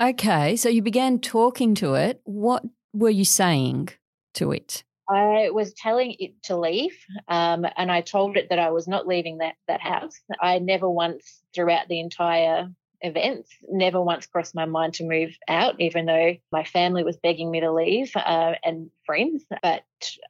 Okay. 0.00 0.56
So 0.56 0.68
you 0.68 0.82
began 0.82 1.18
talking 1.18 1.74
to 1.76 1.94
it. 1.94 2.20
What 2.24 2.64
were 2.92 3.10
you 3.10 3.24
saying 3.24 3.88
to 4.34 4.52
it? 4.52 4.84
I 5.08 5.50
was 5.50 5.74
telling 5.74 6.16
it 6.18 6.42
to 6.44 6.56
leave, 6.56 6.96
um, 7.28 7.66
and 7.76 7.92
I 7.92 8.00
told 8.00 8.36
it 8.36 8.48
that 8.50 8.58
I 8.58 8.70
was 8.70 8.88
not 8.88 9.06
leaving 9.06 9.38
that, 9.38 9.54
that 9.68 9.80
house. 9.80 10.18
I 10.40 10.58
never 10.58 10.88
once, 10.88 11.42
throughout 11.54 11.88
the 11.88 12.00
entire 12.00 12.68
events, 13.02 13.50
never 13.68 14.00
once 14.00 14.26
crossed 14.26 14.54
my 14.54 14.64
mind 14.64 14.94
to 14.94 15.04
move 15.04 15.36
out, 15.46 15.78
even 15.78 16.06
though 16.06 16.36
my 16.50 16.64
family 16.64 17.04
was 17.04 17.18
begging 17.18 17.50
me 17.50 17.60
to 17.60 17.70
leave 17.70 18.10
uh, 18.16 18.54
and 18.64 18.90
friends. 19.04 19.44
But 19.62 19.82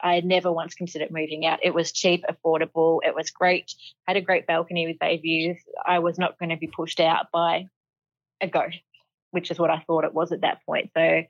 I 0.03 0.21
never 0.21 0.51
once 0.51 0.75
considered 0.75 1.13
moving 1.13 1.47
out. 1.47 1.61
It 1.63 1.73
was 1.73 1.93
cheap, 1.93 2.25
affordable, 2.29 2.99
it 3.05 3.15
was 3.15 3.31
great, 3.31 3.73
had 4.09 4.17
a 4.17 4.21
great 4.21 4.47
balcony 4.47 4.89
with 4.89 4.99
bay 4.99 5.19
views. 5.19 5.59
I 5.87 6.01
was 6.01 6.19
not 6.19 6.39
going 6.39 6.51
to 6.51 6.57
be 6.57 6.67
pushed 6.67 6.99
out 6.99 7.27
by 7.33 7.67
a 8.41 8.49
ghost, 8.49 8.81
which 9.31 9.53
is 9.53 9.59
what 9.59 9.71
I 9.71 9.85
thought 9.87 10.05
it 10.05 10.15
was 10.15 10.33
at 10.33 10.41
that 10.41 10.59
point. 10.67 10.91
So 10.97 11.23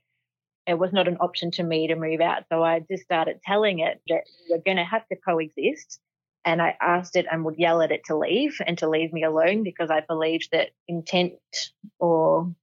it 0.66 0.78
was 0.78 0.92
not 0.92 1.08
an 1.08 1.18
option 1.20 1.50
to 1.52 1.62
me 1.62 1.88
to 1.88 1.96
move 1.96 2.20
out. 2.20 2.44
So 2.50 2.62
I 2.62 2.80
just 2.80 3.04
started 3.04 3.40
telling 3.44 3.80
it 3.80 4.00
that 4.08 4.22
we're 4.48 4.62
going 4.64 4.78
to 4.78 4.84
have 4.84 5.06
to 5.08 5.16
coexist. 5.16 6.00
And 6.46 6.60
I 6.60 6.76
asked 6.80 7.16
it 7.16 7.26
and 7.30 7.44
would 7.44 7.58
yell 7.58 7.80
at 7.80 7.90
it 7.90 8.04
to 8.06 8.16
leave 8.16 8.60
and 8.66 8.76
to 8.78 8.88
leave 8.88 9.12
me 9.12 9.24
alone 9.24 9.62
because 9.62 9.90
I 9.90 10.00
believed 10.00 10.48
that 10.52 10.70
intent 10.86 11.32
or, 11.98 12.54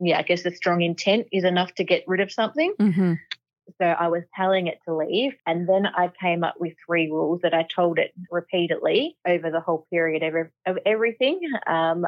yeah, 0.00 0.18
I 0.18 0.22
guess 0.22 0.44
a 0.44 0.50
strong 0.50 0.82
intent 0.82 1.28
is 1.30 1.44
enough 1.44 1.72
to 1.76 1.84
get 1.84 2.02
rid 2.08 2.20
of 2.20 2.32
something. 2.32 2.74
Mm-hmm. 2.80 3.14
So 3.80 3.86
I 3.86 4.08
was 4.08 4.24
telling 4.34 4.66
it 4.66 4.78
to 4.86 4.94
leave. 4.94 5.34
And 5.46 5.68
then 5.68 5.86
I 5.86 6.10
came 6.20 6.42
up 6.44 6.56
with 6.58 6.74
three 6.84 7.08
rules 7.08 7.40
that 7.42 7.54
I 7.54 7.62
told 7.62 7.98
it 7.98 8.12
repeatedly 8.30 9.16
over 9.26 9.50
the 9.50 9.60
whole 9.60 9.86
period 9.90 10.22
of, 10.22 10.48
of 10.66 10.82
everything. 10.84 11.40
Um, 11.66 12.04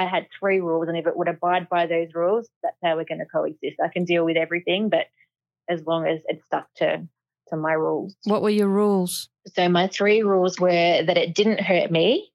I 0.00 0.06
had 0.06 0.28
three 0.38 0.60
rules, 0.60 0.88
and 0.88 0.96
if 0.96 1.06
it 1.06 1.14
would 1.14 1.28
abide 1.28 1.68
by 1.68 1.86
those 1.86 2.14
rules, 2.14 2.48
that's 2.62 2.76
how 2.82 2.96
we're 2.96 3.04
going 3.04 3.18
to 3.18 3.26
coexist. 3.26 3.76
I 3.84 3.88
can 3.88 4.06
deal 4.06 4.24
with 4.24 4.38
everything, 4.38 4.88
but 4.88 5.08
as 5.68 5.84
long 5.86 6.06
as 6.06 6.20
it 6.26 6.42
stuck 6.46 6.72
to 6.76 7.06
to 7.48 7.56
my 7.56 7.72
rules. 7.72 8.16
What 8.24 8.40
were 8.40 8.48
your 8.48 8.68
rules? 8.68 9.28
So 9.54 9.68
my 9.68 9.88
three 9.88 10.22
rules 10.22 10.58
were 10.58 10.70
that 11.02 11.18
it 11.18 11.34
didn't 11.34 11.60
hurt 11.60 11.90
me, 11.90 12.30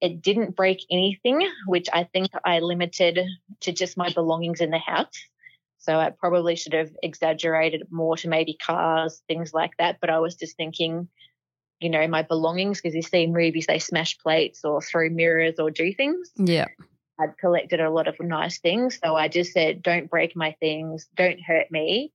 it 0.00 0.22
didn't 0.22 0.56
break 0.56 0.84
anything, 0.90 1.48
which 1.66 1.88
I 1.92 2.04
think 2.04 2.30
I 2.44 2.58
limited 2.58 3.20
to 3.60 3.72
just 3.72 3.96
my 3.96 4.10
belongings 4.12 4.60
in 4.60 4.70
the 4.70 4.78
house. 4.78 5.14
So 5.78 5.96
I 5.96 6.10
probably 6.10 6.56
should 6.56 6.72
have 6.72 6.90
exaggerated 7.02 7.86
more 7.90 8.16
to 8.16 8.28
maybe 8.28 8.54
cars, 8.54 9.22
things 9.28 9.54
like 9.54 9.72
that. 9.78 9.98
But 10.00 10.10
I 10.10 10.18
was 10.18 10.34
just 10.34 10.56
thinking, 10.56 11.08
you 11.78 11.90
know, 11.90 12.08
my 12.08 12.22
belongings, 12.22 12.80
because 12.80 12.96
you 12.96 13.02
see 13.02 13.22
in 13.22 13.32
movies 13.32 13.66
they 13.66 13.78
smash 13.78 14.18
plates 14.18 14.64
or 14.64 14.80
throw 14.80 15.08
mirrors 15.10 15.60
or 15.60 15.70
do 15.70 15.92
things. 15.92 16.30
Yeah. 16.36 16.66
I'd 17.18 17.38
collected 17.38 17.80
a 17.80 17.90
lot 17.90 18.08
of 18.08 18.18
nice 18.20 18.58
things. 18.58 18.98
So 19.02 19.14
I 19.14 19.28
just 19.28 19.52
said, 19.52 19.82
don't 19.82 20.10
break 20.10 20.34
my 20.34 20.56
things, 20.60 21.06
don't 21.14 21.40
hurt 21.40 21.70
me. 21.70 22.12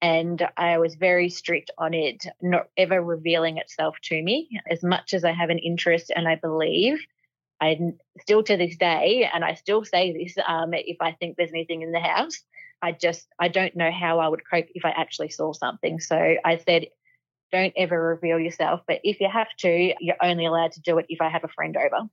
And 0.00 0.46
I 0.56 0.78
was 0.78 0.94
very 0.94 1.28
strict 1.28 1.70
on 1.76 1.92
it, 1.92 2.24
not 2.40 2.68
ever 2.76 3.02
revealing 3.02 3.58
itself 3.58 3.96
to 4.04 4.22
me. 4.22 4.60
As 4.70 4.82
much 4.82 5.12
as 5.12 5.24
I 5.24 5.32
have 5.32 5.50
an 5.50 5.58
interest 5.58 6.12
and 6.14 6.28
I 6.28 6.36
believe, 6.36 7.00
I 7.60 7.78
still 8.20 8.44
to 8.44 8.56
this 8.56 8.76
day, 8.76 9.28
and 9.32 9.44
I 9.44 9.54
still 9.54 9.84
say 9.84 10.12
this 10.12 10.36
um, 10.46 10.72
if 10.74 10.98
I 11.00 11.12
think 11.12 11.36
there's 11.36 11.50
anything 11.50 11.82
in 11.82 11.90
the 11.90 11.98
house, 11.98 12.38
I 12.80 12.92
just, 12.92 13.26
I 13.40 13.48
don't 13.48 13.74
know 13.74 13.90
how 13.90 14.20
I 14.20 14.28
would 14.28 14.48
cope 14.48 14.66
if 14.74 14.84
I 14.84 14.90
actually 14.90 15.30
saw 15.30 15.52
something. 15.52 15.98
So 15.98 16.36
I 16.44 16.58
said, 16.58 16.86
don't 17.50 17.72
ever 17.76 18.00
reveal 18.00 18.38
yourself. 18.38 18.82
But 18.86 19.00
if 19.02 19.20
you 19.20 19.28
have 19.28 19.48
to, 19.60 19.94
you're 19.98 20.16
only 20.22 20.46
allowed 20.46 20.72
to 20.72 20.80
do 20.80 20.98
it 20.98 21.06
if 21.08 21.20
I 21.20 21.28
have 21.28 21.42
a 21.42 21.48
friend 21.48 21.76
over 21.76 22.08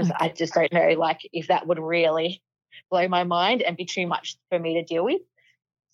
because 0.00 0.16
I 0.20 0.28
just 0.28 0.54
don't 0.54 0.72
know 0.72 0.94
like 0.98 1.20
if 1.32 1.48
that 1.48 1.66
would 1.66 1.78
really 1.78 2.42
blow 2.90 3.06
my 3.08 3.24
mind 3.24 3.62
and 3.62 3.76
be 3.76 3.84
too 3.84 4.06
much 4.06 4.36
for 4.48 4.58
me 4.58 4.74
to 4.74 4.84
deal 4.84 5.04
with. 5.04 5.22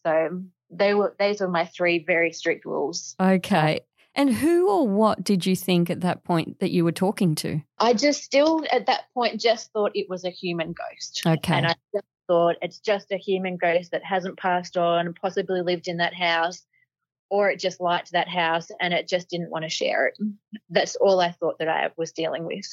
So 0.05 0.43
they 0.71 0.95
were 0.95 1.15
those 1.19 1.41
were 1.41 1.49
my 1.49 1.67
three 1.67 2.05
very 2.05 2.33
strict 2.33 2.65
rules. 2.65 3.15
Okay. 3.21 3.81
And 4.15 4.33
who 4.33 4.71
or 4.71 4.89
what 4.89 5.23
did 5.23 5.45
you 5.45 5.55
think 5.55 5.91
at 5.91 6.01
that 6.01 6.25
point 6.25 6.61
that 6.61 6.71
you 6.71 6.85
were 6.85 6.93
talking 6.93 7.35
to? 7.37 7.61
I 7.79 7.93
just 7.93 8.23
still 8.23 8.65
at 8.73 8.87
that 8.87 9.05
point 9.13 9.41
just 9.41 9.73
thought 9.73 9.93
it 9.95 10.09
was 10.09 10.25
a 10.25 10.31
human 10.31 10.73
ghost. 10.73 11.23
Okay. 11.27 11.55
And 11.55 11.67
I 11.67 11.75
just 11.95 12.07
thought 12.27 12.57
it's 12.63 12.79
just 12.79 13.13
a 13.13 13.19
human 13.19 13.57
ghost 13.59 13.91
that 13.91 14.05
hasn't 14.05 14.39
passed 14.39 14.77
on, 14.79 15.13
possibly 15.15 15.61
lived 15.61 15.87
in 15.87 15.99
that 15.99 16.15
house, 16.15 16.63
or 17.29 17.51
it 17.51 17.61
just 17.61 17.81
liked 17.81 18.13
that 18.13 18.29
house 18.29 18.69
and 18.81 18.95
it 18.95 19.07
just 19.07 19.29
didn't 19.29 19.51
want 19.51 19.65
to 19.65 19.69
share 19.69 20.07
it. 20.07 20.19
That's 20.71 20.97
all 20.97 21.21
I 21.21 21.33
thought 21.33 21.59
that 21.59 21.69
I 21.69 21.91
was 21.97 22.13
dealing 22.13 22.45
with. 22.45 22.67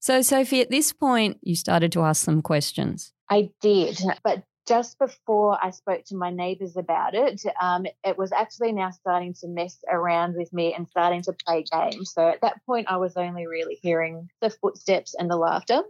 So, 0.00 0.22
Sophie, 0.22 0.60
at 0.60 0.70
this 0.70 0.92
point, 0.92 1.38
you 1.42 1.56
started 1.56 1.92
to 1.92 2.02
ask 2.02 2.24
some 2.24 2.40
questions. 2.40 3.12
I 3.30 3.50
did, 3.60 4.00
but 4.22 4.44
just 4.66 4.98
before 4.98 5.58
I 5.62 5.70
spoke 5.70 6.04
to 6.06 6.16
my 6.16 6.30
neighbours 6.30 6.76
about 6.76 7.14
it, 7.14 7.42
um, 7.60 7.86
it 8.04 8.18
was 8.18 8.32
actually 8.32 8.72
now 8.72 8.90
starting 8.90 9.34
to 9.40 9.48
mess 9.48 9.78
around 9.90 10.36
with 10.36 10.52
me 10.52 10.74
and 10.74 10.86
starting 10.86 11.22
to 11.22 11.32
play 11.32 11.64
games. 11.72 12.12
So 12.12 12.28
at 12.28 12.42
that 12.42 12.64
point, 12.66 12.86
I 12.90 12.98
was 12.98 13.16
only 13.16 13.46
really 13.46 13.78
hearing 13.82 14.28
the 14.42 14.50
footsteps 14.50 15.14
and 15.18 15.30
the 15.30 15.36
laughter, 15.36 15.82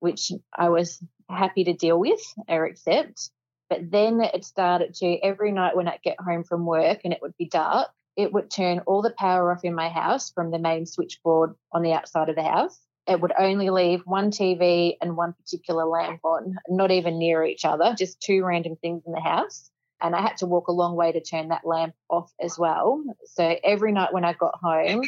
which 0.00 0.32
I 0.56 0.70
was 0.70 1.02
happy 1.28 1.64
to 1.64 1.74
deal 1.74 2.00
with 2.00 2.20
or 2.48 2.64
accept. 2.64 3.30
But 3.68 3.90
then 3.90 4.20
it 4.22 4.44
started 4.44 4.94
to 4.94 5.18
every 5.22 5.52
night 5.52 5.76
when 5.76 5.88
I'd 5.88 6.02
get 6.02 6.20
home 6.20 6.42
from 6.42 6.64
work 6.64 7.00
and 7.04 7.12
it 7.12 7.20
would 7.20 7.36
be 7.36 7.48
dark, 7.48 7.88
it 8.16 8.32
would 8.32 8.50
turn 8.50 8.80
all 8.86 9.02
the 9.02 9.14
power 9.18 9.52
off 9.52 9.64
in 9.64 9.74
my 9.74 9.90
house 9.90 10.32
from 10.32 10.50
the 10.50 10.58
main 10.58 10.86
switchboard 10.86 11.54
on 11.70 11.82
the 11.82 11.92
outside 11.92 12.30
of 12.30 12.36
the 12.36 12.42
house 12.42 12.80
it 13.06 13.20
would 13.20 13.32
only 13.38 13.70
leave 13.70 14.02
one 14.04 14.30
TV 14.30 14.96
and 15.00 15.16
one 15.16 15.32
particular 15.32 15.84
lamp 15.84 16.24
on, 16.24 16.56
not 16.68 16.90
even 16.90 17.18
near 17.18 17.44
each 17.44 17.64
other, 17.64 17.94
just 17.96 18.20
two 18.20 18.44
random 18.44 18.76
things 18.76 19.02
in 19.06 19.12
the 19.12 19.20
house. 19.20 19.70
And 20.02 20.14
I 20.14 20.20
had 20.20 20.38
to 20.38 20.46
walk 20.46 20.68
a 20.68 20.72
long 20.72 20.96
way 20.96 21.12
to 21.12 21.20
turn 21.20 21.48
that 21.48 21.64
lamp 21.64 21.94
off 22.10 22.32
as 22.40 22.58
well. 22.58 23.02
So 23.26 23.56
every 23.64 23.92
night 23.92 24.12
when 24.12 24.24
I 24.24 24.32
got 24.32 24.58
home, 24.60 25.02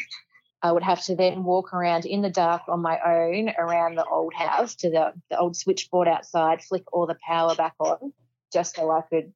I 0.62 0.72
would 0.72 0.82
have 0.82 1.02
to 1.04 1.16
then 1.16 1.44
walk 1.44 1.74
around 1.74 2.06
in 2.06 2.22
the 2.22 2.30
dark 2.30 2.62
on 2.68 2.80
my 2.80 2.98
own 3.04 3.50
around 3.58 3.96
the 3.96 4.04
old 4.04 4.32
house 4.34 4.74
to 4.76 4.90
the, 4.90 5.12
the 5.30 5.38
old 5.38 5.56
switchboard 5.56 6.08
outside, 6.08 6.62
flick 6.62 6.84
all 6.92 7.06
the 7.06 7.18
power 7.26 7.54
back 7.54 7.74
on 7.80 8.12
just 8.52 8.76
so 8.76 8.90
I 8.90 9.02
could 9.02 9.32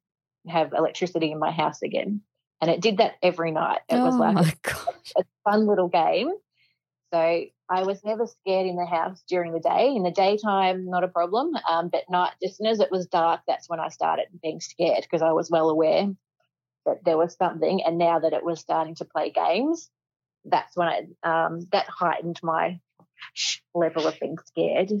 have 0.47 0.73
electricity 0.73 1.31
in 1.31 1.39
my 1.39 1.51
house 1.51 1.81
again. 1.81 2.21
And 2.61 2.71
it 2.71 2.81
did 2.81 2.97
that 2.97 3.15
every 3.21 3.51
night. 3.51 3.81
It 3.89 3.95
oh 3.95 4.05
was 4.05 4.15
like 4.15 4.67
a, 5.17 5.21
a 5.21 5.23
fun 5.43 5.67
little 5.67 5.89
game. 5.89 6.31
So 7.13 7.45
I 7.69 7.83
was 7.83 8.03
never 8.03 8.25
scared 8.25 8.65
in 8.65 8.75
the 8.75 8.87
house 8.87 9.23
during 9.27 9.53
the 9.53 9.59
day. 9.59 9.93
In 9.95 10.01
the 10.01 10.09
daytime, 10.09 10.89
not 10.89 11.03
a 11.03 11.07
problem. 11.07 11.51
Um, 11.69 11.89
but 11.89 12.09
night, 12.09 12.31
just 12.41 12.53
as 12.53 12.57
soon 12.57 12.67
as 12.67 12.79
it 12.79 12.91
was 12.91 13.05
dark, 13.05 13.41
that's 13.47 13.69
when 13.69 13.79
I 13.79 13.89
started 13.89 14.25
being 14.41 14.59
scared 14.59 15.03
because 15.03 15.21
I 15.21 15.31
was 15.31 15.51
well 15.51 15.69
aware 15.69 16.07
that 16.87 17.05
there 17.05 17.17
was 17.17 17.35
something. 17.35 17.83
And 17.83 17.99
now 17.99 18.17
that 18.17 18.33
it 18.33 18.43
was 18.43 18.59
starting 18.59 18.95
to 18.95 19.05
play 19.05 19.29
games, 19.29 19.91
that's 20.45 20.75
when 20.75 20.87
I 20.87 21.01
um, 21.45 21.67
that 21.71 21.85
heightened 21.87 22.39
my 22.41 22.79
level 23.75 24.07
of 24.07 24.19
being 24.19 24.37
scared. 24.45 24.91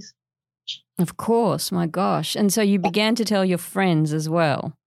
Of 0.99 1.17
course, 1.17 1.71
my 1.71 1.87
gosh. 1.87 2.35
And 2.35 2.53
so 2.53 2.61
you 2.61 2.77
began 2.77 3.15
to 3.15 3.25
tell 3.25 3.43
your 3.43 3.57
friends 3.57 4.13
as 4.13 4.29
well. 4.29 4.77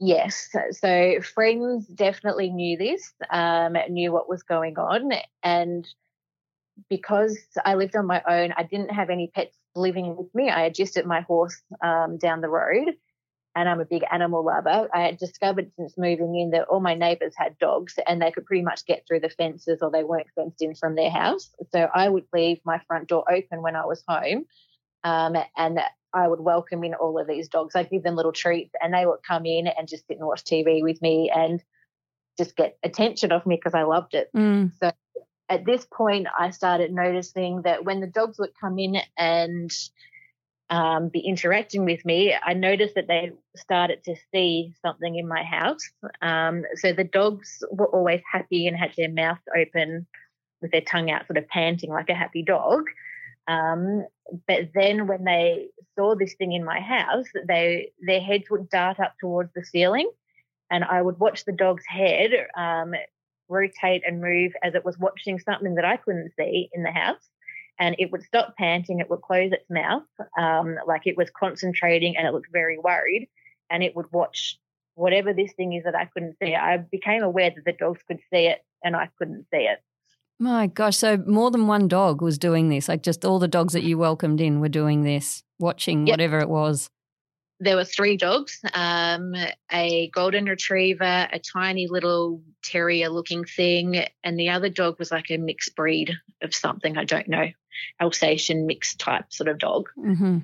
Yes. 0.00 0.48
So, 0.50 0.60
so 0.70 1.20
friends 1.20 1.86
definitely 1.86 2.50
knew 2.50 2.76
this, 2.76 3.12
um, 3.30 3.76
knew 3.90 4.10
what 4.10 4.28
was 4.28 4.42
going 4.42 4.78
on. 4.78 5.12
And 5.42 5.86
because 6.88 7.38
I 7.64 7.74
lived 7.74 7.96
on 7.96 8.06
my 8.06 8.22
own, 8.28 8.52
I 8.56 8.62
didn't 8.64 8.90
have 8.90 9.10
any 9.10 9.30
pets 9.34 9.56
living 9.74 10.16
with 10.16 10.34
me. 10.34 10.50
I 10.50 10.62
had 10.62 10.74
just 10.74 10.96
agisted 10.96 11.06
my 11.06 11.22
horse 11.22 11.60
um, 11.82 12.18
down 12.18 12.40
the 12.40 12.48
road. 12.48 12.94
and 13.56 13.68
I'm 13.68 13.80
a 13.80 13.84
big 13.84 14.04
animal 14.10 14.44
lover. 14.44 14.88
I 14.92 15.02
had 15.02 15.18
discovered 15.18 15.70
since 15.76 15.96
moving 15.96 16.34
in 16.34 16.50
that 16.50 16.66
all 16.68 16.80
my 16.80 16.94
neighbours 16.94 17.34
had 17.36 17.58
dogs 17.58 17.98
and 18.06 18.20
they 18.20 18.32
could 18.32 18.46
pretty 18.46 18.64
much 18.64 18.84
get 18.84 19.04
through 19.06 19.20
the 19.20 19.28
fences 19.28 19.78
or 19.80 19.90
they 19.90 20.02
weren't 20.02 20.26
fenced 20.34 20.60
in 20.62 20.74
from 20.74 20.96
their 20.96 21.10
house. 21.10 21.50
So 21.72 21.88
I 21.94 22.08
would 22.08 22.26
leave 22.32 22.60
my 22.64 22.80
front 22.86 23.08
door 23.08 23.24
open 23.30 23.62
when 23.62 23.76
I 23.76 23.86
was 23.86 24.02
home 24.08 24.46
um, 25.04 25.36
and 25.56 25.80
I 26.12 26.26
would 26.28 26.40
welcome 26.40 26.82
in 26.84 26.94
all 26.94 27.18
of 27.18 27.28
these 27.28 27.48
dogs. 27.48 27.76
I'd 27.76 27.90
give 27.90 28.02
them 28.02 28.16
little 28.16 28.32
treats 28.32 28.74
and 28.80 28.92
they 28.92 29.06
would 29.06 29.22
come 29.26 29.46
in 29.46 29.66
and 29.68 29.88
just 29.88 30.06
sit 30.06 30.18
and 30.18 30.26
watch 30.26 30.44
TV 30.44 30.82
with 30.82 31.00
me 31.00 31.30
and 31.34 31.62
just 32.38 32.56
get 32.56 32.76
attention 32.82 33.30
off 33.30 33.46
me 33.46 33.56
because 33.56 33.74
I 33.74 33.82
loved 33.82 34.14
it. 34.14 34.30
Mm. 34.36 34.72
So 34.80 34.90
at 35.48 35.64
this 35.64 35.86
point, 35.86 36.26
I 36.38 36.50
started 36.50 36.92
noticing 36.92 37.62
that 37.62 37.84
when 37.84 38.00
the 38.00 38.06
dogs 38.06 38.38
would 38.38 38.52
come 38.58 38.78
in 38.78 38.96
and 39.18 39.70
um, 40.70 41.08
be 41.08 41.20
interacting 41.20 41.84
with 41.84 42.04
me, 42.04 42.34
I 42.34 42.54
noticed 42.54 42.94
that 42.94 43.08
they 43.08 43.32
started 43.56 44.02
to 44.04 44.16
see 44.32 44.72
something 44.80 45.16
in 45.16 45.28
my 45.28 45.42
house. 45.42 45.90
Um, 46.22 46.64
so 46.76 46.92
the 46.92 47.04
dogs 47.04 47.62
were 47.70 47.88
always 47.88 48.22
happy 48.30 48.66
and 48.66 48.76
had 48.76 48.92
their 48.96 49.10
mouth 49.10 49.38
open 49.56 50.06
with 50.62 50.72
their 50.72 50.80
tongue 50.80 51.10
out, 51.10 51.26
sort 51.26 51.36
of 51.36 51.48
panting 51.48 51.90
like 51.90 52.08
a 52.08 52.14
happy 52.14 52.42
dog. 52.42 52.84
Um, 53.46 54.06
but 54.48 54.70
then 54.74 55.06
when 55.06 55.24
they 55.24 55.68
saw 55.96 56.14
this 56.14 56.34
thing 56.34 56.52
in 56.52 56.64
my 56.64 56.80
house, 56.80 57.26
they 57.46 57.92
their 58.00 58.20
heads 58.20 58.44
would 58.50 58.70
dart 58.70 58.98
up 58.98 59.14
towards 59.20 59.52
the 59.54 59.64
ceiling, 59.64 60.10
and 60.70 60.82
I 60.82 61.02
would 61.02 61.18
watch 61.18 61.44
the 61.44 61.52
dog's 61.52 61.84
head 61.86 62.30
um, 62.56 62.94
rotate 63.48 64.02
and 64.06 64.20
move 64.20 64.52
as 64.62 64.74
it 64.74 64.84
was 64.84 64.98
watching 64.98 65.38
something 65.38 65.74
that 65.74 65.84
I 65.84 65.96
couldn't 65.96 66.32
see 66.38 66.68
in 66.72 66.82
the 66.82 66.90
house 66.90 67.28
and 67.78 67.96
it 67.98 68.12
would 68.12 68.22
stop 68.22 68.54
panting, 68.56 69.00
it 69.00 69.10
would 69.10 69.22
close 69.22 69.52
its 69.52 69.68
mouth, 69.68 70.04
um, 70.38 70.76
like 70.86 71.02
it 71.06 71.16
was 71.16 71.30
concentrating 71.30 72.16
and 72.16 72.26
it 72.26 72.32
looked 72.32 72.52
very 72.52 72.78
worried, 72.78 73.28
and 73.70 73.82
it 73.82 73.96
would 73.96 74.06
watch 74.12 74.58
whatever 74.94 75.32
this 75.32 75.52
thing 75.54 75.72
is 75.72 75.84
that 75.84 75.96
I 75.96 76.04
couldn't 76.04 76.36
see. 76.40 76.54
I 76.54 76.76
became 76.76 77.22
aware 77.22 77.50
that 77.50 77.64
the 77.64 77.72
dogs 77.72 78.00
could 78.06 78.20
see 78.32 78.46
it 78.46 78.64
and 78.84 78.94
I 78.94 79.08
couldn't 79.18 79.46
see 79.52 79.62
it. 79.62 79.80
My 80.38 80.66
gosh, 80.66 80.96
so 80.96 81.16
more 81.16 81.50
than 81.50 81.66
one 81.66 81.88
dog 81.88 82.20
was 82.20 82.38
doing 82.38 82.68
this. 82.68 82.88
Like 82.88 83.02
just 83.02 83.24
all 83.24 83.38
the 83.38 83.48
dogs 83.48 83.72
that 83.72 83.82
you 83.82 83.98
welcomed 83.98 84.40
in 84.40 84.60
were 84.60 84.68
doing 84.68 85.02
this, 85.02 85.42
watching 85.58 86.06
Yep. 86.06 86.14
whatever 86.14 86.38
it 86.38 86.48
was. 86.48 86.90
There 87.64 87.76
were 87.76 87.84
three 87.84 88.18
dogs, 88.18 88.60
um, 88.74 89.34
a 89.72 90.10
golden 90.10 90.44
retriever, 90.44 91.28
a 91.32 91.38
tiny 91.38 91.86
little 91.88 92.42
terrier 92.62 93.08
looking 93.08 93.44
thing, 93.44 94.04
and 94.22 94.38
the 94.38 94.50
other 94.50 94.68
dog 94.68 94.98
was 94.98 95.10
like 95.10 95.30
a 95.30 95.38
mixed 95.38 95.74
breed 95.74 96.12
of 96.42 96.54
something, 96.54 96.98
I 96.98 97.04
don't 97.04 97.26
know, 97.26 97.46
Alsatian 98.02 98.66
mixed 98.66 98.98
type 98.98 99.32
sort 99.32 99.48
of 99.48 99.58
dog. 99.58 99.88
hmm 99.96 100.40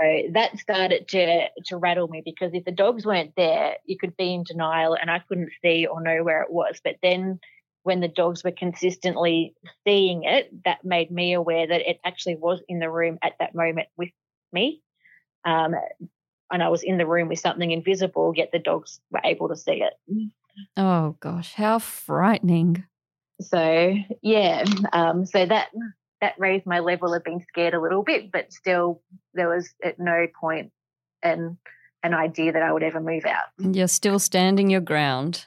So 0.00 0.22
that 0.32 0.58
started 0.58 1.08
to 1.08 1.48
to 1.66 1.76
rattle 1.76 2.08
me 2.08 2.22
because 2.24 2.52
if 2.54 2.64
the 2.64 2.72
dogs 2.72 3.04
weren't 3.04 3.34
there, 3.36 3.76
you 3.84 3.98
could 3.98 4.16
be 4.16 4.32
in 4.32 4.44
denial 4.44 4.96
and 4.98 5.10
I 5.10 5.18
couldn't 5.28 5.52
see 5.62 5.86
or 5.86 6.02
know 6.02 6.24
where 6.24 6.42
it 6.42 6.50
was. 6.50 6.80
But 6.82 6.96
then 7.02 7.38
when 7.82 8.00
the 8.00 8.08
dogs 8.08 8.42
were 8.44 8.52
consistently 8.52 9.54
seeing 9.86 10.22
it, 10.24 10.50
that 10.64 10.84
made 10.84 11.10
me 11.10 11.34
aware 11.34 11.66
that 11.66 11.82
it 11.82 12.00
actually 12.02 12.36
was 12.36 12.60
in 12.66 12.78
the 12.78 12.88
room 12.88 13.18
at 13.22 13.34
that 13.40 13.54
moment 13.54 13.88
with 13.98 14.10
me. 14.52 14.80
Um, 15.44 15.74
and 16.52 16.62
I 16.62 16.68
was 16.68 16.82
in 16.82 16.98
the 16.98 17.06
room 17.06 17.28
with 17.28 17.40
something 17.40 17.70
invisible, 17.70 18.32
yet 18.36 18.50
the 18.52 18.58
dogs 18.58 19.00
were 19.10 19.20
able 19.24 19.48
to 19.48 19.56
see 19.56 19.82
it. 19.82 19.94
Oh 20.76 21.16
gosh, 21.20 21.54
how 21.54 21.78
frightening. 21.78 22.84
So 23.40 23.94
yeah, 24.20 24.64
um, 24.92 25.26
so 25.26 25.44
that 25.46 25.68
that 26.20 26.34
raised 26.38 26.66
my 26.66 26.78
level 26.78 27.12
of 27.12 27.24
being 27.24 27.44
scared 27.48 27.74
a 27.74 27.80
little 27.80 28.02
bit, 28.02 28.30
but 28.30 28.52
still 28.52 29.02
there 29.34 29.48
was 29.48 29.74
at 29.82 29.98
no 29.98 30.26
point 30.38 30.70
an 31.22 31.58
an 32.04 32.14
idea 32.14 32.52
that 32.52 32.62
I 32.62 32.72
would 32.72 32.82
ever 32.82 33.00
move 33.00 33.24
out. 33.24 33.44
You're 33.58 33.88
still 33.88 34.18
standing 34.18 34.70
your 34.70 34.80
ground. 34.80 35.46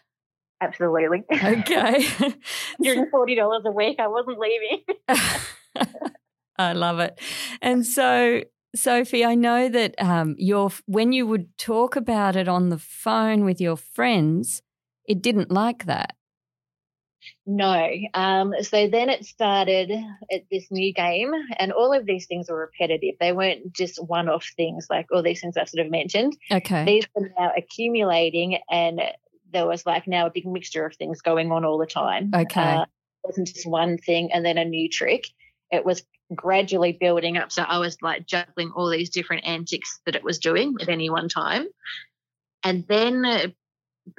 Absolutely. 0.62 1.24
Okay. 1.32 2.04
Hundred 2.84 3.10
forty 3.12 3.36
dollars 3.36 3.64
a 3.66 3.72
week. 3.72 4.00
I 4.00 4.08
wasn't 4.08 4.40
leaving. 4.40 4.84
I 6.58 6.74
love 6.74 7.00
it. 7.00 7.20
And 7.62 7.86
so, 7.86 8.42
Sophie, 8.76 9.26
I 9.26 9.36
know 9.36 9.70
that 9.70 9.96
um, 10.02 10.36
your 10.38 10.72
when 10.86 11.12
you 11.12 11.28
would 11.28 11.58
talk 11.58 11.96
about 11.96 12.36
it 12.36 12.48
on 12.48 12.70
the 12.70 12.78
phone 12.78 13.46
with 13.46 13.60
your 13.60 13.78
friends, 13.78 14.62
it 15.06 15.22
didn't 15.22 15.52
like 15.52 15.86
that. 15.86 16.16
No. 17.46 17.90
Um, 18.14 18.54
so 18.62 18.88
then 18.88 19.10
it 19.10 19.26
started 19.26 19.92
at 20.32 20.42
this 20.52 20.68
new 20.70 20.94
game, 20.94 21.32
and 21.58 21.72
all 21.72 21.94
of 21.94 22.06
these 22.06 22.28
things 22.28 22.50
were 22.50 22.60
repetitive. 22.60 23.16
They 23.20 23.32
weren't 23.32 23.74
just 23.74 24.04
one 24.04 24.30
off 24.30 24.48
things 24.56 24.88
like 24.90 25.08
all 25.12 25.24
these 25.24 25.42
things 25.42 25.58
I 25.58 25.66
sort 25.66 25.86
of 25.86 25.92
mentioned. 25.92 26.38
Okay. 26.52 26.86
These 26.86 27.08
were 27.16 27.32
now 27.38 27.52
accumulating, 27.58 28.60
and 28.70 29.02
there 29.52 29.68
was 29.68 29.86
like 29.86 30.08
now 30.08 30.28
a 30.28 30.32
big 30.32 30.46
mixture 30.46 30.86
of 30.86 30.96
things 30.96 31.22
going 31.22 31.52
on 31.52 31.66
all 31.66 31.78
the 31.78 31.86
time. 31.86 32.32
Okay. 32.36 32.62
Uh, 32.62 32.84
it 32.84 32.88
wasn't 33.24 33.48
just 33.48 33.68
one 33.68 33.98
thing 33.98 34.32
and 34.32 34.46
then 34.46 34.58
a 34.58 34.66
new 34.66 34.90
trick. 34.90 35.26
It 35.72 35.86
was 35.86 36.04
gradually 36.34 36.98
building 37.00 37.38
up. 37.38 37.52
So 37.52 37.62
I 37.62 37.80
was 37.80 37.98
like 38.02 38.26
juggling 38.26 38.72
all 38.76 38.90
these 38.90 39.10
different 39.10 39.46
antics 39.46 40.00
that 40.06 40.16
it 40.16 40.24
was 40.24 40.40
doing 40.40 40.76
at 40.82 40.90
any 40.90 41.10
one 41.10 41.30
time. 41.30 41.68
And 42.64 42.86
then 42.88 43.26
uh, 43.26 43.48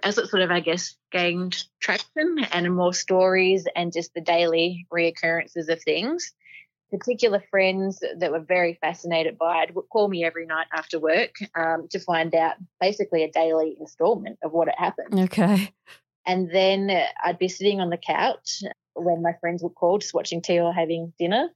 as 0.03 0.19
it 0.19 0.29
sort 0.29 0.43
of, 0.43 0.51
I 0.51 0.61
guess, 0.61 0.97
gained 1.11 1.65
traction 1.81 2.39
and 2.53 2.75
more 2.75 2.95
stories 2.95 3.67
and 3.75 3.93
just 3.93 4.15
the 4.15 4.21
daily 4.21 4.87
reoccurrences 4.93 5.69
of 5.69 5.83
things, 5.83 6.33
particular 6.91 7.43
friends 7.51 8.03
that 8.19 8.31
were 8.31 8.41
very 8.41 8.79
fascinated 8.81 9.37
by 9.39 9.65
it 9.65 9.75
would 9.75 9.89
call 9.91 10.09
me 10.09 10.25
every 10.25 10.47
night 10.47 10.67
after 10.73 10.99
work 10.99 11.35
um, 11.55 11.89
to 11.91 11.99
find 11.99 12.35
out 12.35 12.55
basically 12.81 13.25
a 13.25 13.31
daily 13.31 13.77
installment 13.81 14.39
of 14.43 14.53
what 14.53 14.69
had 14.69 14.79
happened. 14.79 15.21
okay. 15.21 15.73
And 16.25 16.51
then 16.53 16.91
uh, 16.91 17.07
I'd 17.25 17.39
be 17.39 17.49
sitting 17.49 17.81
on 17.81 17.91
the 17.91 17.97
couch 17.97 18.63
when 18.95 19.23
my 19.23 19.35
friends 19.41 19.63
would 19.63 19.75
call, 19.75 19.99
just 19.99 20.15
watching 20.15 20.43
tea 20.43 20.61
or 20.61 20.73
having 20.73 21.13
dinner. 21.19 21.49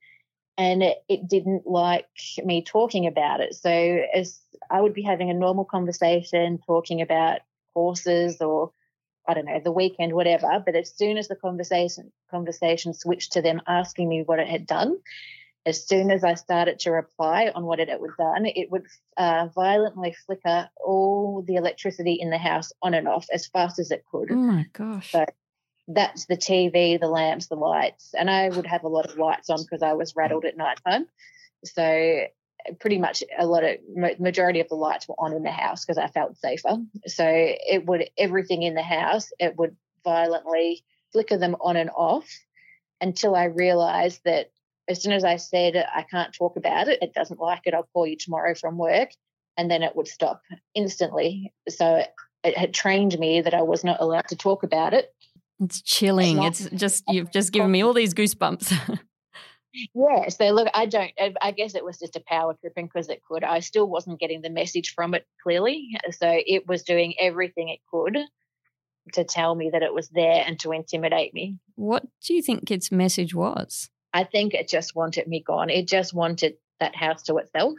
And 0.60 0.82
it, 0.82 0.98
it 1.08 1.26
didn't 1.26 1.66
like 1.66 2.06
me 2.44 2.62
talking 2.62 3.06
about 3.06 3.40
it. 3.40 3.54
So 3.54 3.70
as 4.14 4.38
I 4.70 4.80
would 4.80 4.92
be 4.92 5.02
having 5.02 5.30
a 5.30 5.34
normal 5.34 5.64
conversation, 5.64 6.58
talking 6.66 7.00
about 7.00 7.40
horses 7.74 8.42
or 8.42 8.72
I 9.26 9.34
don't 9.34 9.46
know, 9.46 9.60
the 9.62 9.72
weekend, 9.72 10.12
whatever. 10.12 10.62
But 10.64 10.74
as 10.76 10.92
soon 10.94 11.16
as 11.16 11.28
the 11.28 11.36
conversation 11.36 12.12
conversation 12.30 12.92
switched 12.92 13.32
to 13.32 13.42
them 13.42 13.62
asking 13.66 14.08
me 14.08 14.22
what 14.22 14.38
it 14.38 14.48
had 14.48 14.66
done, 14.66 14.98
as 15.64 15.86
soon 15.86 16.10
as 16.10 16.24
I 16.24 16.34
started 16.34 16.78
to 16.80 16.90
reply 16.90 17.50
on 17.54 17.64
what 17.64 17.80
it 17.80 17.88
had 17.88 18.00
done, 18.18 18.44
it 18.46 18.70
would 18.70 18.86
uh, 19.16 19.48
violently 19.54 20.14
flicker 20.26 20.68
all 20.84 21.42
the 21.46 21.56
electricity 21.56 22.14
in 22.14 22.30
the 22.30 22.38
house 22.38 22.72
on 22.82 22.92
and 22.94 23.08
off 23.08 23.26
as 23.32 23.46
fast 23.46 23.78
as 23.78 23.90
it 23.90 24.04
could 24.10 24.30
Oh 24.30 24.36
my 24.36 24.66
gosh. 24.72 25.12
So- 25.12 25.24
that's 25.94 26.26
the 26.26 26.36
TV, 26.36 26.98
the 26.98 27.08
lamps, 27.08 27.48
the 27.48 27.56
lights. 27.56 28.14
And 28.18 28.30
I 28.30 28.48
would 28.48 28.66
have 28.66 28.84
a 28.84 28.88
lot 28.88 29.06
of 29.06 29.18
lights 29.18 29.50
on 29.50 29.62
because 29.62 29.82
I 29.82 29.94
was 29.94 30.14
rattled 30.16 30.44
at 30.44 30.56
night 30.56 30.78
time. 30.86 31.06
So 31.64 32.24
pretty 32.78 32.98
much 32.98 33.22
a 33.38 33.46
lot 33.46 33.64
of 33.64 33.76
majority 34.18 34.60
of 34.60 34.68
the 34.68 34.74
lights 34.74 35.08
were 35.08 35.14
on 35.18 35.32
in 35.32 35.42
the 35.42 35.50
house 35.50 35.84
because 35.84 35.98
I 35.98 36.08
felt 36.08 36.36
safer. 36.36 36.76
So 37.06 37.24
it 37.26 37.86
would 37.86 38.08
everything 38.18 38.62
in 38.62 38.74
the 38.74 38.82
house, 38.82 39.32
it 39.38 39.56
would 39.56 39.76
violently 40.04 40.84
flicker 41.12 41.36
them 41.36 41.56
on 41.60 41.76
and 41.76 41.90
off 41.90 42.28
until 43.00 43.34
I 43.34 43.44
realized 43.44 44.20
that 44.24 44.50
as 44.88 45.02
soon 45.02 45.12
as 45.12 45.24
I 45.24 45.36
said 45.36 45.76
I 45.76 46.02
can't 46.02 46.34
talk 46.34 46.56
about 46.56 46.88
it, 46.88 47.02
it 47.02 47.14
doesn't 47.14 47.40
like 47.40 47.62
it, 47.64 47.74
I'll 47.74 47.88
call 47.92 48.06
you 48.06 48.16
tomorrow 48.16 48.54
from 48.54 48.78
work, 48.78 49.10
and 49.56 49.70
then 49.70 49.82
it 49.82 49.96
would 49.96 50.08
stop 50.08 50.42
instantly. 50.74 51.52
So 51.68 52.04
it 52.44 52.56
had 52.58 52.74
trained 52.74 53.18
me 53.18 53.40
that 53.40 53.54
I 53.54 53.62
was 53.62 53.84
not 53.84 54.00
allowed 54.00 54.28
to 54.28 54.36
talk 54.36 54.62
about 54.62 54.94
it 54.94 55.12
It's 55.60 55.82
chilling. 55.82 56.36
not- 56.36 56.46
It's 56.48 56.68
just 56.70 57.04
you've 57.08 57.30
just 57.32 57.52
given 57.52 57.70
me 57.70 57.82
all 57.82 57.92
these 57.92 58.14
goosebumps. 58.14 58.98
Yeah, 59.94 60.28
so 60.30 60.50
look, 60.50 60.66
I 60.74 60.86
don't, 60.86 61.12
I- 61.18 61.34
I 61.40 61.50
guess 61.52 61.76
it 61.76 61.84
was 61.84 61.96
just 61.98 62.16
a 62.16 62.22
power 62.26 62.56
tripping 62.60 62.86
because 62.86 63.08
it 63.08 63.22
could. 63.22 63.44
I 63.44 63.60
still 63.60 63.86
wasn't 63.86 64.18
getting 64.18 64.42
the 64.42 64.50
message 64.50 64.94
from 64.94 65.14
it 65.14 65.24
clearly. 65.44 65.90
So 66.10 66.26
it 66.28 66.66
was 66.66 66.82
doing 66.82 67.14
everything 67.20 67.68
it 67.68 67.78
could 67.88 68.18
to 69.12 69.22
tell 69.24 69.54
me 69.54 69.70
that 69.70 69.82
it 69.84 69.94
was 69.94 70.08
there 70.08 70.42
and 70.44 70.58
to 70.60 70.72
intimidate 70.72 71.32
me. 71.34 71.56
what 71.76 72.04
do 72.24 72.34
you 72.34 72.42
think 72.42 72.68
its 72.70 72.90
message 72.90 73.32
was? 73.34 73.88
I 74.12 74.24
think 74.24 74.54
it 74.54 74.68
just 74.68 74.96
wanted 74.96 75.28
me 75.28 75.40
gone. 75.46 75.70
It 75.70 75.86
just 75.86 76.12
wanted 76.12 76.54
that 76.80 76.96
house 76.96 77.22
to 77.24 77.36
itself. 77.36 77.74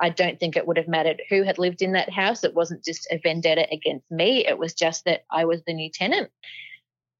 I 0.00 0.08
don't 0.08 0.40
think 0.40 0.56
it 0.56 0.66
would 0.66 0.78
have 0.78 0.88
mattered 0.88 1.20
who 1.28 1.42
had 1.42 1.58
lived 1.58 1.82
in 1.82 1.92
that 1.92 2.10
house. 2.10 2.42
It 2.42 2.54
wasn't 2.54 2.84
just 2.84 3.06
a 3.10 3.18
vendetta 3.22 3.66
against 3.70 4.10
me. 4.10 4.46
It 4.46 4.58
was 4.58 4.72
just 4.72 5.04
that 5.04 5.24
I 5.30 5.44
was 5.44 5.62
the 5.66 5.74
new 5.74 5.90
tenant 5.92 6.30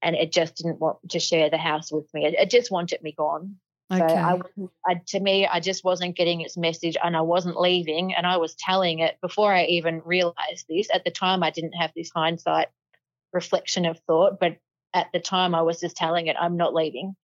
and 0.01 0.15
it 0.15 0.31
just 0.31 0.55
didn't 0.55 0.79
want 0.79 0.97
to 1.09 1.19
share 1.19 1.49
the 1.49 1.57
house 1.57 1.91
with 1.91 2.11
me. 2.13 2.25
It, 2.25 2.33
it 2.35 2.49
just 2.49 2.71
wanted 2.71 3.01
me 3.01 3.11
gone. 3.11 3.57
So 3.91 4.03
Okay. 4.03 4.15
I, 4.15 4.39
I, 4.85 5.01
to 5.07 5.19
me, 5.19 5.47
I 5.47 5.59
just 5.59 5.83
wasn't 5.83 6.15
getting 6.15 6.41
its 6.41 6.55
message, 6.55 6.95
and 7.03 7.17
I 7.17 7.21
wasn't 7.21 7.59
leaving. 7.59 8.13
And 8.13 8.27
I 8.27 8.37
was 8.37 8.55
telling 8.55 8.99
it 8.99 9.17
before 9.19 9.51
I 9.51 9.65
even 9.65 10.01
realized 10.05 10.65
this. 10.69 10.89
At 10.93 11.03
the 11.03 11.11
time, 11.11 11.41
I 11.41 11.49
didn't 11.49 11.73
have 11.73 11.91
this 11.95 12.11
hindsight 12.15 12.67
reflection 13.33 13.85
of 13.85 13.99
thought, 14.05 14.39
but 14.39 14.57
at 14.93 15.07
the 15.11 15.19
time, 15.19 15.55
I 15.55 15.63
was 15.63 15.79
just 15.79 15.95
telling 15.95 16.27
it, 16.27 16.35
I'm 16.39 16.55
not 16.57 16.73
leaving. 16.73 17.15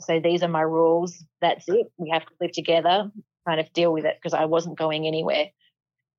So 0.00 0.20
these 0.20 0.42
are 0.42 0.48
my 0.48 0.62
rules. 0.62 1.24
That's 1.40 1.68
it. 1.68 1.92
We 1.96 2.10
have 2.10 2.24
to 2.24 2.32
live 2.40 2.52
together. 2.52 3.10
Kind 3.46 3.60
of 3.60 3.72
deal 3.72 3.92
with 3.92 4.04
it 4.04 4.16
because 4.20 4.34
I 4.34 4.44
wasn't 4.44 4.78
going 4.78 5.06
anywhere. 5.06 5.50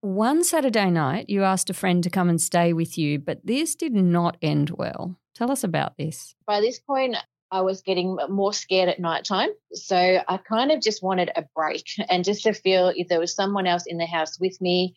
One 0.04 0.44
Saturday 0.44 0.90
night, 0.90 1.30
you 1.30 1.44
asked 1.44 1.70
a 1.70 1.74
friend 1.74 2.04
to 2.04 2.10
come 2.10 2.28
and 2.28 2.42
stay 2.42 2.74
with 2.74 2.98
you, 2.98 3.20
but 3.20 3.40
this 3.46 3.74
did 3.74 3.94
not 3.94 4.36
end 4.42 4.72
well. 4.72 5.18
Tell 5.34 5.50
us 5.50 5.64
about 5.64 5.98
this. 5.98 6.36
By 6.46 6.60
this 6.60 6.80
point, 6.80 7.16
I 7.52 7.62
was 7.62 7.82
getting 7.82 8.18
more 8.30 8.52
scared 8.52 8.90
at 8.90 9.00
night 9.00 9.24
time. 9.24 9.50
So 9.72 9.96
I 9.96 10.38
kind 10.38 10.72
of 10.72 10.82
just 10.82 11.02
wanted 11.02 11.32
a 11.36 11.46
break 11.56 11.86
and 12.10 12.26
just 12.26 12.44
to 12.44 12.54
feel 12.54 12.92
if 12.94 13.08
there 13.08 13.20
was 13.20 13.34
someone 13.34 13.66
else 13.66 13.86
in 13.88 13.98
the 13.98 14.06
house 14.06 14.38
with 14.40 14.60
me, 14.60 14.96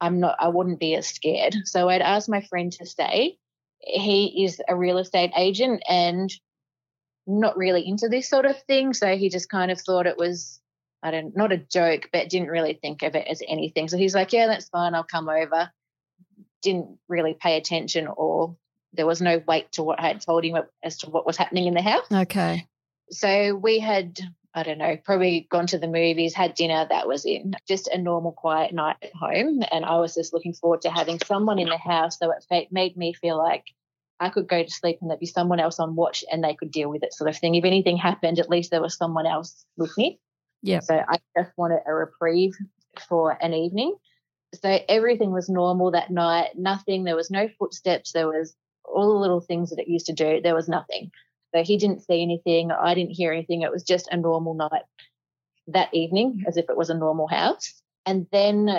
I'm 0.00 0.18
not, 0.18 0.36
I 0.40 0.48
wouldn't 0.48 0.80
be 0.80 0.96
as 0.96 1.06
scared. 1.06 1.54
So 1.64 1.88
I'd 1.88 2.02
asked 2.02 2.28
my 2.28 2.40
friend 2.40 2.72
to 2.72 2.86
stay. 2.86 3.38
He 3.78 4.44
is 4.44 4.60
a 4.68 4.74
real 4.74 4.98
estate 4.98 5.30
agent 5.36 5.84
and 5.88 6.32
not 7.28 7.56
really 7.56 7.86
into 7.86 8.08
this 8.08 8.28
sort 8.28 8.44
of 8.44 8.60
thing. 8.64 8.92
So 8.92 9.16
he 9.16 9.28
just 9.28 9.48
kind 9.48 9.70
of 9.70 9.80
thought 9.80 10.06
it 10.06 10.18
was 10.18 10.60
I 11.02 11.10
don't 11.10 11.36
not 11.36 11.52
a 11.52 11.58
joke, 11.58 12.08
but 12.12 12.28
didn't 12.28 12.48
really 12.48 12.74
think 12.74 13.02
of 13.02 13.14
it 13.14 13.26
as 13.26 13.42
anything. 13.46 13.88
So 13.88 13.96
he's 13.96 14.14
like, 14.14 14.32
Yeah, 14.32 14.46
that's 14.46 14.68
fine, 14.68 14.94
I'll 14.94 15.04
come 15.04 15.28
over. 15.28 15.70
Didn't 16.62 16.98
really 17.08 17.34
pay 17.34 17.56
attention 17.56 18.08
or 18.08 18.56
there 18.96 19.06
was 19.06 19.20
no 19.20 19.42
weight 19.46 19.72
to 19.72 19.82
what 19.82 20.00
I 20.00 20.08
had 20.08 20.20
told 20.20 20.44
him 20.44 20.56
as 20.82 20.98
to 20.98 21.10
what 21.10 21.26
was 21.26 21.36
happening 21.36 21.66
in 21.66 21.74
the 21.74 21.82
house. 21.82 22.06
Okay. 22.10 22.66
So 23.10 23.54
we 23.54 23.78
had, 23.78 24.18
I 24.54 24.62
don't 24.62 24.78
know, 24.78 24.96
probably 24.96 25.46
gone 25.50 25.66
to 25.68 25.78
the 25.78 25.86
movies, 25.86 26.34
had 26.34 26.54
dinner, 26.54 26.86
that 26.88 27.06
was 27.06 27.24
it. 27.24 27.42
Just 27.68 27.88
a 27.88 27.98
normal, 27.98 28.32
quiet 28.32 28.72
night 28.72 28.96
at 29.02 29.14
home. 29.14 29.62
And 29.70 29.84
I 29.84 29.98
was 29.98 30.14
just 30.14 30.32
looking 30.32 30.54
forward 30.54 30.82
to 30.82 30.90
having 30.90 31.20
someone 31.24 31.58
in 31.58 31.68
the 31.68 31.76
house. 31.76 32.18
So 32.18 32.32
it 32.50 32.72
made 32.72 32.96
me 32.96 33.12
feel 33.12 33.38
like 33.38 33.64
I 34.18 34.30
could 34.30 34.48
go 34.48 34.62
to 34.62 34.70
sleep 34.70 34.98
and 35.00 35.10
there'd 35.10 35.20
be 35.20 35.26
someone 35.26 35.60
else 35.60 35.78
on 35.78 35.94
watch 35.94 36.24
and 36.30 36.42
they 36.42 36.54
could 36.54 36.70
deal 36.70 36.88
with 36.88 37.02
it, 37.02 37.12
sort 37.12 37.28
of 37.30 37.36
thing. 37.36 37.54
If 37.54 37.64
anything 37.64 37.96
happened, 37.96 38.38
at 38.38 38.50
least 38.50 38.70
there 38.70 38.82
was 38.82 38.96
someone 38.96 39.26
else 39.26 39.64
with 39.76 39.96
me. 39.98 40.18
Yeah. 40.62 40.80
So 40.80 41.02
I 41.08 41.18
just 41.36 41.50
wanted 41.56 41.80
a 41.86 41.94
reprieve 41.94 42.54
for 43.08 43.36
an 43.42 43.54
evening. 43.54 43.96
So 44.54 44.78
everything 44.88 45.32
was 45.32 45.48
normal 45.48 45.90
that 45.92 46.10
night. 46.10 46.50
Nothing. 46.56 47.04
There 47.04 47.16
was 47.16 47.30
no 47.30 47.48
footsteps. 47.58 48.12
There 48.12 48.28
was 48.28 48.54
all 48.84 49.12
the 49.12 49.20
little 49.20 49.40
things 49.40 49.70
that 49.70 49.78
it 49.78 49.88
used 49.88 50.06
to 50.06 50.12
do. 50.12 50.40
There 50.40 50.54
was 50.54 50.68
nothing. 50.68 51.10
So 51.54 51.62
he 51.62 51.76
didn't 51.76 52.04
see 52.04 52.22
anything. 52.22 52.70
I 52.70 52.94
didn't 52.94 53.12
hear 53.12 53.32
anything. 53.32 53.62
It 53.62 53.72
was 53.72 53.82
just 53.82 54.08
a 54.10 54.16
normal 54.16 54.54
night 54.54 54.82
that 55.68 55.92
evening, 55.92 56.44
as 56.46 56.56
if 56.56 56.66
it 56.68 56.76
was 56.76 56.90
a 56.90 56.94
normal 56.94 57.26
house. 57.26 57.82
And 58.04 58.26
then 58.30 58.70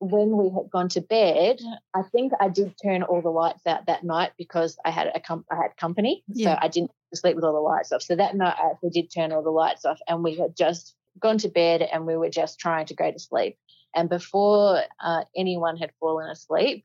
when 0.00 0.36
we 0.36 0.50
had 0.50 0.70
gone 0.70 0.88
to 0.90 1.00
bed, 1.00 1.60
I 1.94 2.02
think 2.02 2.32
I 2.40 2.48
did 2.48 2.74
turn 2.82 3.02
all 3.02 3.20
the 3.22 3.30
lights 3.30 3.66
out 3.66 3.86
that 3.86 4.02
night 4.02 4.32
because 4.38 4.76
I 4.84 4.90
had 4.90 5.10
a 5.14 5.20
com- 5.20 5.44
I 5.50 5.56
had 5.56 5.76
company, 5.76 6.24
yeah. 6.28 6.54
so 6.54 6.58
I 6.60 6.68
didn't 6.68 6.90
sleep 7.14 7.36
with 7.36 7.44
all 7.44 7.52
the 7.52 7.60
lights 7.60 7.92
off. 7.92 8.02
So 8.02 8.16
that 8.16 8.34
night 8.34 8.56
I 8.58 8.70
actually 8.70 8.90
did 8.90 9.12
turn 9.12 9.32
all 9.32 9.42
the 9.42 9.50
lights 9.50 9.84
off, 9.84 9.98
and 10.08 10.24
we 10.24 10.36
had 10.36 10.56
just 10.56 10.94
gone 11.20 11.38
to 11.38 11.48
bed 11.48 11.82
and 11.82 12.06
we 12.06 12.16
were 12.16 12.30
just 12.30 12.58
trying 12.58 12.86
to 12.86 12.94
go 12.94 13.10
to 13.10 13.18
sleep. 13.18 13.56
And 13.94 14.08
before 14.08 14.82
uh, 15.00 15.24
anyone 15.36 15.76
had 15.76 15.92
fallen 16.00 16.30
asleep, 16.30 16.84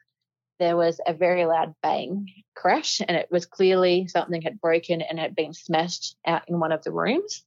there 0.59 0.77
was 0.77 0.99
a 1.05 1.13
very 1.13 1.45
loud 1.45 1.75
bang 1.81 2.27
crash, 2.55 3.01
and 3.01 3.17
it 3.17 3.29
was 3.29 3.45
clearly 3.45 4.07
something 4.07 4.41
had 4.41 4.61
broken 4.61 5.01
and 5.01 5.19
had 5.19 5.35
been 5.35 5.53
smashed 5.53 6.15
out 6.25 6.47
in 6.47 6.59
one 6.59 6.71
of 6.71 6.83
the 6.83 6.91
rooms. 6.91 7.43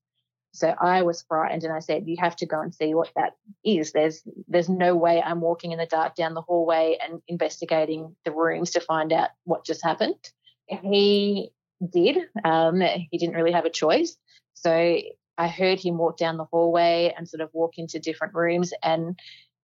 So 0.53 0.68
I 0.68 1.03
was 1.03 1.22
frightened, 1.22 1.64
and 1.64 1.72
I 1.72 1.78
said, 1.78 2.07
"You 2.07 2.16
have 2.18 2.36
to 2.36 2.47
go 2.47 2.61
and 2.61 2.74
see 2.74 2.95
what 2.95 3.11
that 3.16 3.34
is. 3.64 3.93
There's 3.93 4.22
there's 4.47 4.68
no 4.68 4.95
way 4.95 5.22
I'm 5.22 5.41
walking 5.41 5.72
in 5.72 5.78
the 5.78 5.86
dark 5.86 6.16
down 6.16 6.34
the 6.34 6.43
hallway 6.43 6.99
and 7.03 7.22
investigating 7.28 8.14
the 8.24 8.32
rooms 8.32 8.72
to 8.72 8.80
find 8.80 9.12
out 9.12 9.30
what 9.45 9.64
just 9.64 9.82
happened." 9.82 10.16
He 10.66 11.51
did. 11.86 12.18
Um, 12.45 12.80
he 12.80 13.18
didn't 13.18 13.36
really 13.36 13.53
have 13.53 13.64
a 13.64 13.70
choice. 13.70 14.16
So 14.55 15.01
I 15.39 15.47
heard 15.47 15.78
him 15.78 15.99
walk 15.99 16.16
down 16.16 16.36
the 16.36 16.45
hallway 16.45 17.14
and 17.16 17.28
sort 17.28 17.41
of 17.41 17.51
walk 17.53 17.78
into 17.78 18.01
different 18.01 18.34
rooms. 18.34 18.72
And 18.82 19.18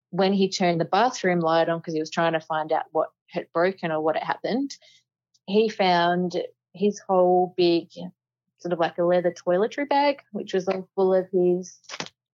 when 0.09 0.31
he 0.31 0.49
turned 0.49 0.79
the 0.79 0.85
bathroom 0.85 1.41
light 1.41 1.67
on, 1.67 1.79
because 1.79 1.93
he 1.93 1.99
was 1.99 2.09
trying 2.09 2.33
to 2.33 2.39
find 2.39 2.71
out 2.71 2.85
what 2.91 3.09
had 3.29 3.51
broken 3.53 3.91
or 3.91 4.01
what 4.01 4.15
had 4.15 4.23
happened, 4.23 4.75
he 5.45 5.67
found 5.67 6.41
his 6.73 6.99
whole 6.99 7.53
big, 7.57 7.89
sort 8.59 8.71
of 8.71 8.79
like 8.79 8.97
a 8.97 9.03
leather 9.03 9.33
toiletry 9.33 9.87
bag, 9.87 10.21
which 10.31 10.53
was 10.53 10.67
all 10.69 10.87
full 10.95 11.13
of 11.13 11.27
his 11.31 11.77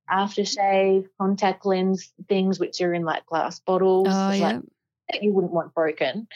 aftershave, 0.10 1.08
contact 1.20 1.66
lens 1.66 2.14
things, 2.30 2.60
which 2.60 2.80
are 2.80 2.94
in 2.94 3.04
like 3.04 3.26
glass 3.26 3.60
bottles. 3.60 4.08
Oh, 4.10 4.32
yeah. 4.32 4.52
Like, 4.54 4.62
that 5.10 5.24
you 5.24 5.34
wouldn't 5.34 5.52
want 5.52 5.74
broken. 5.74 6.28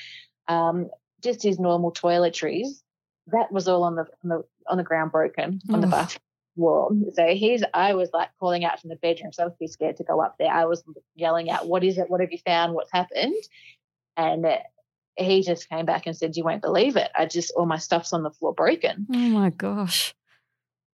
Um, 0.48 0.90
just 1.22 1.44
his 1.44 1.60
normal 1.60 1.92
toiletries. 1.92 2.82
That 3.28 3.52
was 3.52 3.68
all 3.68 3.84
on 3.84 3.96
the 3.96 4.06
on 4.24 4.30
the, 4.30 4.44
on 4.68 4.78
the 4.78 4.84
ground 4.84 5.12
broken 5.12 5.62
on 5.72 5.82
the 5.82 5.88
bathroom 5.88 6.22
wall. 6.56 6.96
So 7.14 7.28
he's, 7.28 7.64
I 7.74 7.94
was 7.94 8.10
like 8.14 8.30
calling 8.40 8.66
out 8.66 8.80
from 8.80 8.90
the 8.90 8.96
bedroom. 8.96 9.34
So 9.34 9.44
I 9.44 9.46
was 9.48 9.56
too 9.60 9.68
scared 9.68 9.98
to 9.98 10.04
go 10.04 10.22
up 10.22 10.36
there. 10.40 10.52
I 10.52 10.66
was 10.66 10.84
yelling 11.16 11.50
out, 11.50 11.68
What 11.68 11.84
is 11.84 11.98
it? 11.98 12.10
What 12.10 12.22
have 12.22 12.32
you 12.32 12.40
found? 12.46 12.74
What's 12.74 12.92
happened? 12.92 13.36
And 14.18 14.46
he 15.18 15.42
just 15.44 15.70
came 15.70 15.86
back 15.86 16.06
and 16.06 16.16
said, 16.16 16.36
You 16.36 16.44
won't 16.44 16.62
believe 16.62 16.96
it. 16.96 17.10
I 17.16 17.26
just, 17.26 17.52
all 17.56 17.66
my 17.66 17.78
stuff's 17.78 18.14
on 18.14 18.24
the 18.24 18.32
floor 18.32 18.54
broken. 18.54 19.08
Oh 19.12 19.18
my 19.18 19.50
gosh. 19.50 20.14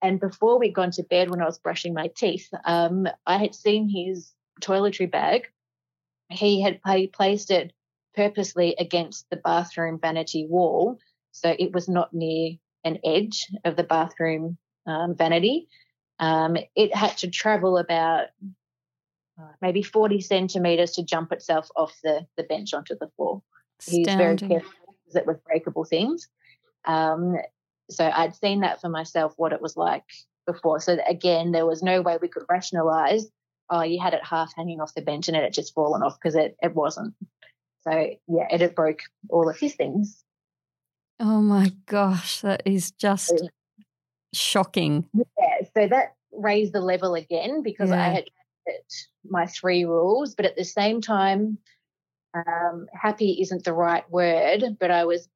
And 0.01 0.19
before 0.19 0.57
we'd 0.57 0.73
gone 0.73 0.91
to 0.91 1.03
bed, 1.03 1.29
when 1.29 1.41
I 1.41 1.45
was 1.45 1.59
brushing 1.59 1.93
my 1.93 2.07
teeth, 2.15 2.49
um, 2.65 3.07
I 3.27 3.37
had 3.37 3.53
seen 3.53 3.87
his 3.87 4.33
toiletry 4.59 5.09
bag. 5.09 5.47
He 6.29 6.61
had 6.61 6.79
placed 7.13 7.51
it 7.51 7.71
purposely 8.15 8.75
against 8.79 9.29
the 9.29 9.37
bathroom 9.37 9.99
vanity 10.01 10.47
wall. 10.49 10.97
So 11.31 11.55
it 11.57 11.71
was 11.71 11.87
not 11.87 12.13
near 12.13 12.53
an 12.83 12.99
edge 13.05 13.47
of 13.63 13.75
the 13.75 13.83
bathroom 13.83 14.57
um, 14.85 15.15
vanity. 15.15 15.67
Um, 16.19 16.57
it 16.75 16.95
had 16.95 17.17
to 17.19 17.29
travel 17.29 17.77
about 17.77 18.27
uh, 19.39 19.47
maybe 19.61 19.81
40 19.81 20.21
centimeters 20.21 20.91
to 20.91 21.03
jump 21.03 21.31
itself 21.31 21.69
off 21.75 21.93
the, 22.03 22.25
the 22.37 22.43
bench 22.43 22.73
onto 22.73 22.95
the 22.99 23.09
floor. 23.15 23.41
He's 23.85 24.07
very 24.07 24.37
careful 24.37 24.71
because 25.03 25.15
it 25.15 25.25
was 25.25 25.37
breakable 25.45 25.83
things. 25.83 26.27
Um, 26.85 27.35
so 27.89 28.09
I'd 28.09 28.35
seen 28.35 28.61
that 28.61 28.81
for 28.81 28.89
myself, 28.89 29.33
what 29.37 29.53
it 29.53 29.61
was 29.61 29.75
like 29.75 30.03
before. 30.45 30.79
So 30.79 30.97
again, 31.07 31.51
there 31.51 31.65
was 31.65 31.81
no 31.81 32.01
way 32.01 32.17
we 32.21 32.27
could 32.27 32.45
rationalize, 32.49 33.25
oh, 33.69 33.81
you 33.81 33.99
had 33.99 34.13
it 34.13 34.23
half 34.23 34.53
hanging 34.55 34.79
off 34.79 34.93
the 34.93 35.01
bench 35.01 35.27
and 35.27 35.35
it 35.35 35.43
had 35.43 35.53
just 35.53 35.73
fallen 35.73 36.03
off 36.03 36.17
because 36.19 36.35
it, 36.35 36.55
it 36.61 36.75
wasn't. 36.75 37.15
So 37.83 37.91
yeah, 38.27 38.47
it 38.51 38.61
had 38.61 38.75
broke 38.75 38.99
all 39.29 39.49
of 39.49 39.57
his 39.57 39.73
things. 39.73 40.23
Oh 41.19 41.41
my 41.41 41.71
gosh, 41.85 42.41
that 42.41 42.63
is 42.65 42.91
just 42.91 43.33
shocking. 44.33 45.07
Yeah, 45.13 45.67
so 45.73 45.87
that 45.87 46.15
raised 46.31 46.73
the 46.73 46.81
level 46.81 47.15
again 47.15 47.61
because 47.63 47.89
yeah. 47.89 48.05
I 48.05 48.09
had 48.09 48.25
my 49.29 49.45
three 49.45 49.85
rules, 49.85 50.35
but 50.35 50.45
at 50.45 50.55
the 50.55 50.63
same 50.63 51.01
time, 51.01 51.57
um, 52.33 52.87
happy 52.93 53.37
isn't 53.41 53.63
the 53.63 53.73
right 53.73 54.09
word, 54.09 54.77
but 54.79 54.91
I 54.91 55.05
was 55.05 55.27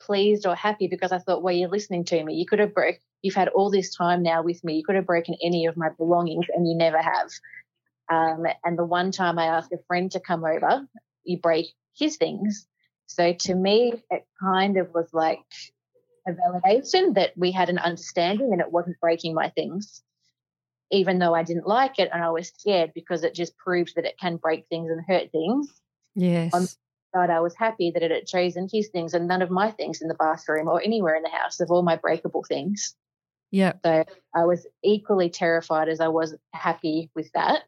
pleased 0.00 0.46
or 0.46 0.54
happy 0.54 0.86
because 0.86 1.12
I 1.12 1.18
thought, 1.18 1.42
well, 1.42 1.54
you're 1.54 1.68
listening 1.68 2.04
to 2.06 2.24
me. 2.24 2.34
You 2.34 2.46
could 2.46 2.58
have 2.58 2.74
broke. 2.74 2.96
You've 3.22 3.34
had 3.34 3.48
all 3.48 3.70
this 3.70 3.94
time 3.94 4.22
now 4.22 4.42
with 4.42 4.62
me. 4.64 4.76
You 4.76 4.84
could 4.84 4.94
have 4.94 5.06
broken 5.06 5.34
any 5.42 5.66
of 5.66 5.76
my 5.76 5.88
belongings, 5.98 6.46
and 6.54 6.68
you 6.68 6.76
never 6.76 7.00
have. 7.02 7.30
Um, 8.10 8.46
and 8.64 8.78
the 8.78 8.84
one 8.84 9.10
time 9.10 9.38
I 9.38 9.46
asked 9.46 9.72
a 9.72 9.78
friend 9.86 10.10
to 10.12 10.20
come 10.20 10.44
over, 10.44 10.86
you 11.24 11.38
break 11.38 11.66
his 11.94 12.16
things. 12.16 12.66
So 13.06 13.32
to 13.32 13.54
me, 13.54 14.02
it 14.10 14.26
kind 14.40 14.78
of 14.78 14.94
was 14.94 15.08
like 15.12 15.40
a 16.28 16.32
validation 16.32 17.14
that 17.14 17.32
we 17.36 17.50
had 17.50 17.68
an 17.68 17.78
understanding 17.78 18.52
and 18.52 18.60
it 18.60 18.72
wasn't 18.72 19.00
breaking 19.00 19.34
my 19.34 19.50
things, 19.50 20.02
even 20.90 21.18
though 21.18 21.34
I 21.34 21.42
didn't 21.42 21.66
like 21.66 21.98
it 21.98 22.10
and 22.12 22.22
I 22.22 22.30
was 22.30 22.48
scared 22.48 22.92
because 22.94 23.24
it 23.24 23.34
just 23.34 23.56
proved 23.56 23.94
that 23.96 24.04
it 24.04 24.18
can 24.20 24.36
break 24.36 24.66
things 24.68 24.90
and 24.90 25.02
hurt 25.06 25.32
things. 25.32 25.72
Yes. 26.14 26.54
On 26.54 26.66
side, 27.14 27.30
I 27.30 27.40
was 27.40 27.54
happy 27.56 27.90
that 27.92 28.02
it 28.02 28.10
had 28.10 28.26
chosen 28.26 28.68
his 28.70 28.88
things 28.88 29.14
and 29.14 29.26
none 29.26 29.42
of 29.42 29.50
my 29.50 29.70
things 29.70 30.00
in 30.00 30.08
the 30.08 30.14
bathroom 30.14 30.68
or 30.68 30.82
anywhere 30.82 31.14
in 31.14 31.22
the 31.22 31.30
house 31.30 31.60
of 31.60 31.70
all 31.70 31.82
my 31.82 31.96
breakable 31.96 32.44
things. 32.46 32.94
Yeah. 33.50 33.72
So 33.84 34.04
I 34.34 34.44
was 34.44 34.66
equally 34.84 35.30
terrified 35.30 35.88
as 35.88 36.00
I 36.00 36.08
was 36.08 36.34
happy 36.52 37.10
with 37.14 37.30
that. 37.32 37.64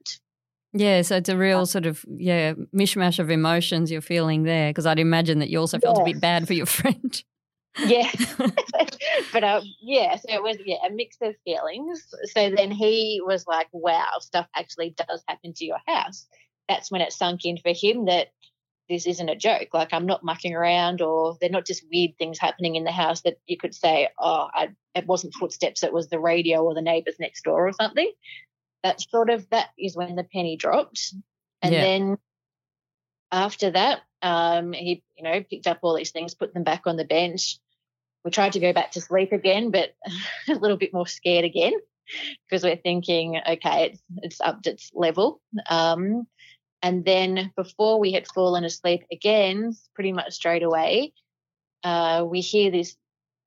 Yeah, 0.73 1.03
so 1.03 1.17
it's 1.17 1.29
a 1.29 1.37
real 1.37 1.61
uh, 1.61 1.67
sort 1.67 1.87
of 1.87 2.05
yeah 2.09 2.55
mishmash 2.75 3.19
of 3.19 3.29
emotions 3.29 3.91
you're 3.91 4.01
feeling 4.01 4.45
there 4.45 4.71
because 4.71 4.87
I'd 4.87 5.01
imagine 5.01 5.41
that 5.41 5.51
you 5.51 5.59
also 5.59 5.81
felt 5.81 5.97
yes. 5.99 6.03
a 6.03 6.13
bit 6.13 6.21
bad 6.21 6.47
for 6.47 6.55
your 6.55 6.67
friend. 6.67 7.25
Yeah. 7.79 8.11
but 9.33 9.45
um, 9.45 9.63
yeah, 9.81 10.17
so 10.17 10.29
it 10.29 10.43
was 10.43 10.57
yeah 10.65 10.77
a 10.87 10.91
mix 10.91 11.17
of 11.23 11.35
feelings. 11.45 12.05
So 12.33 12.51
then 12.51 12.71
he 12.71 13.21
was 13.25 13.47
like, 13.47 13.69
"Wow, 13.73 14.09
stuff 14.21 14.47
actually 14.57 14.95
does 14.97 15.23
happen 15.29 15.53
to 15.55 15.65
your 15.65 15.79
house." 15.87 16.27
That's 16.69 16.91
when 16.91 17.01
it 17.01 17.13
sunk 17.13 17.45
in 17.45 17.59
for 17.59 17.73
him 17.75 18.07
that 18.07 18.29
this 18.89 19.07
isn't 19.07 19.29
a 19.29 19.37
joke. 19.37 19.69
Like 19.73 19.93
I'm 19.93 20.07
not 20.07 20.25
mucking 20.25 20.55
around, 20.55 21.01
or 21.01 21.37
they're 21.41 21.49
not 21.49 21.67
just 21.67 21.85
weird 21.91 22.19
things 22.19 22.39
happening 22.39 22.75
in 22.75 22.85
the 22.85 22.93
house 22.93 23.23
that 23.23 23.39
you 23.47 23.57
could 23.57 23.75
say, 23.75 24.09
"Oh, 24.19 24.49
I, 24.53 24.71
it 24.95 25.07
wasn't 25.07 25.35
footsteps; 25.35 25.85
it 25.85 25.93
was 25.93 26.09
the 26.09 26.21
radio 26.21 26.65
or 26.65 26.75
the 26.75 26.83
neighbors 26.83 27.17
next 27.19 27.45
door 27.45 27.69
or 27.69 27.73
something." 27.73 28.11
That 28.83 29.01
sort 29.01 29.31
of 29.31 29.49
that 29.51 29.69
is 29.79 29.97
when 29.97 30.17
the 30.17 30.25
penny 30.25 30.57
dropped, 30.57 31.15
and 31.63 31.73
yeah. 31.73 31.81
then 31.81 32.19
after 33.31 33.71
that, 33.71 34.01
um, 34.23 34.73
he, 34.73 35.03
you 35.17 35.25
know, 35.25 35.43
picked 35.43 35.67
up 35.67 35.79
all 35.83 35.97
these 35.97 36.11
things, 36.13 36.35
put 36.35 36.55
them 36.55 36.65
back 36.65 36.83
on 36.87 36.97
the 36.97 37.05
bench. 37.05 37.59
We 38.25 38.31
tried 38.31 38.53
to 38.53 38.61
go 38.61 38.73
back 38.73 38.93
to 38.93 39.01
sleep 39.01 39.33
again, 39.33 39.71
but 39.71 39.95
a 40.49 40.55
little 40.55 40.77
bit 40.77 40.93
more 40.93 41.07
scared 41.07 41.45
again 41.45 41.73
because 42.49 42.63
we're 42.65 42.77
thinking, 42.77 43.39
okay, 43.49 43.87
it's 43.87 44.03
it's 44.23 44.41
upped 44.41 44.67
its 44.67 44.91
level. 44.95 45.41
Um, 45.69 46.27
And 46.83 47.05
then 47.05 47.53
before 47.57 48.01
we 48.01 48.13
had 48.13 48.27
fallen 48.29 48.65
asleep 48.65 49.05
again, 49.13 49.75
pretty 49.95 50.13
much 50.13 50.33
straight 50.33 50.63
away, 50.63 51.13
uh, 51.85 52.25
we 52.27 52.41
hear 52.41 52.71
this 52.71 52.97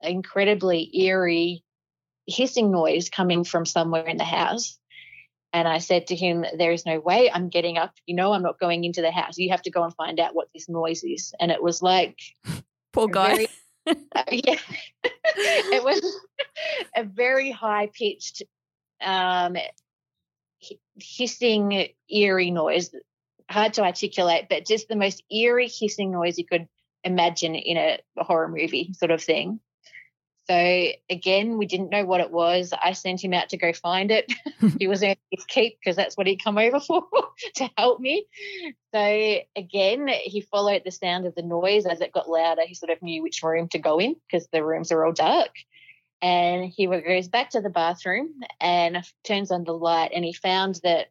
incredibly 0.02 0.90
eerie 0.96 1.64
hissing 2.28 2.72
noise 2.72 3.10
coming 3.10 3.44
from 3.44 3.66
somewhere 3.66 4.06
in 4.06 4.18
the 4.18 4.24
house. 4.24 4.80
And 5.54 5.68
I 5.68 5.78
said 5.78 6.08
to 6.08 6.16
him, 6.16 6.44
There 6.58 6.72
is 6.72 6.86
no 6.86 7.00
way 7.00 7.32
I'm 7.32 7.50
getting 7.50 7.78
up. 7.78 7.94
You 8.08 8.16
know, 8.16 8.34
I'm 8.34 8.42
not 8.42 8.60
going 8.60 8.84
into 8.84 9.02
the 9.02 9.12
house. 9.12 9.38
You 9.38 9.52
have 9.52 9.62
to 9.62 9.72
go 9.72 9.84
and 9.84 9.94
find 9.94 10.20
out 10.20 10.36
what 10.36 10.48
this 10.54 10.68
noise 10.68 11.04
is. 11.04 11.34
And 11.40 11.52
it 11.52 11.62
was 11.62 11.82
like, 11.82 12.18
Poor 12.94 13.08
guy. 13.08 13.36
very- 13.36 13.48
uh, 14.16 14.24
yeah, 14.32 14.56
it 15.04 15.84
was 15.84 16.02
a 16.96 17.04
very 17.04 17.52
high 17.52 17.90
pitched, 17.94 18.42
um, 19.04 19.58
hissing, 20.96 21.90
eerie 22.10 22.52
noise. 22.52 22.92
Hard 23.50 23.74
to 23.74 23.84
articulate, 23.84 24.46
but 24.50 24.66
just 24.66 24.88
the 24.88 24.96
most 24.96 25.22
eerie 25.30 25.68
hissing 25.68 26.12
noise 26.12 26.38
you 26.38 26.46
could 26.46 26.68
imagine 27.04 27.56
in 27.56 27.76
a, 27.76 28.00
a 28.18 28.24
horror 28.24 28.48
movie, 28.48 28.94
sort 28.94 29.12
of 29.12 29.22
thing. 29.22 29.60
So 30.50 30.88
again, 31.10 31.58
we 31.58 31.66
didn't 31.66 31.90
know 31.90 32.06
what 32.06 32.20
it 32.20 32.32
was. 32.32 32.74
I 32.74 32.92
sent 32.94 33.24
him 33.24 33.34
out 33.34 33.50
to 33.50 33.58
go 33.58 33.72
find 33.72 34.12
it. 34.12 34.32
he 34.80 34.88
was 34.88 35.04
earning 35.04 35.18
his 35.32 35.46
keep 35.46 35.78
because 35.80 35.96
that's 35.96 36.18
what 36.18 36.28
he'd 36.28 36.44
come 36.44 36.58
over 36.58 36.80
for 36.80 37.06
to 37.56 37.70
help 37.78 38.00
me. 38.00 38.26
So 38.94 39.38
again, 39.56 40.08
he 40.08 40.42
followed 40.42 40.84
the 40.86 40.92
sound 40.92 41.26
of 41.26 41.36
the 41.36 41.44
noise 41.44 41.86
as 41.86 42.02
it 42.02 42.12
got 42.12 42.30
louder. 42.30 42.64
He 42.66 42.76
sort 42.76 42.92
of 42.92 43.02
knew 43.02 43.24
which 43.24 43.44
room 43.44 43.70
to 43.70 43.80
go 43.80 44.00
in 44.00 44.16
because 44.28 44.48
the 44.52 44.64
rooms 44.64 44.92
are 44.92 45.06
all 45.06 45.14
dark. 45.14 45.52
And 46.22 46.66
he 46.66 46.88
goes 46.88 47.28
back 47.28 47.50
to 47.52 47.62
the 47.62 47.70
bathroom 47.70 48.30
and 48.62 49.04
turns 49.26 49.52
on 49.52 49.66
the 49.66 49.74
light, 49.74 50.12
and 50.16 50.24
he 50.24 50.32
found 50.32 50.80
that 50.84 51.08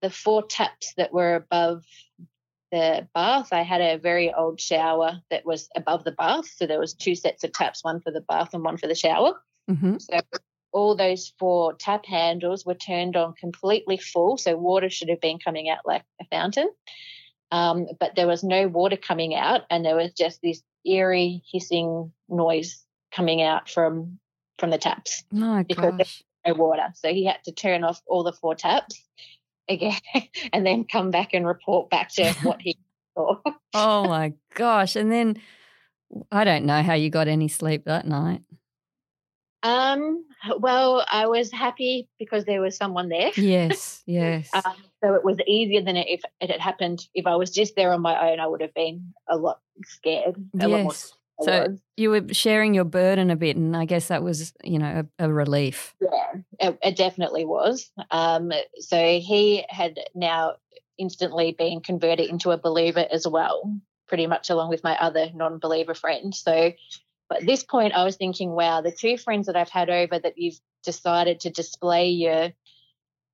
the 0.00 0.08
four 0.08 0.42
taps 0.42 0.94
that 0.96 1.12
were 1.12 1.34
above 1.34 1.84
the 2.70 3.08
bath, 3.14 3.52
I 3.52 3.62
had 3.62 3.80
a 3.80 3.98
very 3.98 4.32
old 4.32 4.60
shower 4.60 5.20
that 5.30 5.44
was 5.44 5.68
above 5.76 6.04
the 6.04 6.12
bath. 6.12 6.46
So 6.56 6.66
there 6.66 6.78
was 6.80 6.94
two 6.94 7.14
sets 7.14 7.44
of 7.44 7.52
taps, 7.52 7.82
one 7.84 8.00
for 8.00 8.10
the 8.10 8.20
bath 8.20 8.54
and 8.54 8.62
one 8.64 8.76
for 8.76 8.86
the 8.86 8.94
shower. 8.94 9.34
hmm 9.68 9.98
So 9.98 10.20
all 10.72 10.94
those 10.94 11.32
four 11.38 11.74
tap 11.74 12.06
handles 12.06 12.64
were 12.64 12.74
turned 12.74 13.16
on 13.16 13.34
completely 13.34 13.96
full. 13.96 14.36
So 14.38 14.56
water 14.56 14.88
should 14.90 15.08
have 15.08 15.20
been 15.20 15.38
coming 15.38 15.68
out 15.68 15.80
like 15.84 16.04
a 16.20 16.24
fountain. 16.26 16.70
Um, 17.50 17.86
but 17.98 18.14
there 18.14 18.28
was 18.28 18.44
no 18.44 18.68
water 18.68 18.96
coming 18.96 19.34
out, 19.34 19.62
and 19.70 19.84
there 19.84 19.96
was 19.96 20.12
just 20.12 20.40
this 20.40 20.62
eerie 20.86 21.42
hissing 21.52 22.12
noise 22.28 22.84
coming 23.12 23.42
out 23.42 23.68
from 23.68 24.20
from 24.58 24.70
the 24.70 24.78
taps. 24.78 25.24
Oh, 25.34 25.64
Because- 25.64 25.96
gosh. 25.98 26.22
No 26.46 26.54
water. 26.54 26.88
So 26.94 27.12
he 27.12 27.26
had 27.26 27.44
to 27.44 27.52
turn 27.52 27.84
off 27.84 28.00
all 28.06 28.22
the 28.22 28.32
four 28.32 28.54
taps 28.54 29.04
again, 29.68 30.00
and 30.52 30.66
then 30.66 30.84
come 30.84 31.10
back 31.10 31.34
and 31.34 31.46
report 31.46 31.90
back 31.90 32.10
to 32.14 32.32
what 32.42 32.60
he 32.60 32.78
saw. 33.16 33.36
Oh, 33.74 34.08
my 34.08 34.34
gosh. 34.54 34.96
And 34.96 35.10
then 35.10 35.40
I 36.30 36.44
don't 36.44 36.64
know 36.64 36.82
how 36.82 36.94
you 36.94 37.10
got 37.10 37.28
any 37.28 37.48
sleep 37.48 37.84
that 37.84 38.06
night. 38.06 38.42
Um, 39.62 40.24
well, 40.58 41.04
I 41.10 41.26
was 41.26 41.52
happy 41.52 42.08
because 42.18 42.44
there 42.44 42.62
was 42.62 42.76
someone 42.76 43.08
there. 43.08 43.30
Yes, 43.36 44.02
yes. 44.06 44.48
Um, 44.54 44.74
so 45.04 45.14
it 45.14 45.24
was 45.24 45.36
easier 45.46 45.82
than 45.82 45.96
if 45.96 46.22
it 46.40 46.50
had 46.50 46.60
happened. 46.60 47.06
If 47.14 47.26
I 47.26 47.36
was 47.36 47.50
just 47.50 47.76
there 47.76 47.92
on 47.92 48.00
my 48.00 48.30
own, 48.30 48.40
I 48.40 48.46
would 48.46 48.62
have 48.62 48.74
been 48.74 49.12
a 49.28 49.36
lot 49.36 49.60
scared. 49.84 50.36
A 50.58 50.68
lot 50.68 50.82
more 50.82 50.92
yes. 50.92 51.12
So 51.42 51.68
was. 51.68 51.80
you 51.96 52.10
were 52.10 52.22
sharing 52.32 52.74
your 52.74 52.84
burden 52.84 53.30
a 53.30 53.36
bit, 53.36 53.56
and 53.56 53.76
I 53.76 53.84
guess 53.84 54.08
that 54.08 54.22
was, 54.22 54.52
you 54.62 54.78
know, 54.78 55.06
a, 55.18 55.26
a 55.26 55.32
relief. 55.32 55.94
Yeah, 56.00 56.40
it, 56.58 56.78
it 56.82 56.96
definitely 56.96 57.44
was. 57.44 57.90
Um, 58.10 58.52
so 58.78 59.18
he 59.18 59.64
had 59.68 59.98
now 60.14 60.54
instantly 60.98 61.52
been 61.52 61.80
converted 61.80 62.28
into 62.28 62.50
a 62.50 62.58
believer 62.58 63.06
as 63.10 63.26
well, 63.26 63.74
pretty 64.06 64.26
much 64.26 64.50
along 64.50 64.68
with 64.68 64.84
my 64.84 64.96
other 64.98 65.28
non-believer 65.34 65.94
friend. 65.94 66.34
So, 66.34 66.72
but 67.28 67.40
at 67.40 67.46
this 67.46 67.64
point, 67.64 67.94
I 67.94 68.04
was 68.04 68.16
thinking, 68.16 68.50
wow, 68.50 68.82
the 68.82 68.92
two 68.92 69.16
friends 69.16 69.46
that 69.46 69.56
I've 69.56 69.70
had 69.70 69.88
over 69.88 70.18
that 70.18 70.36
you've 70.36 70.60
decided 70.82 71.40
to 71.40 71.50
display 71.50 72.10
your 72.10 72.50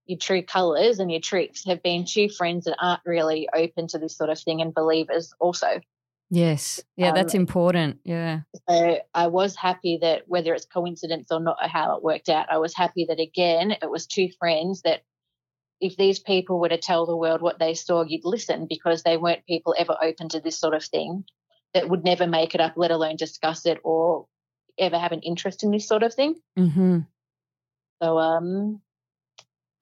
your 0.06 0.18
true 0.18 0.42
colours 0.42 1.00
and 1.00 1.10
your 1.10 1.20
tricks 1.20 1.64
have 1.64 1.82
been 1.82 2.04
two 2.04 2.28
friends 2.28 2.66
that 2.66 2.76
aren't 2.80 3.00
really 3.04 3.48
open 3.52 3.88
to 3.88 3.98
this 3.98 4.16
sort 4.16 4.30
of 4.30 4.38
thing 4.38 4.60
and 4.60 4.72
believers 4.72 5.34
also. 5.40 5.80
Yes. 6.30 6.82
Yeah, 6.96 7.12
that's 7.12 7.34
Um, 7.34 7.40
important. 7.40 8.00
Yeah. 8.04 8.40
So 8.68 8.98
I 9.14 9.26
was 9.28 9.54
happy 9.54 9.98
that 10.02 10.24
whether 10.26 10.54
it's 10.54 10.64
coincidence 10.66 11.28
or 11.30 11.40
not, 11.40 11.56
how 11.68 11.96
it 11.96 12.02
worked 12.02 12.28
out, 12.28 12.46
I 12.50 12.58
was 12.58 12.74
happy 12.74 13.06
that 13.08 13.20
again 13.20 13.72
it 13.72 13.90
was 13.90 14.06
two 14.06 14.28
friends 14.38 14.82
that 14.82 15.02
if 15.80 15.96
these 15.96 16.18
people 16.18 16.58
were 16.58 16.70
to 16.70 16.78
tell 16.78 17.06
the 17.06 17.16
world 17.16 17.42
what 17.42 17.58
they 17.58 17.74
saw, 17.74 18.02
you'd 18.02 18.24
listen 18.24 18.66
because 18.66 19.02
they 19.02 19.16
weren't 19.16 19.46
people 19.46 19.74
ever 19.78 19.96
open 20.02 20.28
to 20.30 20.40
this 20.40 20.58
sort 20.58 20.74
of 20.74 20.84
thing 20.84 21.24
that 21.74 21.88
would 21.88 22.02
never 22.02 22.26
make 22.26 22.54
it 22.54 22.60
up, 22.60 22.72
let 22.76 22.90
alone 22.90 23.16
discuss 23.16 23.66
it 23.66 23.78
or 23.84 24.26
ever 24.78 24.98
have 24.98 25.12
an 25.12 25.20
interest 25.20 25.62
in 25.62 25.70
this 25.70 25.86
sort 25.86 26.02
of 26.02 26.14
thing. 26.14 26.34
hmm 26.56 27.00
So 28.02 28.18
um 28.18 28.80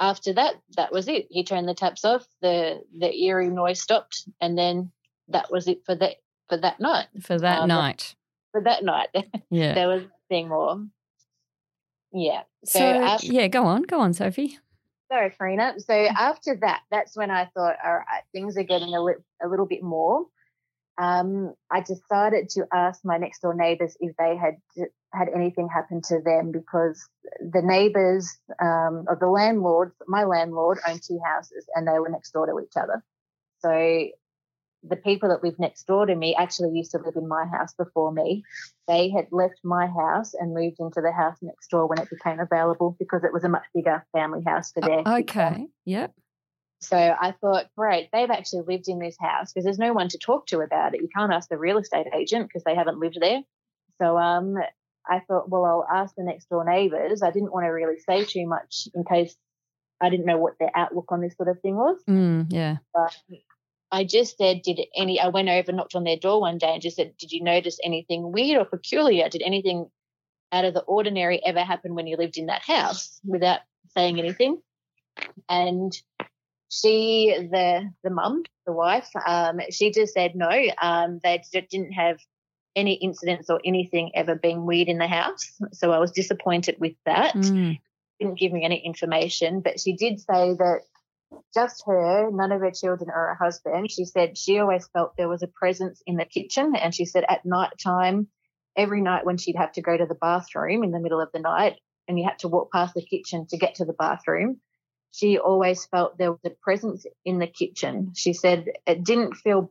after 0.00 0.32
that, 0.34 0.56
that 0.76 0.92
was 0.92 1.06
it. 1.08 1.28
He 1.30 1.44
turned 1.44 1.68
the 1.68 1.74
taps 1.74 2.04
off, 2.04 2.26
the 2.42 2.82
the 2.98 3.14
eerie 3.14 3.48
noise 3.50 3.80
stopped, 3.80 4.28
and 4.40 4.58
then 4.58 4.92
that 5.28 5.50
was 5.50 5.68
it 5.68 5.84
for 5.86 5.94
that 5.94 6.16
for 6.48 6.56
that 6.58 6.80
night. 6.80 7.06
For 7.20 7.38
that 7.38 7.60
Um, 7.62 7.68
night. 7.68 8.14
For 8.52 8.60
that 8.62 8.84
night. 8.84 9.08
Yeah. 9.50 9.74
there 9.74 9.88
was 9.88 10.02
nothing 10.30 10.48
more. 10.48 10.84
Yeah. 12.12 12.42
So, 12.64 12.78
So, 12.78 12.84
after, 12.84 13.26
yeah, 13.26 13.48
go 13.48 13.64
on. 13.64 13.82
Go 13.82 14.00
on, 14.00 14.12
Sophie. 14.12 14.58
sorry, 15.10 15.30
Karina. 15.30 15.74
So 15.80 15.92
after 15.94 16.56
that, 16.62 16.82
that's 16.90 17.16
when 17.16 17.30
I 17.30 17.46
thought, 17.54 17.76
all 17.84 17.92
right, 17.94 18.22
things 18.32 18.56
are 18.56 18.62
getting 18.62 18.94
a, 18.94 19.02
li- 19.02 19.14
a 19.42 19.48
little 19.48 19.66
bit 19.66 19.82
more. 19.82 20.26
Um, 20.96 21.54
I 21.72 21.80
decided 21.80 22.50
to 22.50 22.66
ask 22.72 23.04
my 23.04 23.18
next 23.18 23.40
door 23.40 23.52
neighbours 23.54 23.96
if 23.98 24.16
they 24.16 24.36
had 24.36 24.54
had 25.12 25.28
anything 25.34 25.68
happen 25.68 26.00
to 26.02 26.20
them 26.24 26.52
because 26.52 27.08
the 27.40 27.62
neighbours 27.62 28.36
um, 28.62 29.04
or 29.08 29.16
the 29.20 29.26
landlords, 29.28 29.94
my 30.06 30.22
landlord 30.24 30.78
owned 30.88 31.02
two 31.02 31.18
houses 31.24 31.66
and 31.74 31.86
they 31.86 31.98
were 31.98 32.08
next 32.08 32.30
door 32.32 32.46
to 32.46 32.60
each 32.64 32.76
other. 32.80 33.02
So 33.58 34.06
the 34.86 34.96
people 34.96 35.30
that 35.30 35.42
lived 35.42 35.58
next 35.58 35.86
door 35.86 36.06
to 36.06 36.14
me 36.14 36.34
actually 36.34 36.76
used 36.76 36.92
to 36.92 36.98
live 36.98 37.16
in 37.16 37.26
my 37.26 37.44
house 37.46 37.72
before 37.74 38.12
me. 38.12 38.42
They 38.86 39.10
had 39.10 39.26
left 39.30 39.60
my 39.64 39.86
house 39.86 40.34
and 40.34 40.54
moved 40.54 40.76
into 40.78 41.00
the 41.00 41.12
house 41.12 41.38
next 41.40 41.68
door 41.68 41.86
when 41.86 41.98
it 41.98 42.10
became 42.10 42.38
available 42.40 42.96
because 42.98 43.24
it 43.24 43.32
was 43.32 43.44
a 43.44 43.48
much 43.48 43.64
bigger 43.74 44.04
family 44.12 44.42
house 44.46 44.72
for 44.72 44.80
their 44.82 45.06
Uh, 45.06 45.20
okay. 45.20 45.66
Yep. 45.86 46.12
so 46.80 46.96
I 46.96 47.32
thought, 47.40 47.66
great, 47.76 48.10
they've 48.12 48.30
actually 48.30 48.62
lived 48.66 48.88
in 48.88 48.98
this 48.98 49.16
house 49.18 49.52
because 49.52 49.64
there's 49.64 49.78
no 49.78 49.92
one 49.94 50.08
to 50.08 50.18
talk 50.18 50.46
to 50.48 50.60
about 50.60 50.94
it. 50.94 51.00
You 51.00 51.08
can't 51.14 51.32
ask 51.32 51.48
the 51.48 51.58
real 51.58 51.78
estate 51.78 52.06
agent 52.14 52.48
because 52.48 52.64
they 52.64 52.74
haven't 52.74 52.98
lived 52.98 53.18
there. 53.20 53.40
So 54.00 54.18
um, 54.18 54.56
I 55.08 55.20
thought, 55.20 55.48
well, 55.48 55.64
I'll 55.64 55.86
ask 55.90 56.14
the 56.14 56.24
next 56.24 56.48
door 56.50 56.64
neighbours. 56.64 57.22
I 57.22 57.30
didn't 57.30 57.52
want 57.52 57.64
to 57.64 57.70
really 57.70 57.98
say 57.98 58.24
too 58.24 58.46
much 58.46 58.88
in 58.94 59.04
case 59.04 59.34
I 60.00 60.10
didn't 60.10 60.26
know 60.26 60.38
what 60.38 60.58
their 60.58 60.72
outlook 60.74 61.10
on 61.10 61.20
this 61.20 61.36
sort 61.36 61.48
of 61.48 61.60
thing 61.60 61.76
was. 61.76 62.02
Mm, 62.08 62.46
yeah. 62.50 62.78
But 62.92 63.16
I 63.94 64.02
just 64.02 64.36
said, 64.36 64.62
did 64.62 64.80
any, 64.96 65.20
I 65.20 65.28
went 65.28 65.48
over, 65.48 65.70
knocked 65.70 65.94
on 65.94 66.02
their 66.02 66.16
door 66.16 66.40
one 66.40 66.58
day 66.58 66.72
and 66.72 66.82
just 66.82 66.96
said, 66.96 67.16
did 67.16 67.30
you 67.30 67.44
notice 67.44 67.78
anything 67.84 68.32
weird 68.32 68.60
or 68.60 68.64
peculiar? 68.64 69.28
Did 69.28 69.42
anything 69.42 69.88
out 70.50 70.64
of 70.64 70.74
the 70.74 70.80
ordinary 70.80 71.40
ever 71.46 71.60
happen 71.60 71.94
when 71.94 72.08
you 72.08 72.16
lived 72.16 72.36
in 72.36 72.46
that 72.46 72.62
house 72.62 73.20
without 73.24 73.60
saying 73.96 74.18
anything? 74.18 74.60
And 75.48 75.96
she, 76.68 77.36
the, 77.38 77.88
the 78.02 78.10
mum, 78.10 78.42
the 78.66 78.72
wife, 78.72 79.08
um, 79.24 79.60
she 79.70 79.92
just 79.92 80.12
said 80.12 80.34
no. 80.34 80.50
Um, 80.82 81.20
they 81.22 81.40
didn't 81.52 81.92
have 81.92 82.18
any 82.74 82.94
incidents 82.94 83.48
or 83.48 83.60
anything 83.64 84.10
ever 84.16 84.34
being 84.34 84.66
weird 84.66 84.88
in 84.88 84.98
the 84.98 85.06
house. 85.06 85.52
So 85.72 85.92
I 85.92 86.00
was 86.00 86.10
disappointed 86.10 86.78
with 86.80 86.94
that 87.06 87.36
Mm, 87.36 87.78
didn't 88.18 88.38
give 88.38 88.52
me 88.52 88.64
any 88.64 88.84
information, 88.84 89.60
but 89.60 89.78
she 89.78 89.94
did 89.94 90.18
say 90.18 90.54
that 90.54 90.80
just 91.54 91.84
her, 91.86 92.30
none 92.30 92.52
of 92.52 92.60
her 92.60 92.70
children 92.70 93.10
or 93.10 93.34
her 93.34 93.38
husband, 93.40 93.90
she 93.90 94.04
said 94.04 94.38
she 94.38 94.58
always 94.58 94.86
felt 94.92 95.16
there 95.16 95.28
was 95.28 95.42
a 95.42 95.48
presence 95.48 96.02
in 96.06 96.16
the 96.16 96.24
kitchen. 96.24 96.74
And 96.76 96.94
she 96.94 97.04
said 97.04 97.24
at 97.28 97.44
night 97.44 97.72
time, 97.82 98.28
every 98.76 99.00
night 99.00 99.24
when 99.24 99.36
she'd 99.36 99.56
have 99.56 99.72
to 99.72 99.82
go 99.82 99.96
to 99.96 100.06
the 100.06 100.14
bathroom 100.14 100.82
in 100.82 100.90
the 100.90 101.00
middle 101.00 101.20
of 101.20 101.30
the 101.32 101.40
night 101.40 101.78
and 102.08 102.18
you 102.18 102.24
had 102.24 102.38
to 102.40 102.48
walk 102.48 102.72
past 102.72 102.94
the 102.94 103.04
kitchen 103.04 103.46
to 103.48 103.56
get 103.56 103.76
to 103.76 103.84
the 103.84 103.92
bathroom, 103.92 104.60
she 105.12 105.38
always 105.38 105.84
felt 105.86 106.18
there 106.18 106.32
was 106.32 106.40
a 106.44 106.50
presence 106.50 107.06
in 107.24 107.38
the 107.38 107.46
kitchen. 107.46 108.12
She 108.16 108.32
said 108.32 108.66
it 108.86 109.04
didn't 109.04 109.34
feel 109.34 109.70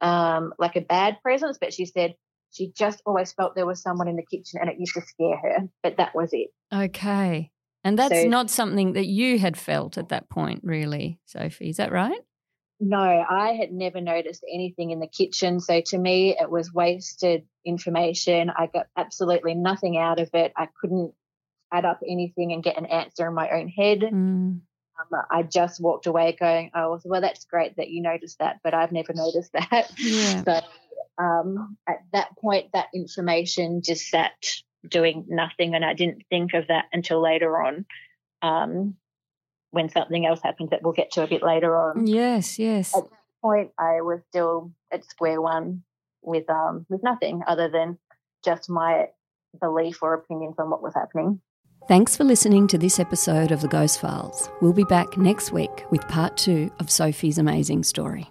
um, 0.00 0.52
like 0.58 0.76
a 0.76 0.82
bad 0.82 1.22
presence, 1.22 1.58
but 1.58 1.72
she 1.72 1.86
said 1.86 2.14
she 2.52 2.72
just 2.76 3.00
always 3.06 3.32
felt 3.32 3.54
there 3.54 3.66
was 3.66 3.80
someone 3.80 4.08
in 4.08 4.16
the 4.16 4.26
kitchen 4.26 4.60
and 4.60 4.68
it 4.68 4.78
used 4.78 4.94
to 4.94 5.02
scare 5.02 5.36
her, 5.36 5.68
but 5.82 5.96
that 5.96 6.14
was 6.14 6.30
it. 6.32 6.50
okay. 6.72 7.51
And 7.84 7.98
that's 7.98 8.22
So- 8.22 8.28
not 8.28 8.50
something 8.50 8.92
that 8.92 9.06
you 9.06 9.38
had 9.38 9.56
felt 9.56 9.98
at 9.98 10.08
that 10.10 10.28
point, 10.28 10.60
really, 10.62 11.18
Sophie. 11.24 11.70
Is 11.70 11.76
that 11.78 11.92
right? 11.92 12.20
No, 12.80 12.98
I 12.98 13.52
had 13.52 13.72
never 13.72 14.00
noticed 14.00 14.44
anything 14.52 14.90
in 14.90 14.98
the 14.98 15.06
kitchen. 15.06 15.60
So 15.60 15.80
to 15.86 15.98
me, 15.98 16.36
it 16.36 16.50
was 16.50 16.72
wasted 16.74 17.44
information. 17.64 18.50
I 18.50 18.66
got 18.66 18.88
absolutely 18.96 19.54
nothing 19.54 19.96
out 19.98 20.18
of 20.18 20.30
it. 20.34 20.52
I 20.56 20.68
couldn't 20.80 21.14
add 21.72 21.84
up 21.84 22.00
anything 22.06 22.52
and 22.52 22.62
get 22.62 22.76
an 22.76 22.86
answer 22.86 23.26
in 23.28 23.34
my 23.34 23.48
own 23.50 23.68
head. 23.68 24.00
Mm, 24.00 24.12
um, 24.12 25.22
I 25.30 25.42
just 25.44 25.80
walked 25.80 26.06
away 26.06 26.36
going, 26.38 26.70
oh, 26.74 27.00
well, 27.04 27.20
that's 27.20 27.44
great 27.44 27.76
that 27.76 27.88
you 27.88 28.02
noticed 28.02 28.40
that, 28.40 28.58
but 28.64 28.74
I've 28.74 28.92
never 28.92 29.12
noticed 29.14 29.52
that. 29.52 29.90
Yeah. 29.98 30.42
So 30.44 30.60
um, 31.22 31.76
at 31.88 31.98
that 32.12 32.36
point, 32.38 32.72
that 32.72 32.86
information 32.94 33.82
just 33.84 34.08
sat 34.08 34.32
doing 34.88 35.24
nothing, 35.28 35.74
and 35.74 35.84
I 35.84 35.94
didn't 35.94 36.24
think 36.30 36.54
of 36.54 36.68
that 36.68 36.86
until 36.92 37.20
later 37.22 37.62
on. 37.62 37.86
Um, 38.42 38.96
when 39.72 39.88
something 39.88 40.26
else 40.26 40.40
happened 40.42 40.70
that 40.70 40.82
we'll 40.82 40.92
get 40.92 41.10
to 41.12 41.22
a 41.22 41.26
bit 41.26 41.42
later 41.42 41.76
on. 41.76 42.06
Yes, 42.06 42.58
yes. 42.58 42.94
At 42.94 43.04
that 43.04 43.18
point, 43.42 43.70
I 43.78 44.02
was 44.02 44.20
still 44.28 44.70
at 44.92 45.04
square 45.04 45.40
one 45.40 45.82
with 46.22 46.48
um 46.48 46.86
with 46.88 47.02
nothing 47.02 47.42
other 47.46 47.68
than 47.68 47.98
just 48.44 48.70
my 48.70 49.06
belief 49.60 50.02
or 50.02 50.14
opinions 50.14 50.54
on 50.58 50.70
what 50.70 50.82
was 50.82 50.94
happening. 50.94 51.40
Thanks 51.88 52.16
for 52.16 52.22
listening 52.22 52.68
to 52.68 52.78
this 52.78 53.00
episode 53.00 53.50
of 53.50 53.60
The 53.60 53.68
Ghost 53.68 54.00
Files. 54.00 54.48
We'll 54.60 54.72
be 54.72 54.84
back 54.84 55.18
next 55.18 55.50
week 55.50 55.84
with 55.90 56.06
part 56.06 56.36
two 56.36 56.70
of 56.78 56.90
Sophie's 56.90 57.38
amazing 57.38 57.82
story. 57.82 58.30